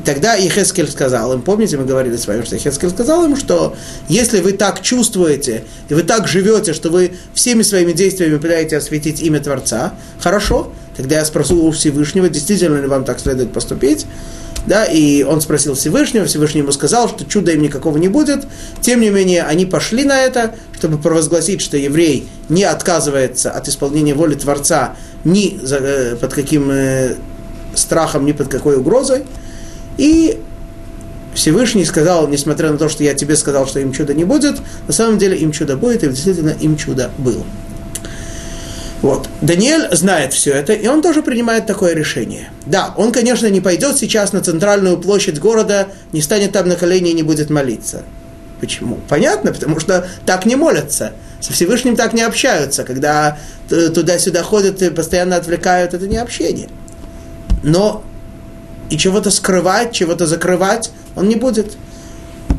Тогда 0.05 0.35
Ехескель 0.35 0.89
сказал 0.89 1.33
им, 1.33 1.41
помните, 1.41 1.77
мы 1.77 1.85
говорили 1.85 2.17
с 2.17 2.27
вами, 2.27 2.43
что 2.43 2.55
Ехескель 2.55 2.89
сказал 2.89 3.23
им, 3.23 3.37
что 3.37 3.75
если 4.09 4.41
вы 4.41 4.51
так 4.51 4.81
чувствуете, 4.81 5.63
и 5.87 5.93
вы 5.93 6.03
так 6.03 6.27
живете, 6.27 6.73
что 6.73 6.89
вы 6.89 7.13
всеми 7.33 7.61
своими 7.61 7.93
действиями 7.93 8.37
пытаетесь 8.37 8.73
осветить 8.73 9.21
имя 9.21 9.39
Творца, 9.39 9.93
хорошо, 10.19 10.73
тогда 10.97 11.17
я 11.17 11.25
спрошу 11.25 11.65
у 11.65 11.71
Всевышнего, 11.71 12.27
действительно 12.27 12.81
ли 12.81 12.87
вам 12.87 13.05
так 13.05 13.19
следует 13.19 13.53
поступить, 13.53 14.05
да, 14.65 14.85
и 14.85 15.23
он 15.23 15.41
спросил 15.41 15.75
Всевышнего, 15.75 16.25
Всевышний 16.25 16.61
ему 16.61 16.71
сказал, 16.71 17.09
что 17.09 17.25
чуда 17.25 17.51
им 17.51 17.61
никакого 17.61 17.97
не 17.97 18.07
будет. 18.07 18.45
Тем 18.79 19.01
не 19.01 19.09
менее, 19.09 19.43
они 19.43 19.65
пошли 19.65 20.05
на 20.05 20.21
это, 20.21 20.55
чтобы 20.77 20.97
провозгласить, 20.97 21.61
что 21.61 21.75
еврей 21.75 22.27
не 22.47 22.63
отказывается 22.63 23.51
от 23.51 23.67
исполнения 23.67 24.13
воли 24.13 24.35
Творца 24.35 24.95
ни 25.25 25.59
э, 25.69 26.15
под 26.15 26.33
каким 26.33 26.71
э, 26.71 27.15
страхом, 27.75 28.25
ни 28.25 28.31
под 28.31 28.47
какой 28.47 28.77
угрозой. 28.77 29.23
И 29.97 30.39
Всевышний 31.33 31.85
сказал, 31.85 32.27
несмотря 32.27 32.71
на 32.71 32.77
то, 32.77 32.89
что 32.89 33.03
я 33.03 33.13
тебе 33.13 33.35
сказал, 33.35 33.67
что 33.67 33.79
им 33.79 33.91
чуда 33.91 34.13
не 34.13 34.23
будет, 34.23 34.57
на 34.87 34.93
самом 34.93 35.17
деле 35.17 35.37
им 35.37 35.51
чудо 35.51 35.77
будет, 35.77 36.03
и 36.03 36.07
действительно 36.07 36.51
им 36.51 36.77
чудо 36.77 37.11
было. 37.17 37.43
Вот. 39.01 39.27
Даниэль 39.41 39.93
знает 39.93 40.31
все 40.31 40.53
это, 40.53 40.71
и 40.71 40.87
он 40.87 41.01
тоже 41.01 41.21
принимает 41.23 41.65
такое 41.65 41.93
решение. 41.93 42.51
Да, 42.65 42.93
он, 42.95 43.11
конечно, 43.11 43.47
не 43.47 43.59
пойдет 43.59 43.97
сейчас 43.97 44.31
на 44.31 44.41
центральную 44.41 44.97
площадь 44.97 45.39
города, 45.39 45.89
не 46.13 46.21
станет 46.21 46.53
там 46.53 46.69
на 46.69 46.75
колени 46.75 47.11
и 47.11 47.13
не 47.13 47.23
будет 47.23 47.49
молиться. 47.49 48.03
Почему? 48.61 48.99
Понятно, 49.09 49.51
потому 49.51 49.81
что 49.81 50.07
так 50.25 50.45
не 50.45 50.55
молятся. 50.55 51.11
Со 51.41 51.51
Всевышним 51.51 51.97
так 51.97 52.13
не 52.13 52.21
общаются. 52.21 52.85
Когда 52.85 53.37
туда-сюда 53.67 54.41
ходят 54.41 54.81
и 54.81 54.89
постоянно 54.89 55.35
отвлекают, 55.35 55.93
это 55.93 56.07
не 56.07 56.15
общение. 56.15 56.69
Но 57.61 58.05
и 58.89 58.97
чего-то 58.97 59.31
скрывать, 59.31 59.91
чего-то 59.91 60.25
закрывать 60.25 60.91
он 61.15 61.27
не 61.27 61.35
будет. 61.35 61.77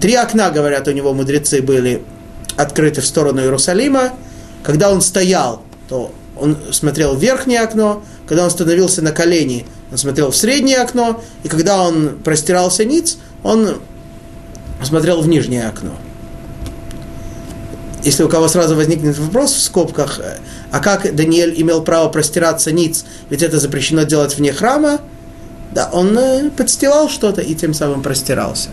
Три 0.01 0.14
окна, 0.14 0.51
говорят, 0.51 0.89
у 0.89 0.93
него 0.93 1.12
мудрецы 1.14 1.62
были 1.62 2.03
открыты 2.57 3.01
в 3.01 3.07
сторону 3.07 3.41
Иерусалима. 3.41 4.12
Когда 4.62 4.91
он 4.91 5.01
стоял, 5.01 5.62
то 5.89 6.12
он 6.37 6.57
смотрел 6.72 7.14
в 7.14 7.20
верхнее 7.20 7.61
окно, 7.61 8.03
когда 8.27 8.45
он 8.45 8.51
становился 8.51 9.03
на 9.03 9.12
колени, 9.12 9.66
он 9.91 9.99
смотрел 9.99 10.31
в 10.31 10.37
среднее 10.37 10.79
окно, 10.79 11.22
и 11.43 11.49
когда 11.49 11.83
он 11.83 12.18
простирался 12.25 12.85
ниц, 12.85 13.18
он 13.43 13.77
смотрел 14.83 15.20
в 15.20 15.29
нижнее 15.29 15.68
окно. 15.68 15.93
Если 18.03 18.22
у 18.22 18.29
кого 18.29 18.49
сразу 18.49 18.77
возникнет 18.77 19.16
вопрос 19.18 19.53
в 19.53 19.62
скобках, 19.62 20.20
а 20.70 20.81
как 20.81 21.14
Даниэль 21.14 21.55
имел 21.62 21.83
право 21.83 22.09
простираться 22.09 22.70
ниц, 22.70 23.05
ведь 23.31 23.43
это 23.43 23.59
запрещено 23.59 24.03
делать 24.03 24.37
вне 24.37 24.53
храма, 24.53 25.01
да, 25.75 25.91
он 25.93 26.16
э, 26.16 26.51
подстилал 26.51 27.09
что-то 27.09 27.41
и 27.41 27.55
тем 27.55 27.75
самым 27.75 28.03
простирался. 28.03 28.70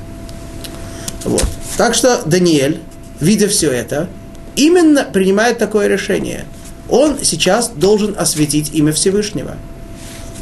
Вот. 1.24 1.46
Так 1.78 1.96
что 1.96 2.22
Даниэль, 2.26 2.80
видя 3.20 3.48
все 3.48 3.72
это, 3.72 4.08
именно 4.56 5.04
принимает 5.04 5.58
такое 5.58 5.88
решение. 5.88 6.46
Он 6.90 7.18
сейчас 7.24 7.70
должен 7.70 8.16
осветить 8.18 8.72
имя 8.74 8.94
Всевышнего. 8.94 9.56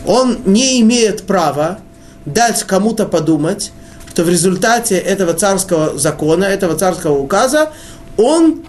Он 0.06 0.40
не 0.46 0.82
имеет 0.82 1.26
права 1.26 1.80
дать 2.26 2.64
кому-то 2.64 3.06
подумать, 3.06 3.72
что 4.20 4.26
в 4.26 4.30
результате 4.30 4.98
этого 4.98 5.34
царского 5.34 5.98
закона, 5.98 6.44
этого 6.44 6.78
царского 6.78 7.18
указа, 7.20 7.72
он 8.18 8.66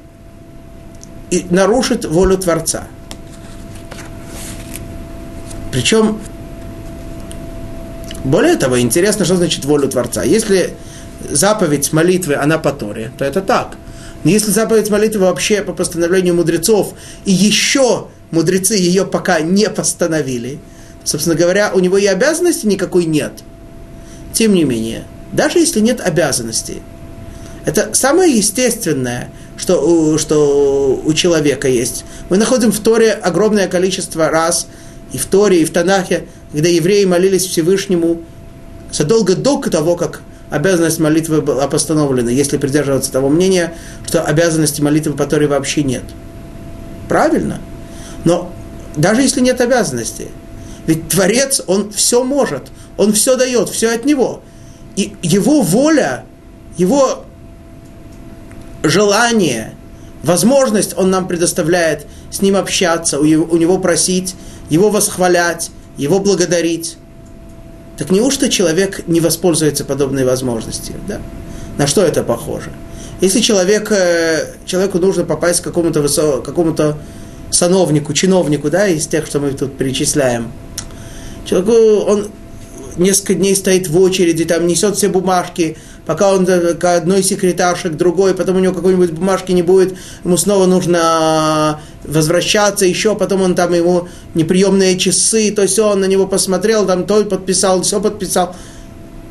нарушит 1.50 2.04
волю 2.04 2.38
Творца. 2.38 2.84
Причем, 5.72 6.20
более 8.24 8.56
того, 8.56 8.80
интересно, 8.80 9.24
что 9.24 9.36
значит 9.36 9.64
волю 9.64 9.88
Творца. 9.88 10.22
Если 10.22 10.74
заповедь 11.28 11.92
молитвы, 11.92 12.34
она 12.34 12.58
по 12.58 12.72
Торе, 12.72 13.12
то 13.18 13.24
это 13.24 13.40
так. 13.40 13.76
Но 14.24 14.30
если 14.30 14.50
заповедь 14.50 14.90
молитвы 14.90 15.20
вообще 15.20 15.62
по 15.62 15.72
постановлению 15.72 16.34
мудрецов, 16.34 16.94
и 17.24 17.32
еще 17.32 18.08
мудрецы 18.30 18.74
ее 18.74 19.06
пока 19.06 19.40
не 19.40 19.68
постановили, 19.70 20.58
собственно 21.04 21.36
говоря, 21.36 21.72
у 21.74 21.80
него 21.80 21.96
и 21.96 22.06
обязанности 22.06 22.66
никакой 22.66 23.06
нет. 23.06 23.32
Тем 24.32 24.54
не 24.54 24.64
менее, 24.64 25.04
даже 25.32 25.58
если 25.58 25.80
нет 25.80 26.00
обязанностей, 26.00 26.82
это 27.64 27.90
самое 27.94 28.34
естественное, 28.34 29.30
что 29.56 29.80
у, 29.80 30.18
что 30.18 31.00
у 31.04 31.12
человека 31.12 31.68
есть. 31.68 32.04
Мы 32.30 32.38
находим 32.38 32.72
в 32.72 32.80
Торе 32.80 33.12
огромное 33.12 33.68
количество 33.68 34.28
раз, 34.28 34.66
и 35.12 35.18
в 35.18 35.26
Торе, 35.26 35.62
и 35.62 35.64
в 35.64 35.70
Танахе, 35.72 36.26
когда 36.52 36.68
евреи 36.68 37.04
молились 37.04 37.46
Всевышнему 37.46 38.22
задолго 38.92 39.36
до 39.36 39.58
того, 39.60 39.96
как 39.96 40.22
обязанность 40.50 40.98
молитвы 40.98 41.42
была 41.42 41.68
постановлена, 41.68 42.30
если 42.30 42.56
придерживаться 42.56 43.12
того 43.12 43.28
мнения, 43.28 43.74
что 44.06 44.22
обязанности 44.22 44.80
молитвы 44.80 45.14
по 45.14 45.26
Торе 45.26 45.46
вообще 45.46 45.82
нет. 45.82 46.02
Правильно. 47.08 47.60
Но 48.24 48.52
даже 48.96 49.22
если 49.22 49.40
нет 49.40 49.60
обязанностей, 49.60 50.28
ведь 50.86 51.08
Творец, 51.08 51.62
он 51.66 51.92
все 51.92 52.24
может, 52.24 52.64
он 52.96 53.12
все 53.12 53.36
дает, 53.36 53.68
все 53.68 53.94
от 53.94 54.04
него. 54.04 54.42
И 54.96 55.14
его 55.22 55.62
воля, 55.62 56.24
его 56.76 57.24
желание, 58.82 59.74
возможность 60.22 60.96
он 60.96 61.10
нам 61.10 61.28
предоставляет 61.28 62.06
с 62.30 62.42
ним 62.42 62.56
общаться, 62.56 63.18
у 63.18 63.24
него 63.24 63.78
просить, 63.78 64.34
его 64.68 64.90
восхвалять, 64.90 65.70
его 65.96 66.18
благодарить. 66.18 66.96
Так 67.96 68.10
неужто 68.10 68.48
человек 68.48 69.06
не 69.06 69.20
воспользуется 69.20 69.84
подобной 69.84 70.24
возможностью? 70.24 70.94
Да? 71.06 71.20
На 71.76 71.86
что 71.86 72.02
это 72.02 72.22
похоже? 72.22 72.70
Если 73.20 73.40
человек, 73.40 73.92
э, 73.92 74.54
человеку 74.64 74.98
нужно 74.98 75.24
попасть 75.24 75.60
к 75.60 75.64
какому-то, 75.64 76.00
высо, 76.00 76.40
какому-то 76.40 76.96
сановнику, 77.50 78.14
чиновнику, 78.14 78.70
да, 78.70 78.86
из 78.88 79.06
тех, 79.06 79.26
что 79.26 79.40
мы 79.40 79.52
тут 79.52 79.76
перечисляем, 79.76 80.50
человеку 81.44 81.72
он 82.10 82.28
несколько 82.96 83.34
дней 83.34 83.54
стоит 83.56 83.88
в 83.88 83.98
очереди, 83.98 84.44
там 84.44 84.66
несет 84.66 84.96
все 84.96 85.08
бумажки, 85.08 85.76
пока 86.06 86.32
он 86.32 86.46
к 86.46 86.96
одной 86.96 87.22
секретарше, 87.22 87.90
к 87.90 87.96
другой, 87.96 88.34
потом 88.34 88.56
у 88.56 88.60
него 88.60 88.74
какой-нибудь 88.74 89.12
бумажки 89.12 89.52
не 89.52 89.62
будет, 89.62 89.96
ему 90.24 90.36
снова 90.36 90.66
нужно 90.66 91.80
возвращаться 92.04 92.86
еще, 92.86 93.14
потом 93.14 93.42
он 93.42 93.54
там 93.54 93.72
ему 93.72 94.08
неприемные 94.34 94.98
часы, 94.98 95.52
то 95.52 95.62
есть 95.62 95.78
он 95.78 96.00
на 96.00 96.06
него 96.06 96.26
посмотрел, 96.26 96.86
там 96.86 97.06
то 97.06 97.24
подписал, 97.24 97.82
все 97.82 98.00
подписал. 98.00 98.56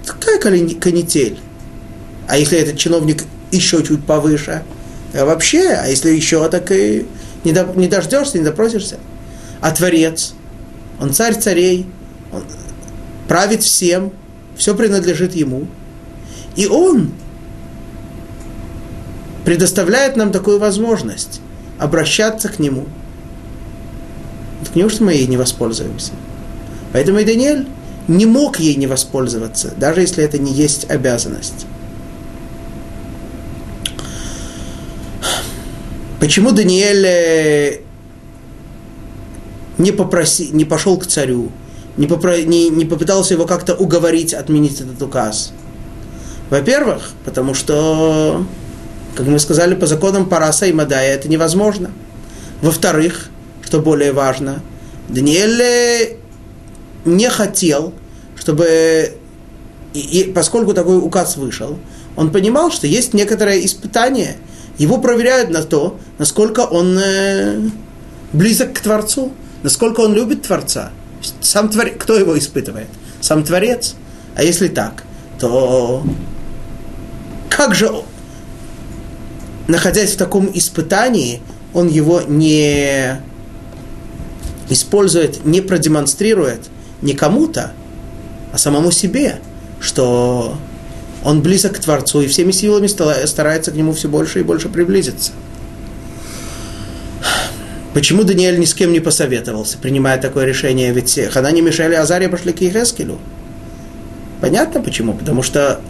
Какая 0.06 0.40
канитель? 0.40 1.40
А 2.28 2.38
если 2.38 2.60
этот 2.60 2.78
чиновник 2.78 3.24
еще 3.52 3.84
чуть 3.84 4.06
повыше? 4.06 4.64
А 5.14 5.26
вообще, 5.26 5.70
а 5.72 5.88
если 5.88 6.12
еще, 6.12 6.48
так 6.50 6.72
и 6.72 7.06
не, 7.44 7.52
до, 7.52 7.66
не 7.76 7.88
дождешься, 7.88 8.38
не 8.38 8.44
допросишься. 8.44 8.98
А 9.62 9.72
Творец, 9.72 10.34
он 11.00 11.14
царь 11.14 11.36
царей, 11.36 11.88
он 12.32 12.44
правит 13.30 13.64
всем, 13.64 14.12
все 14.58 14.76
принадлежит 14.76 15.36
ему. 15.36 15.68
И 16.58 16.66
он 16.66 17.12
предоставляет 19.46 20.18
нам 20.18 20.32
такую 20.32 20.60
возможность 20.60 21.40
обращаться 21.78 22.50
к 22.50 22.60
нему. 22.60 22.88
Так 24.66 24.76
неужто 24.76 25.04
мы 25.04 25.14
ей 25.14 25.28
не 25.28 25.38
воспользуемся? 25.38 26.12
Поэтому 26.92 27.20
и 27.20 27.24
Даниэль 27.24 27.68
не 28.08 28.26
мог 28.26 28.60
ей 28.60 28.76
не 28.76 28.88
воспользоваться, 28.88 29.74
даже 29.78 30.02
если 30.02 30.24
это 30.24 30.40
не 30.40 30.52
есть 30.52 30.90
обязанность. 30.90 31.68
Почему 36.20 36.52
Даниэль 36.52 37.06
э, 37.06 37.80
не, 39.78 39.92
попроси, 39.92 40.50
не 40.52 40.66
пошел 40.66 40.98
к 40.98 41.06
царю, 41.06 41.52
не, 42.00 42.08
попро, 42.08 42.38
не, 42.38 42.70
не 42.70 42.86
попытался 42.86 43.34
его 43.34 43.46
как-то 43.46 43.76
уговорить 43.76 44.34
отменить 44.34 44.80
этот 44.80 45.02
указ? 45.02 45.52
Во-первых, 46.50 47.12
потому 47.26 47.54
что, 47.54 48.46
как 49.16 49.28
мы 49.28 49.38
сказали, 49.38 49.76
по 49.76 49.86
законам 49.86 50.28
Параса 50.28 50.66
и 50.66 50.74
Мадая 50.74 51.14
это 51.14 51.28
невозможно. 51.28 51.92
Во-вторых, 52.62 53.30
что 53.64 53.82
более 53.82 54.14
важно, 54.14 54.64
Даниэль 55.10 56.18
не 57.04 57.30
хотел, 57.30 57.94
чтобы, 58.38 59.14
и, 59.94 60.00
и 60.00 60.32
поскольку 60.32 60.74
такой 60.74 60.98
указ 60.98 61.36
вышел, 61.36 61.78
он 62.16 62.32
понимал, 62.32 62.72
что 62.72 62.88
есть 62.88 63.14
некоторое 63.14 63.64
испытание. 63.66 64.38
Его 64.78 65.00
проверяют 65.00 65.50
на 65.50 65.64
то, 65.64 66.00
насколько 66.18 66.62
он 66.62 66.98
э, 66.98 67.60
близок 68.32 68.74
к 68.74 68.80
Творцу, 68.80 69.34
насколько 69.64 70.00
он 70.00 70.14
любит 70.14 70.44
Творца. 70.44 70.92
Сам 71.42 71.70
Творец, 71.70 71.96
кто 72.00 72.16
его 72.16 72.38
испытывает? 72.38 72.88
Сам 73.22 73.44
Творец. 73.44 73.96
А 74.36 74.44
если 74.44 74.68
так, 74.68 75.04
то 75.40 76.04
как 77.50 77.76
же, 77.76 77.92
находясь 79.68 80.14
в 80.14 80.18
таком 80.18 80.50
испытании, 80.54 81.42
он 81.74 81.88
его 81.88 82.22
не 82.22 83.20
использует, 84.70 85.46
не 85.46 85.62
продемонстрирует 85.62 86.70
не 87.02 87.14
кому-то, 87.14 87.72
а 88.54 88.58
самому 88.58 88.92
себе, 88.92 89.40
что 89.80 90.58
он 91.24 91.42
близок 91.42 91.76
к 91.76 91.80
Творцу 91.80 92.22
и 92.22 92.28
всеми 92.28 92.52
силами 92.52 92.88
старается 92.88 93.72
к 93.72 93.76
нему 93.76 93.94
все 93.94 94.08
больше 94.08 94.40
и 94.40 94.44
больше 94.44 94.70
приблизиться. 94.70 95.32
Почему 97.94 98.24
Даниэль 98.24 98.60
ни 98.60 98.66
с 98.66 98.74
кем 98.74 98.94
не 98.94 99.00
посоветовался, 99.00 99.78
принимая 99.80 100.22
такое 100.22 100.46
решение? 100.46 100.92
Ведь 100.94 101.20
Ханани, 101.32 101.62
Мишель 101.62 101.92
и 101.92 101.96
Азария 101.96 102.30
пошли 102.30 102.54
к 102.54 102.62
Ихескелю. 102.62 103.20
Понятно 104.42 104.82
почему? 104.82 105.14
Потому 105.14 105.42
что 105.42 105.82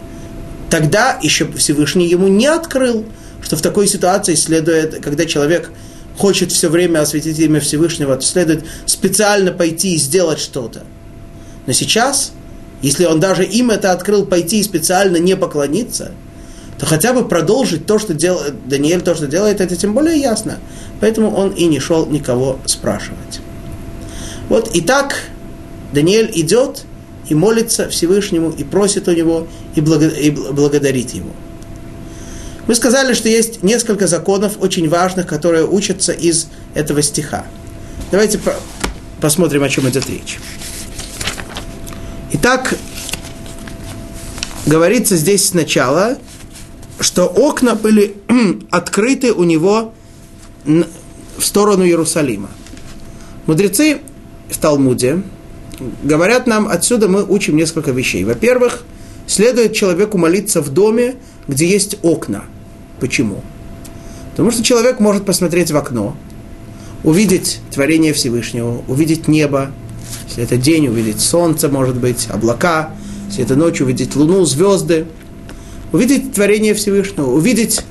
тогда 0.70 1.18
еще 1.22 1.50
Всевышний 1.52 2.08
ему 2.08 2.28
не 2.28 2.46
открыл, 2.46 3.04
что 3.42 3.56
в 3.56 3.62
такой 3.62 3.86
ситуации 3.86 4.34
следует, 4.34 5.00
когда 5.02 5.26
человек 5.26 5.70
хочет 6.16 6.52
все 6.52 6.68
время 6.68 7.00
осветить 7.00 7.38
имя 7.38 7.60
Всевышнего, 7.60 8.16
то 8.16 8.22
следует 8.22 8.64
специально 8.86 9.52
пойти 9.52 9.94
и 9.94 9.98
сделать 9.98 10.40
что-то. 10.40 10.82
Но 11.66 11.72
сейчас, 11.72 12.32
если 12.82 13.04
он 13.04 13.20
даже 13.20 13.44
им 13.44 13.70
это 13.70 13.92
открыл, 13.92 14.24
пойти 14.24 14.60
и 14.60 14.64
специально 14.64 15.18
не 15.18 15.36
поклониться, 15.36 16.12
то 16.80 16.86
хотя 16.86 17.12
бы 17.12 17.28
продолжить 17.28 17.84
то, 17.84 17.98
что 17.98 18.14
делает 18.14 18.66
Даниэль, 18.66 19.02
то, 19.02 19.14
что 19.14 19.26
делает, 19.26 19.60
это 19.60 19.76
тем 19.76 19.92
более 19.92 20.18
ясно. 20.18 20.58
Поэтому 20.98 21.30
он 21.30 21.50
и 21.50 21.66
не 21.66 21.78
шел 21.78 22.06
никого 22.06 22.58
спрашивать. 22.64 23.40
Вот 24.48 24.74
и 24.74 24.80
так 24.80 25.24
Даниэль 25.92 26.30
идет 26.34 26.84
и 27.28 27.34
молится 27.34 27.90
Всевышнему, 27.90 28.50
и 28.50 28.64
просит 28.64 29.08
у 29.08 29.12
него, 29.12 29.46
и, 29.74 29.82
благо, 29.82 30.08
и 30.08 30.30
благодарит 30.30 31.10
его. 31.10 31.28
Мы 32.66 32.74
сказали, 32.74 33.12
что 33.12 33.28
есть 33.28 33.62
несколько 33.62 34.06
законов 34.06 34.54
очень 34.58 34.88
важных, 34.88 35.26
которые 35.26 35.66
учатся 35.66 36.12
из 36.12 36.46
этого 36.72 37.02
стиха. 37.02 37.44
Давайте 38.10 38.38
по 38.38 38.54
посмотрим, 39.20 39.62
о 39.64 39.68
чем 39.68 39.86
идет 39.90 40.08
речь. 40.08 40.38
Итак, 42.32 42.74
говорится 44.64 45.16
здесь 45.16 45.46
сначала, 45.46 46.16
что 47.00 47.26
окна 47.26 47.74
были 47.74 48.16
открыты 48.70 49.32
у 49.32 49.44
него 49.44 49.92
в 50.64 51.44
сторону 51.44 51.84
Иерусалима. 51.84 52.50
Мудрецы 53.46 53.98
в 54.50 54.58
Талмуде 54.58 55.22
говорят 56.02 56.46
нам, 56.46 56.68
отсюда 56.68 57.08
мы 57.08 57.24
учим 57.24 57.56
несколько 57.56 57.90
вещей. 57.90 58.24
Во-первых, 58.24 58.84
следует 59.26 59.74
человеку 59.74 60.18
молиться 60.18 60.60
в 60.60 60.68
доме, 60.68 61.16
где 61.48 61.66
есть 61.66 61.96
окна. 62.02 62.44
Почему? 63.00 63.42
Потому 64.32 64.50
что 64.50 64.62
человек 64.62 65.00
может 65.00 65.24
посмотреть 65.24 65.70
в 65.70 65.76
окно, 65.76 66.16
увидеть 67.02 67.60
творение 67.70 68.12
Всевышнего, 68.12 68.82
увидеть 68.86 69.26
небо, 69.26 69.70
если 70.28 70.44
это 70.44 70.56
день, 70.56 70.88
увидеть 70.88 71.20
солнце, 71.20 71.68
может 71.68 71.96
быть, 71.96 72.28
облака, 72.30 72.90
если 73.28 73.44
это 73.44 73.56
ночь, 73.56 73.80
увидеть 73.80 74.14
луну, 74.16 74.44
звезды, 74.44 75.06
увидеть 75.92 76.32
творение 76.32 76.74
Всевышнего, 76.74 77.30
увидеть, 77.30 77.82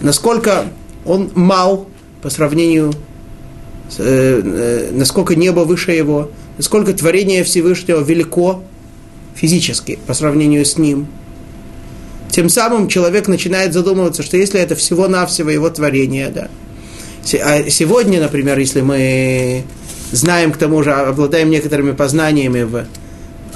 насколько 0.00 0.66
он 1.04 1.30
мал 1.34 1.88
по 2.22 2.30
сравнению, 2.30 2.92
с, 3.88 3.96
э, 3.98 4.42
э, 4.44 4.90
насколько 4.92 5.34
небо 5.34 5.60
выше 5.60 5.92
его, 5.92 6.30
насколько 6.56 6.92
творение 6.92 7.44
Всевышнего 7.44 8.00
велико 8.00 8.62
физически 9.34 9.98
по 10.06 10.14
сравнению 10.14 10.64
с 10.64 10.76
ним. 10.76 11.06
Тем 12.30 12.48
самым 12.48 12.86
человек 12.88 13.26
начинает 13.26 13.72
задумываться, 13.72 14.22
что 14.22 14.36
если 14.36 14.60
это 14.60 14.76
всего-навсего 14.76 15.50
его 15.50 15.68
творение, 15.70 16.28
да. 16.28 16.48
А 17.42 17.68
сегодня, 17.68 18.20
например, 18.20 18.58
если 18.58 18.82
мы 18.82 19.64
знаем, 20.12 20.52
к 20.52 20.56
тому 20.56 20.82
же, 20.82 20.92
обладаем 20.92 21.50
некоторыми 21.50 21.92
познаниями 21.92 22.62
в 22.62 22.84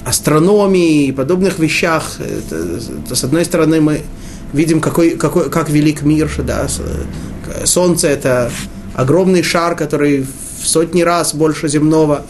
астрономии 0.04 1.06
и 1.06 1.12
подобных 1.12 1.58
вещах, 1.58 2.18
то, 2.50 2.80
то, 3.08 3.14
с 3.14 3.24
одной 3.24 3.44
стороны 3.44 3.80
мы 3.80 4.02
видим, 4.52 4.80
какой, 4.80 5.10
какой, 5.10 5.50
как 5.50 5.70
велик 5.70 6.02
мир, 6.02 6.30
да, 6.38 6.66
Солнце 7.64 8.08
это 8.08 8.50
огромный 8.94 9.42
шар, 9.42 9.76
который 9.76 10.26
в 10.60 10.66
сотни 10.66 11.02
раз 11.02 11.34
больше 11.34 11.68
земного, 11.68 12.24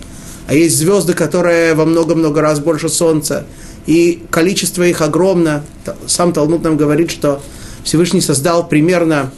а 0.47 0.55
есть 0.55 0.77
звезды, 0.77 1.15
которые 1.15 1.75
во 1.75 1.85
много-много 1.85 2.41
раз 2.41 2.61
больше 2.61 2.89
Солнца, 2.89 3.47
и 3.87 4.23
количество 4.31 4.83
их 4.83 5.01
огромно. 5.03 5.63
Сам 6.07 6.33
Талмуд 6.33 6.63
нам 6.63 6.77
говорит, 6.77 7.11
что 7.11 7.43
Всевышний 7.83 8.21
создал 8.21 8.67
примерно 8.67 9.31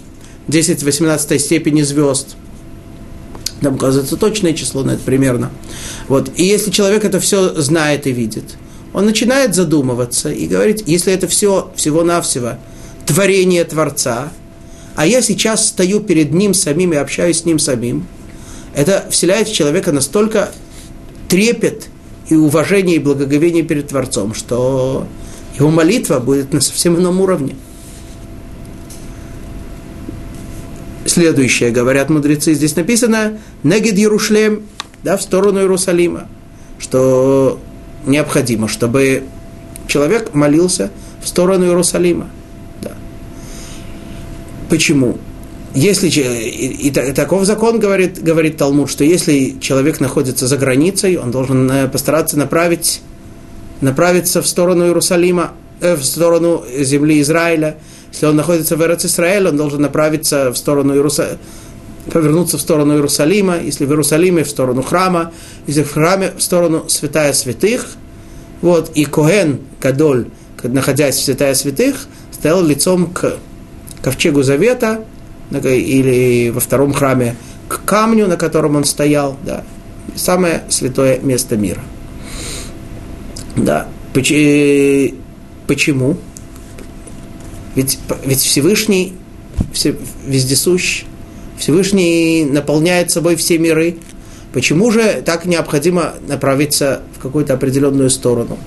10 0.49 0.83
в 0.83 0.85
18 0.85 1.41
степени 1.41 1.83
звезд. 1.83 2.37
Там 3.61 3.77
указывается 3.77 4.17
точное 4.17 4.53
число, 4.53 4.83
но 4.83 4.93
это 4.93 5.03
примерно. 5.03 5.51
Вот. 6.09 6.31
И 6.37 6.45
если 6.45 6.71
человек 6.71 7.05
это 7.05 7.21
все 7.21 7.61
знает 7.61 8.07
и 8.07 8.13
видит, 8.13 8.57
он 8.93 9.07
начинает 9.07 9.55
задумываться 9.55 10.31
и 10.31 10.47
говорить, 10.47 10.85
если 10.87 11.13
это 11.13 11.27
все 11.27 11.71
всего-навсего 11.75 12.59
творение 13.07 13.65
Творца, 13.65 14.31
а 14.95 15.07
я 15.07 15.23
сейчас 15.23 15.69
стою 15.69 16.01
перед 16.01 16.33
ним 16.33 16.55
самим 16.55 16.93
и 16.93 16.97
общаюсь 16.97 17.41
с 17.41 17.45
ним 17.45 17.59
самим, 17.59 18.07
это 18.75 19.07
вселяет 19.11 19.49
в 19.49 19.55
человека 19.55 19.93
настолько 19.93 20.51
трепет 21.29 21.89
и 22.29 22.35
уважение 22.35 22.97
и 22.97 22.99
благоговение 22.99 23.63
перед 23.63 23.89
Творцом, 23.89 24.35
что 24.35 25.07
его 25.59 25.71
молитва 25.71 26.19
будет 26.19 26.53
на 26.53 26.61
совсем 26.61 26.97
ином 26.97 27.21
уровне. 27.21 27.57
Следующее, 31.17 31.71
говорят 31.71 32.11
мудрецы, 32.11 32.53
здесь 32.53 32.77
написано 32.77 33.39
«Негед 33.63 33.97
Ярушлем», 33.97 34.65
да, 35.03 35.17
в 35.17 35.23
сторону 35.23 35.61
Иерусалима, 35.61 36.29
что 36.79 37.59
необходимо, 38.05 38.69
чтобы 38.69 39.23
человек 39.87 40.35
молился 40.35 40.91
в 41.23 41.27
сторону 41.27 41.65
Иерусалима. 41.65 42.29
Да. 42.83 42.93
Почему? 44.69 45.17
Если, 45.75 46.09
и, 46.11 46.89
и, 46.89 46.89
и 46.89 46.91
таков 46.91 47.47
закон, 47.47 47.81
говорит, 47.81 48.23
говорит 48.23 48.59
Талмуд, 48.59 48.91
что 48.91 49.03
если 49.03 49.57
человек 49.59 50.01
находится 50.01 50.47
за 50.47 50.59
границей, 50.59 51.17
он 51.17 51.31
должен 51.31 51.71
э, 51.71 51.89
постараться 51.89 52.37
направить, 52.37 53.01
направиться 53.81 54.43
в 54.43 54.47
сторону 54.47 54.85
Иерусалима, 54.85 55.53
э, 55.81 55.95
в 55.95 56.05
сторону 56.05 56.63
земли 56.79 57.23
Израиля. 57.23 57.79
Если 58.17 58.25
он 58.25 58.37
находится 58.37 58.77
в 58.77 58.83
Эрец 58.83 59.05
Израиле, 59.05 59.51
он 59.51 59.59
должен 59.59 59.83
направиться 59.83 60.51
в 60.51 60.57
сторону 60.57 60.95
Иерусалима, 60.95 61.37
повернуться 62.11 62.57
в 62.57 62.63
сторону 62.63 62.95
Иерусалима, 62.95 63.59
если 63.59 63.85
в 63.85 63.91
Иерусалиме 63.91 64.43
в 64.43 64.49
сторону 64.49 64.83
храма, 64.83 65.33
если 65.67 65.83
в 65.83 65.93
храме 65.93 66.33
в 66.35 66.43
сторону 66.43 66.89
святая 66.89 67.35
святых. 67.35 67.87
Вот, 68.63 68.91
и 68.95 69.05
Коген 69.05 69.61
Кадоль, 69.81 70.29
находясь 70.63 71.17
в 71.17 71.25
святая 71.25 71.53
святых, 71.53 72.07
стоял 72.33 72.65
лицом 72.65 73.13
к 73.13 73.35
ковчегу 74.01 74.43
Завета, 74.43 75.05
или 75.51 76.49
во 76.49 76.61
втором 76.61 76.95
храме 76.95 77.37
к 77.69 77.83
камню, 77.85 78.29
на 78.29 78.39
котором 78.39 78.77
он 78.77 78.85
стоял, 78.85 79.37
да, 79.45 79.63
самое 80.15 80.65
святое 80.71 81.19
место 81.19 81.59
мира. 81.59 81.83
Да. 83.57 83.89
Почему? 84.15 86.17
Ведь, 87.77 87.99
ведь 88.25 88.41
Всевышний 88.41 89.15
вездесущ, 90.27 91.05
Всевышний 91.57 92.45
наполняет 92.45 93.13
собой 93.13 93.37
все 93.37 93.59
миры. 93.59 93.97
Почему 94.53 94.91
же 94.91 95.23
так 95.25 95.45
необходимо 95.45 96.15
направиться 96.27 97.03
в 97.17 97.21
какую-то 97.21 97.55
определенную 97.55 98.11
сторону? 98.11 98.59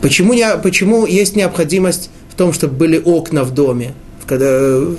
Почему, 0.00 0.32
не, 0.32 0.46
почему 0.62 1.04
есть 1.04 1.36
необходимость 1.36 2.08
в 2.30 2.34
том, 2.34 2.54
чтобы 2.54 2.74
были 2.76 2.98
окна 3.04 3.44
в 3.44 3.52
доме? 3.52 3.94
когда, 4.26 4.78
в 4.78 4.96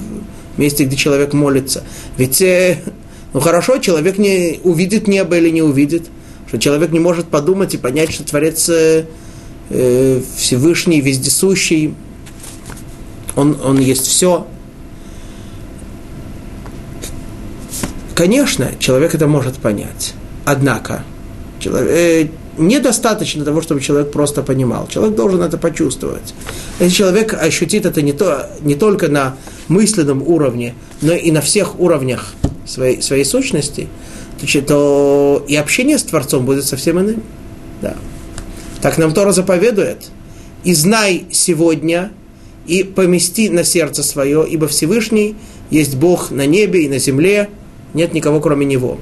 месте, 0.57 0.85
где 0.85 0.95
человек 0.95 1.33
молится. 1.33 1.83
Ведь, 2.17 2.41
э, 2.41 2.79
ну 3.33 3.39
хорошо, 3.39 3.77
человек 3.77 4.17
не 4.17 4.59
увидит 4.63 5.07
небо 5.07 5.37
или 5.37 5.49
не 5.49 5.61
увидит, 5.61 6.07
что 6.47 6.57
человек 6.57 6.91
не 6.91 6.99
может 6.99 7.27
подумать 7.27 7.73
и 7.73 7.77
понять, 7.77 8.11
что 8.11 8.23
Творец 8.23 8.69
э, 8.69 9.05
э 9.69 10.21
Всевышний, 10.37 11.01
вездесущий, 11.01 11.93
он, 13.37 13.57
он 13.63 13.79
есть 13.79 14.07
все. 14.07 14.45
Конечно, 18.15 18.71
человек 18.79 19.13
это 19.13 19.27
может 19.27 19.57
понять. 19.57 20.15
Однако, 20.43 21.03
человек, 21.59 21.89
э, 21.91 22.27
недостаточно 22.57 23.45
того, 23.45 23.61
чтобы 23.61 23.79
человек 23.79 24.11
просто 24.11 24.41
понимал. 24.41 24.87
Человек 24.87 25.15
должен 25.15 25.41
это 25.43 25.59
почувствовать. 25.59 26.33
Если 26.79 26.95
человек 26.95 27.35
ощутит 27.35 27.85
это 27.85 28.01
не, 28.01 28.11
то, 28.11 28.49
не 28.61 28.73
только 28.73 29.07
на 29.07 29.35
мысленном 29.67 30.23
уровне, 30.23 30.73
но 31.03 31.13
и 31.13 31.29
на 31.29 31.41
всех 31.41 31.79
уровнях 31.79 32.33
своей, 32.65 33.03
своей 33.03 33.23
сущности, 33.23 33.87
то, 34.41 34.61
то 34.61 35.45
и 35.47 35.55
общение 35.55 35.99
с 35.99 36.03
Творцом 36.03 36.43
будет 36.43 36.65
совсем 36.65 36.99
иным. 36.99 37.21
Да. 37.83 37.95
Так 38.81 38.97
нам 38.97 39.13
Тора 39.13 39.31
заповедует. 39.31 40.07
«И 40.63 40.73
знай 40.73 41.27
сегодня, 41.31 42.11
и 42.67 42.83
помести 42.83 43.49
на 43.49 43.63
сердце 43.63 44.03
свое, 44.03 44.45
ибо 44.47 44.67
Всевышний 44.67 45.35
есть 45.69 45.95
Бог 45.95 46.31
на 46.31 46.45
небе 46.45 46.83
и 46.83 46.89
на 46.89 46.99
земле, 46.99 47.49
нет 47.93 48.13
никого 48.13 48.39
кроме 48.39 48.65
Него». 48.65 48.99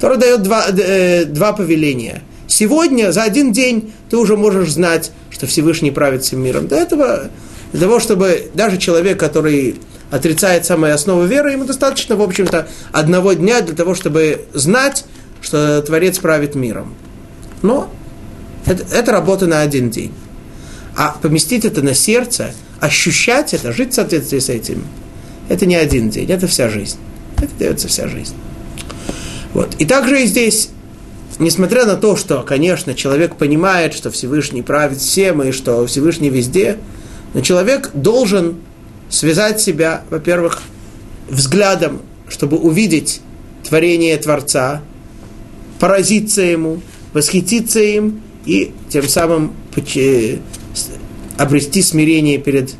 Тора 0.00 0.16
дает 0.16 0.42
два, 0.42 0.66
э, 0.68 1.24
два 1.24 1.52
повеления– 1.52 2.22
Сегодня, 2.50 3.12
за 3.12 3.22
один 3.22 3.52
день, 3.52 3.92
ты 4.10 4.16
уже 4.16 4.36
можешь 4.36 4.72
знать, 4.72 5.12
что 5.30 5.46
Всевышний 5.46 5.92
правит 5.92 6.24
всем 6.24 6.42
миром. 6.42 6.66
До 6.66 6.74
этого, 6.74 7.30
для 7.72 7.80
того, 7.80 8.00
чтобы 8.00 8.50
даже 8.54 8.76
человек, 8.76 9.20
который 9.20 9.76
отрицает 10.10 10.66
самые 10.66 10.94
основы 10.94 11.28
веры, 11.28 11.52
ему 11.52 11.64
достаточно, 11.64 12.16
в 12.16 12.22
общем-то, 12.22 12.66
одного 12.90 13.34
дня 13.34 13.60
для 13.60 13.76
того, 13.76 13.94
чтобы 13.94 14.46
знать, 14.52 15.04
что 15.40 15.80
Творец 15.82 16.18
правит 16.18 16.56
миром. 16.56 16.96
Но 17.62 17.88
это, 18.66 18.84
это 18.92 19.12
работа 19.12 19.46
на 19.46 19.60
один 19.60 19.88
день. 19.88 20.12
А 20.96 21.16
поместить 21.22 21.64
это 21.64 21.82
на 21.82 21.94
сердце, 21.94 22.52
ощущать 22.80 23.54
это, 23.54 23.72
жить 23.72 23.92
в 23.92 23.94
соответствии 23.94 24.38
с 24.38 24.48
этим, 24.48 24.84
это 25.48 25.66
не 25.66 25.76
один 25.76 26.10
день, 26.10 26.30
это 26.30 26.46
вся 26.46 26.68
жизнь. 26.68 26.98
Это 27.36 27.50
дается 27.58 27.88
вся 27.88 28.08
жизнь. 28.08 28.34
Вот. 29.52 29.74
И 29.78 29.84
также 29.84 30.22
и 30.22 30.26
здесь 30.26 30.70
несмотря 31.40 31.86
на 31.86 31.96
то, 31.96 32.14
что, 32.14 32.42
конечно, 32.42 32.94
человек 32.94 33.34
понимает, 33.34 33.94
что 33.94 34.10
Всевышний 34.10 34.62
правит 34.62 34.98
всем 34.98 35.42
и 35.42 35.50
что 35.50 35.86
Всевышний 35.86 36.28
везде, 36.28 36.78
но 37.34 37.40
человек 37.40 37.90
должен 37.94 38.56
связать 39.08 39.60
себя, 39.60 40.02
во-первых, 40.10 40.62
взглядом, 41.28 42.02
чтобы 42.28 42.58
увидеть 42.58 43.22
творение 43.66 44.16
Творца, 44.18 44.82
поразиться 45.80 46.42
ему, 46.42 46.82
восхититься 47.12 47.80
им 47.80 48.20
и 48.44 48.72
тем 48.88 49.08
самым 49.08 49.54
обрести 51.40 51.80
смирение 51.80 52.36
перед 52.36 52.74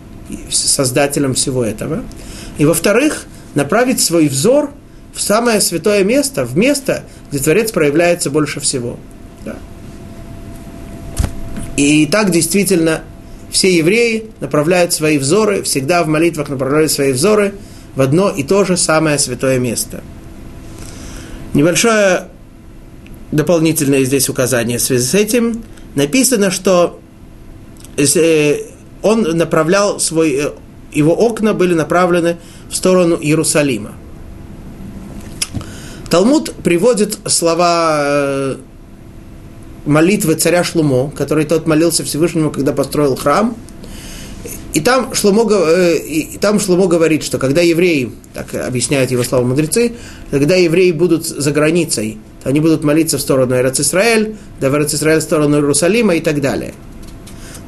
создателем 0.51 1.33
всего 1.33 1.65
этого. 1.65 2.05
И 2.59 2.67
во-вторых, 2.67 3.27
направить 3.55 4.01
свой 4.01 4.29
взор 4.29 4.71
в 5.15 5.21
самое 5.21 5.63
святое 5.63 6.05
место, 6.05 6.45
в 6.45 6.59
место, 6.59 7.05
где 7.31 7.43
Творец 7.43 7.73
проявляется 7.73 8.29
больше 8.29 8.61
всего. 8.61 8.99
Да. 9.47 9.57
И 11.79 12.05
так 12.05 12.31
действительно 12.31 13.01
все 13.51 13.75
евреи 13.75 14.27
направляют 14.41 14.93
свои 14.93 15.17
взоры, 15.17 15.63
всегда 15.63 16.05
в 16.05 16.09
молитвах 16.09 16.51
направляют 16.51 16.93
свои 16.93 17.13
взоры 17.13 17.55
в 17.97 18.03
одно 18.03 18.29
и 18.29 18.43
то 18.43 18.65
же 18.65 18.77
самое 18.77 19.19
святое 19.19 19.59
место. 19.59 20.03
Небольшое 21.55 22.29
дополнительное 23.33 24.05
здесь 24.05 24.29
указание 24.29 24.77
в 24.77 24.83
связи 24.83 25.07
с 25.07 25.15
этим. 25.15 25.65
Написано, 25.95 26.51
что 26.51 27.00
он 29.03 29.23
направлял 29.23 30.01
свой, 30.01 30.33
э, 30.33 30.51
его 30.93 31.13
окна 31.13 31.55
были 31.55 31.75
направлены 31.75 32.37
в 32.69 32.77
сторону 32.77 33.17
Иерусалима. 33.21 33.93
Талмуд 36.11 36.53
приводит 36.65 37.19
слова 37.27 38.01
э, 38.03 38.57
молитвы 39.87 40.35
царя 40.35 40.65
Шлумо, 40.65 41.11
который 41.17 41.45
тот 41.45 41.67
молился 41.67 42.05
Всевышнему, 42.05 42.51
когда 42.51 42.73
построил 42.73 43.17
храм. 43.17 43.57
И 44.75 44.81
там 44.81 45.15
Шлумо, 45.15 45.49
э, 45.51 45.97
и 45.99 46.39
там 46.39 46.61
Шлумо 46.61 46.89
говорит, 46.89 47.23
что 47.23 47.39
когда 47.39 47.61
евреи, 47.61 48.13
так 48.35 48.55
объясняют 48.55 49.11
его 49.11 49.23
слова 49.23 49.45
мудрецы, 49.45 49.93
когда 50.31 50.57
евреи 50.57 50.91
будут 50.93 51.27
за 51.27 51.53
границей, 51.53 52.19
они 52.45 52.61
будут 52.61 52.83
молиться 52.85 53.19
в 53.19 53.21
сторону 53.21 53.55
Эрцисраэль, 53.55 54.37
да 54.61 54.69
в 54.71 54.75
Эрцисраэль 54.75 55.21
в 55.21 55.23
сторону 55.23 55.57
Иерусалима 55.57 56.17
и 56.17 56.21
так 56.21 56.41
далее. 56.41 56.75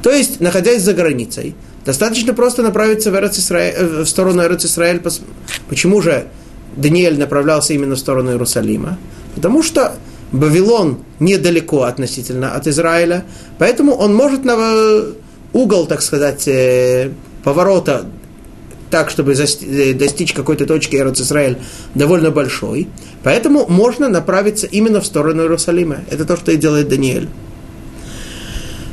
То 0.03 0.11
есть, 0.11 0.41
находясь 0.41 0.83
за 0.83 0.93
границей, 0.93 1.55
достаточно 1.85 2.33
просто 2.33 2.61
направиться 2.61 3.09
в, 3.09 3.15
э, 3.15 4.03
в 4.03 4.05
сторону 4.05 4.43
Эрцисраэль. 4.43 5.01
Почему 5.69 6.01
же 6.01 6.27
Даниэль 6.75 7.17
направлялся 7.17 7.73
именно 7.73 7.95
в 7.95 7.99
сторону 7.99 8.31
Иерусалима, 8.31 8.97
потому 9.33 9.63
что 9.63 9.95
Вавилон 10.33 10.99
недалеко 11.19 11.83
относительно 11.83 12.53
от 12.53 12.67
Израиля, 12.67 13.23
поэтому 13.59 13.93
он 13.93 14.13
может 14.13 14.43
на 14.43 14.55
э, 14.57 15.13
угол, 15.53 15.87
так 15.87 16.01
сказать, 16.01 16.47
э, 16.47 17.11
поворота 17.43 18.05
так, 18.89 19.09
чтобы 19.09 19.33
достичь 19.33 20.33
какой-то 20.33 20.65
точки 20.65 20.97
Израиль 20.97 21.57
довольно 21.95 22.29
большой. 22.29 22.87
Поэтому 23.23 23.65
можно 23.67 24.07
направиться 24.07 24.67
именно 24.67 25.01
в 25.01 25.05
сторону 25.05 25.43
Иерусалима. 25.43 26.01
Это 26.11 26.25
то, 26.25 26.37
что 26.37 26.51
и 26.51 26.57
делает 26.57 26.89
Даниэль. 26.89 27.27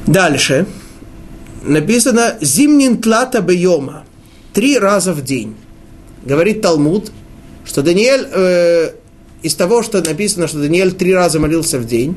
Дальше. 0.07 0.67
Написано 1.63 2.39
«Зимнин 2.41 3.01
тлата 3.01 3.43
бейома» 3.43 4.05
три 4.53 4.79
раза 4.79 5.13
в 5.13 5.23
день. 5.23 5.57
Говорит 6.25 6.63
Талмуд, 6.63 7.13
что 7.65 7.83
Даниэль, 7.83 8.29
э, 8.33 8.91
из 9.43 9.55
того, 9.55 9.83
что 9.83 10.03
написано, 10.03 10.49
что 10.49 10.59
Даниэль 10.59 10.93
три 10.93 11.15
раза 11.15 11.39
молился 11.39 11.79
в 11.79 11.87
день, 11.87 12.17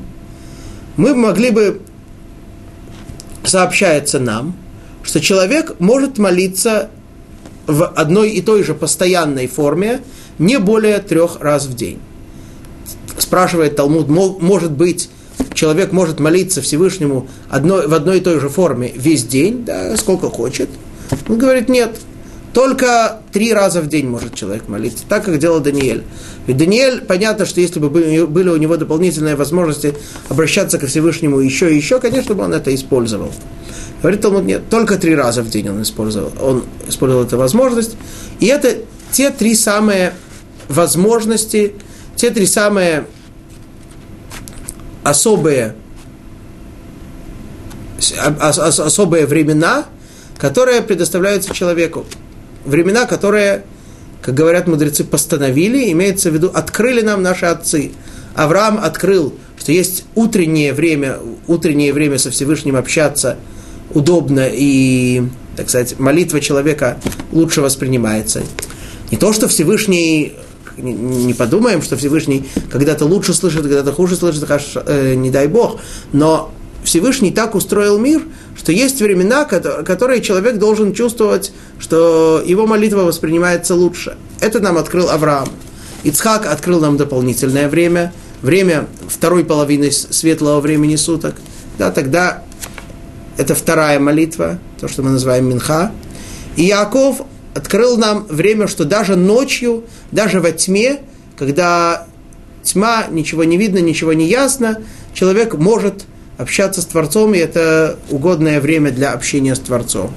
мы 0.96 1.14
могли 1.14 1.50
бы, 1.50 1.82
сообщается 3.44 4.18
нам, 4.18 4.56
что 5.02 5.20
человек 5.20 5.78
может 5.78 6.18
молиться 6.18 6.90
в 7.66 7.84
одной 7.84 8.30
и 8.30 8.42
той 8.42 8.62
же 8.62 8.74
постоянной 8.74 9.46
форме 9.46 10.00
не 10.38 10.58
более 10.58 10.98
трех 10.98 11.40
раз 11.40 11.66
в 11.66 11.74
день. 11.74 12.00
Спрашивает 13.18 13.76
Талмуд, 13.76 14.08
может 14.08 14.72
быть, 14.72 15.08
человек 15.54 15.92
может 15.92 16.20
молиться 16.20 16.62
Всевышнему 16.62 17.28
одной, 17.48 17.86
в 17.86 17.94
одной 17.94 18.18
и 18.18 18.20
той 18.20 18.40
же 18.40 18.48
форме 18.48 18.92
весь 18.94 19.24
день, 19.24 19.64
да, 19.64 19.96
сколько 19.96 20.28
хочет. 20.28 20.68
Он 21.28 21.38
говорит, 21.38 21.68
нет, 21.68 21.96
только 22.54 23.20
три 23.32 23.52
раза 23.52 23.80
в 23.80 23.88
день 23.88 24.06
может 24.06 24.34
человек 24.34 24.68
молиться, 24.68 25.04
так 25.08 25.24
как 25.24 25.38
делал 25.38 25.60
Даниэль. 25.60 26.04
Ведь 26.46 26.56
Даниэль, 26.56 27.00
понятно, 27.00 27.46
что 27.46 27.60
если 27.60 27.80
бы 27.80 27.90
были 27.90 28.48
у 28.48 28.56
него 28.56 28.76
дополнительные 28.76 29.34
возможности 29.34 29.94
обращаться 30.28 30.78
ко 30.78 30.86
Всевышнему 30.86 31.40
еще 31.40 31.72
и 31.72 31.76
еще, 31.76 31.98
конечно 31.98 32.34
бы 32.34 32.44
он 32.44 32.52
это 32.52 32.72
использовал. 32.74 33.32
Говорит 34.00 34.24
он, 34.26 34.46
нет, 34.46 34.62
только 34.70 34.98
три 34.98 35.14
раза 35.14 35.42
в 35.42 35.50
день 35.50 35.68
он 35.68 35.82
использовал, 35.82 36.32
он 36.40 36.64
использовал 36.86 37.24
эту 37.24 37.38
возможность. 37.38 37.96
И 38.38 38.46
это 38.46 38.76
те 39.10 39.30
три 39.30 39.54
самые 39.54 40.12
возможности, 40.68 41.74
те 42.14 42.30
три 42.30 42.46
самые 42.46 43.06
особые, 45.04 45.74
особые 48.50 49.26
времена, 49.26 49.86
которые 50.38 50.82
предоставляются 50.82 51.54
человеку 51.54 52.06
времена, 52.64 53.06
которые, 53.06 53.64
как 54.22 54.34
говорят 54.34 54.66
мудрецы, 54.66 55.04
постановили, 55.04 55.92
имеется 55.92 56.30
в 56.30 56.34
виду, 56.34 56.50
открыли 56.52 57.02
нам 57.02 57.22
наши 57.22 57.46
отцы. 57.46 57.92
Авраам 58.34 58.78
открыл, 58.82 59.34
что 59.58 59.70
есть 59.70 60.04
утреннее 60.14 60.72
время, 60.72 61.18
утреннее 61.46 61.92
время 61.92 62.18
со 62.18 62.30
Всевышним 62.30 62.74
общаться 62.74 63.36
удобно 63.90 64.48
и, 64.50 65.22
так 65.56 65.68
сказать, 65.68 65.98
молитва 66.00 66.40
человека 66.40 66.98
лучше 67.30 67.60
воспринимается. 67.60 68.42
Не 69.10 69.18
то, 69.18 69.32
что 69.32 69.46
Всевышний 69.46 70.34
не 70.76 71.34
подумаем, 71.34 71.82
что 71.82 71.96
Всевышний 71.96 72.48
когда-то 72.70 73.04
лучше 73.06 73.34
слышит, 73.34 73.62
когда-то 73.62 73.92
хуже 73.92 74.16
слышит, 74.16 74.44
э, 74.86 75.14
не 75.14 75.30
дай 75.30 75.46
Бог, 75.46 75.80
но 76.12 76.50
Всевышний 76.84 77.30
так 77.30 77.54
устроил 77.54 77.98
мир, 77.98 78.22
что 78.56 78.70
есть 78.70 79.00
времена, 79.00 79.44
которые 79.44 80.20
человек 80.20 80.58
должен 80.58 80.92
чувствовать, 80.92 81.52
что 81.78 82.42
его 82.44 82.66
молитва 82.66 83.00
воспринимается 83.00 83.74
лучше. 83.74 84.16
Это 84.40 84.60
нам 84.60 84.76
открыл 84.76 85.08
Авраам. 85.08 85.48
Ицхак 86.04 86.46
открыл 86.46 86.80
нам 86.80 86.98
дополнительное 86.98 87.68
время, 87.68 88.12
время 88.42 88.86
второй 89.08 89.44
половины 89.44 89.90
светлого 89.90 90.60
времени 90.60 90.96
суток. 90.96 91.34
Да, 91.78 91.90
тогда 91.90 92.42
это 93.38 93.54
вторая 93.54 93.98
молитва, 93.98 94.58
то, 94.78 94.86
что 94.86 95.02
мы 95.02 95.10
называем 95.10 95.48
Минха. 95.48 95.90
И 96.56 96.64
Яков 96.64 97.22
открыл 97.54 97.96
нам 97.96 98.26
время, 98.28 98.66
что 98.66 98.84
даже 98.84 99.16
ночью, 99.16 99.84
даже 100.10 100.40
во 100.40 100.50
тьме, 100.52 101.00
когда 101.38 102.06
тьма, 102.62 103.06
ничего 103.10 103.44
не 103.44 103.56
видно, 103.56 103.78
ничего 103.78 104.12
не 104.12 104.28
ясно, 104.28 104.82
человек 105.12 105.54
может 105.54 106.04
общаться 106.36 106.82
с 106.82 106.86
Творцом, 106.86 107.34
и 107.34 107.38
это 107.38 107.98
угодное 108.10 108.60
время 108.60 108.90
для 108.90 109.12
общения 109.12 109.54
с 109.54 109.60
Творцом. 109.60 110.12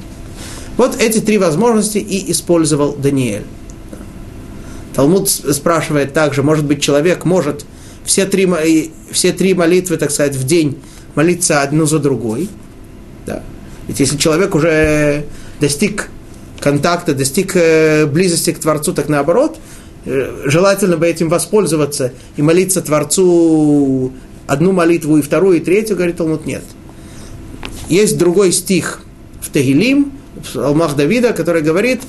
Вот 0.78 1.00
эти 1.00 1.20
три 1.20 1.38
возможности 1.38 1.98
и 2.00 2.32
использовал 2.32 2.94
Даниэль. 2.94 3.46
Талмуд 4.96 5.30
спрашивает 5.30 6.14
также, 6.14 6.42
может 6.42 6.66
быть, 6.66 6.82
человек 6.82 7.24
может 7.24 7.66
все 8.04 8.26
три, 8.26 8.92
все 9.12 9.32
три 9.32 9.54
молитвы, 9.54 9.98
так 9.98 10.10
сказать, 10.10 10.36
в 10.36 10.44
день 10.46 10.80
молиться 11.14 11.62
одну 11.62 11.86
за 11.86 12.00
другой. 12.00 12.50
Да. 13.26 13.44
Ведь 13.88 14.00
если 14.00 14.18
человек 14.18 14.56
уже 14.56 15.26
достиг 15.60 16.10
контакта, 16.60 17.14
достиг 17.14 17.56
э, 17.56 18.06
близости 18.06 18.52
к 18.52 18.60
Творцу, 18.60 18.94
так 18.94 19.10
наоборот, 19.10 19.58
э, 20.06 20.44
желательно 20.46 20.98
бы 20.98 21.08
этим 21.08 21.30
воспользоваться 21.30 22.12
и 22.36 22.42
молиться 22.42 22.82
Творцу 22.82 24.14
одну 24.48 24.72
молитву 24.72 25.18
и 25.18 25.22
вторую, 25.22 25.58
и 25.58 25.60
третью, 25.60 25.96
говорит 25.96 26.18
Талмуд, 26.18 26.46
нет. 26.46 26.64
Есть 27.90 28.18
другой 28.18 28.52
стих 28.52 29.02
в 29.42 29.52
Тегилим, 29.52 30.14
в 30.36 30.58
Алмах 30.58 30.96
Давида, 30.96 31.34
который 31.34 31.62
говорит 31.62 32.02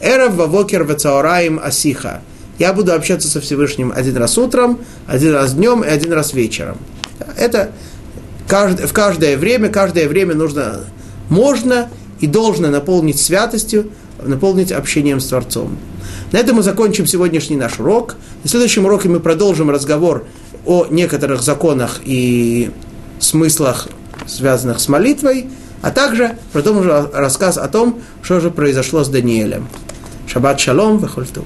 «Эрав 0.00 0.34
вавокер 0.34 0.84
вацаораим 0.84 1.60
асиха». 1.62 2.22
Я 2.58 2.72
буду 2.72 2.92
общаться 2.92 3.28
со 3.28 3.40
Всевышним 3.40 3.92
один 3.94 4.16
раз 4.16 4.38
утром, 4.38 4.78
один 5.06 5.32
раз 5.32 5.54
днем 5.54 5.82
и 5.82 5.88
один 5.88 6.12
раз 6.12 6.34
вечером. 6.34 6.78
Это 7.36 7.72
в 8.48 8.92
каждое 8.92 9.36
время, 9.36 9.70
каждое 9.70 10.08
время 10.08 10.34
нужно, 10.34 10.84
можно 11.28 11.88
и 12.20 12.26
должно 12.26 12.68
наполнить 12.68 13.20
святостью, 13.20 13.90
наполнить 14.22 14.72
общением 14.72 15.20
с 15.20 15.26
Творцом. 15.26 15.76
На 16.32 16.38
этом 16.38 16.56
мы 16.56 16.62
закончим 16.62 17.06
сегодняшний 17.06 17.56
наш 17.56 17.78
урок. 17.78 18.16
На 18.42 18.50
следующем 18.50 18.86
уроке 18.86 19.08
мы 19.08 19.20
продолжим 19.20 19.70
разговор 19.70 20.24
о 20.66 20.86
некоторых 20.86 21.42
законах 21.42 22.00
и 22.04 22.70
смыслах, 23.18 23.88
связанных 24.26 24.80
с 24.80 24.88
молитвой, 24.88 25.46
а 25.82 25.90
также 25.90 26.38
продолжим 26.52 27.10
рассказ 27.12 27.58
о 27.58 27.68
том, 27.68 28.00
что 28.22 28.40
же 28.40 28.50
произошло 28.50 29.04
с 29.04 29.08
Даниэлем. 29.08 29.68
Шаббат 30.26 30.58
шалом, 30.58 30.98
вехольтув. 30.98 31.44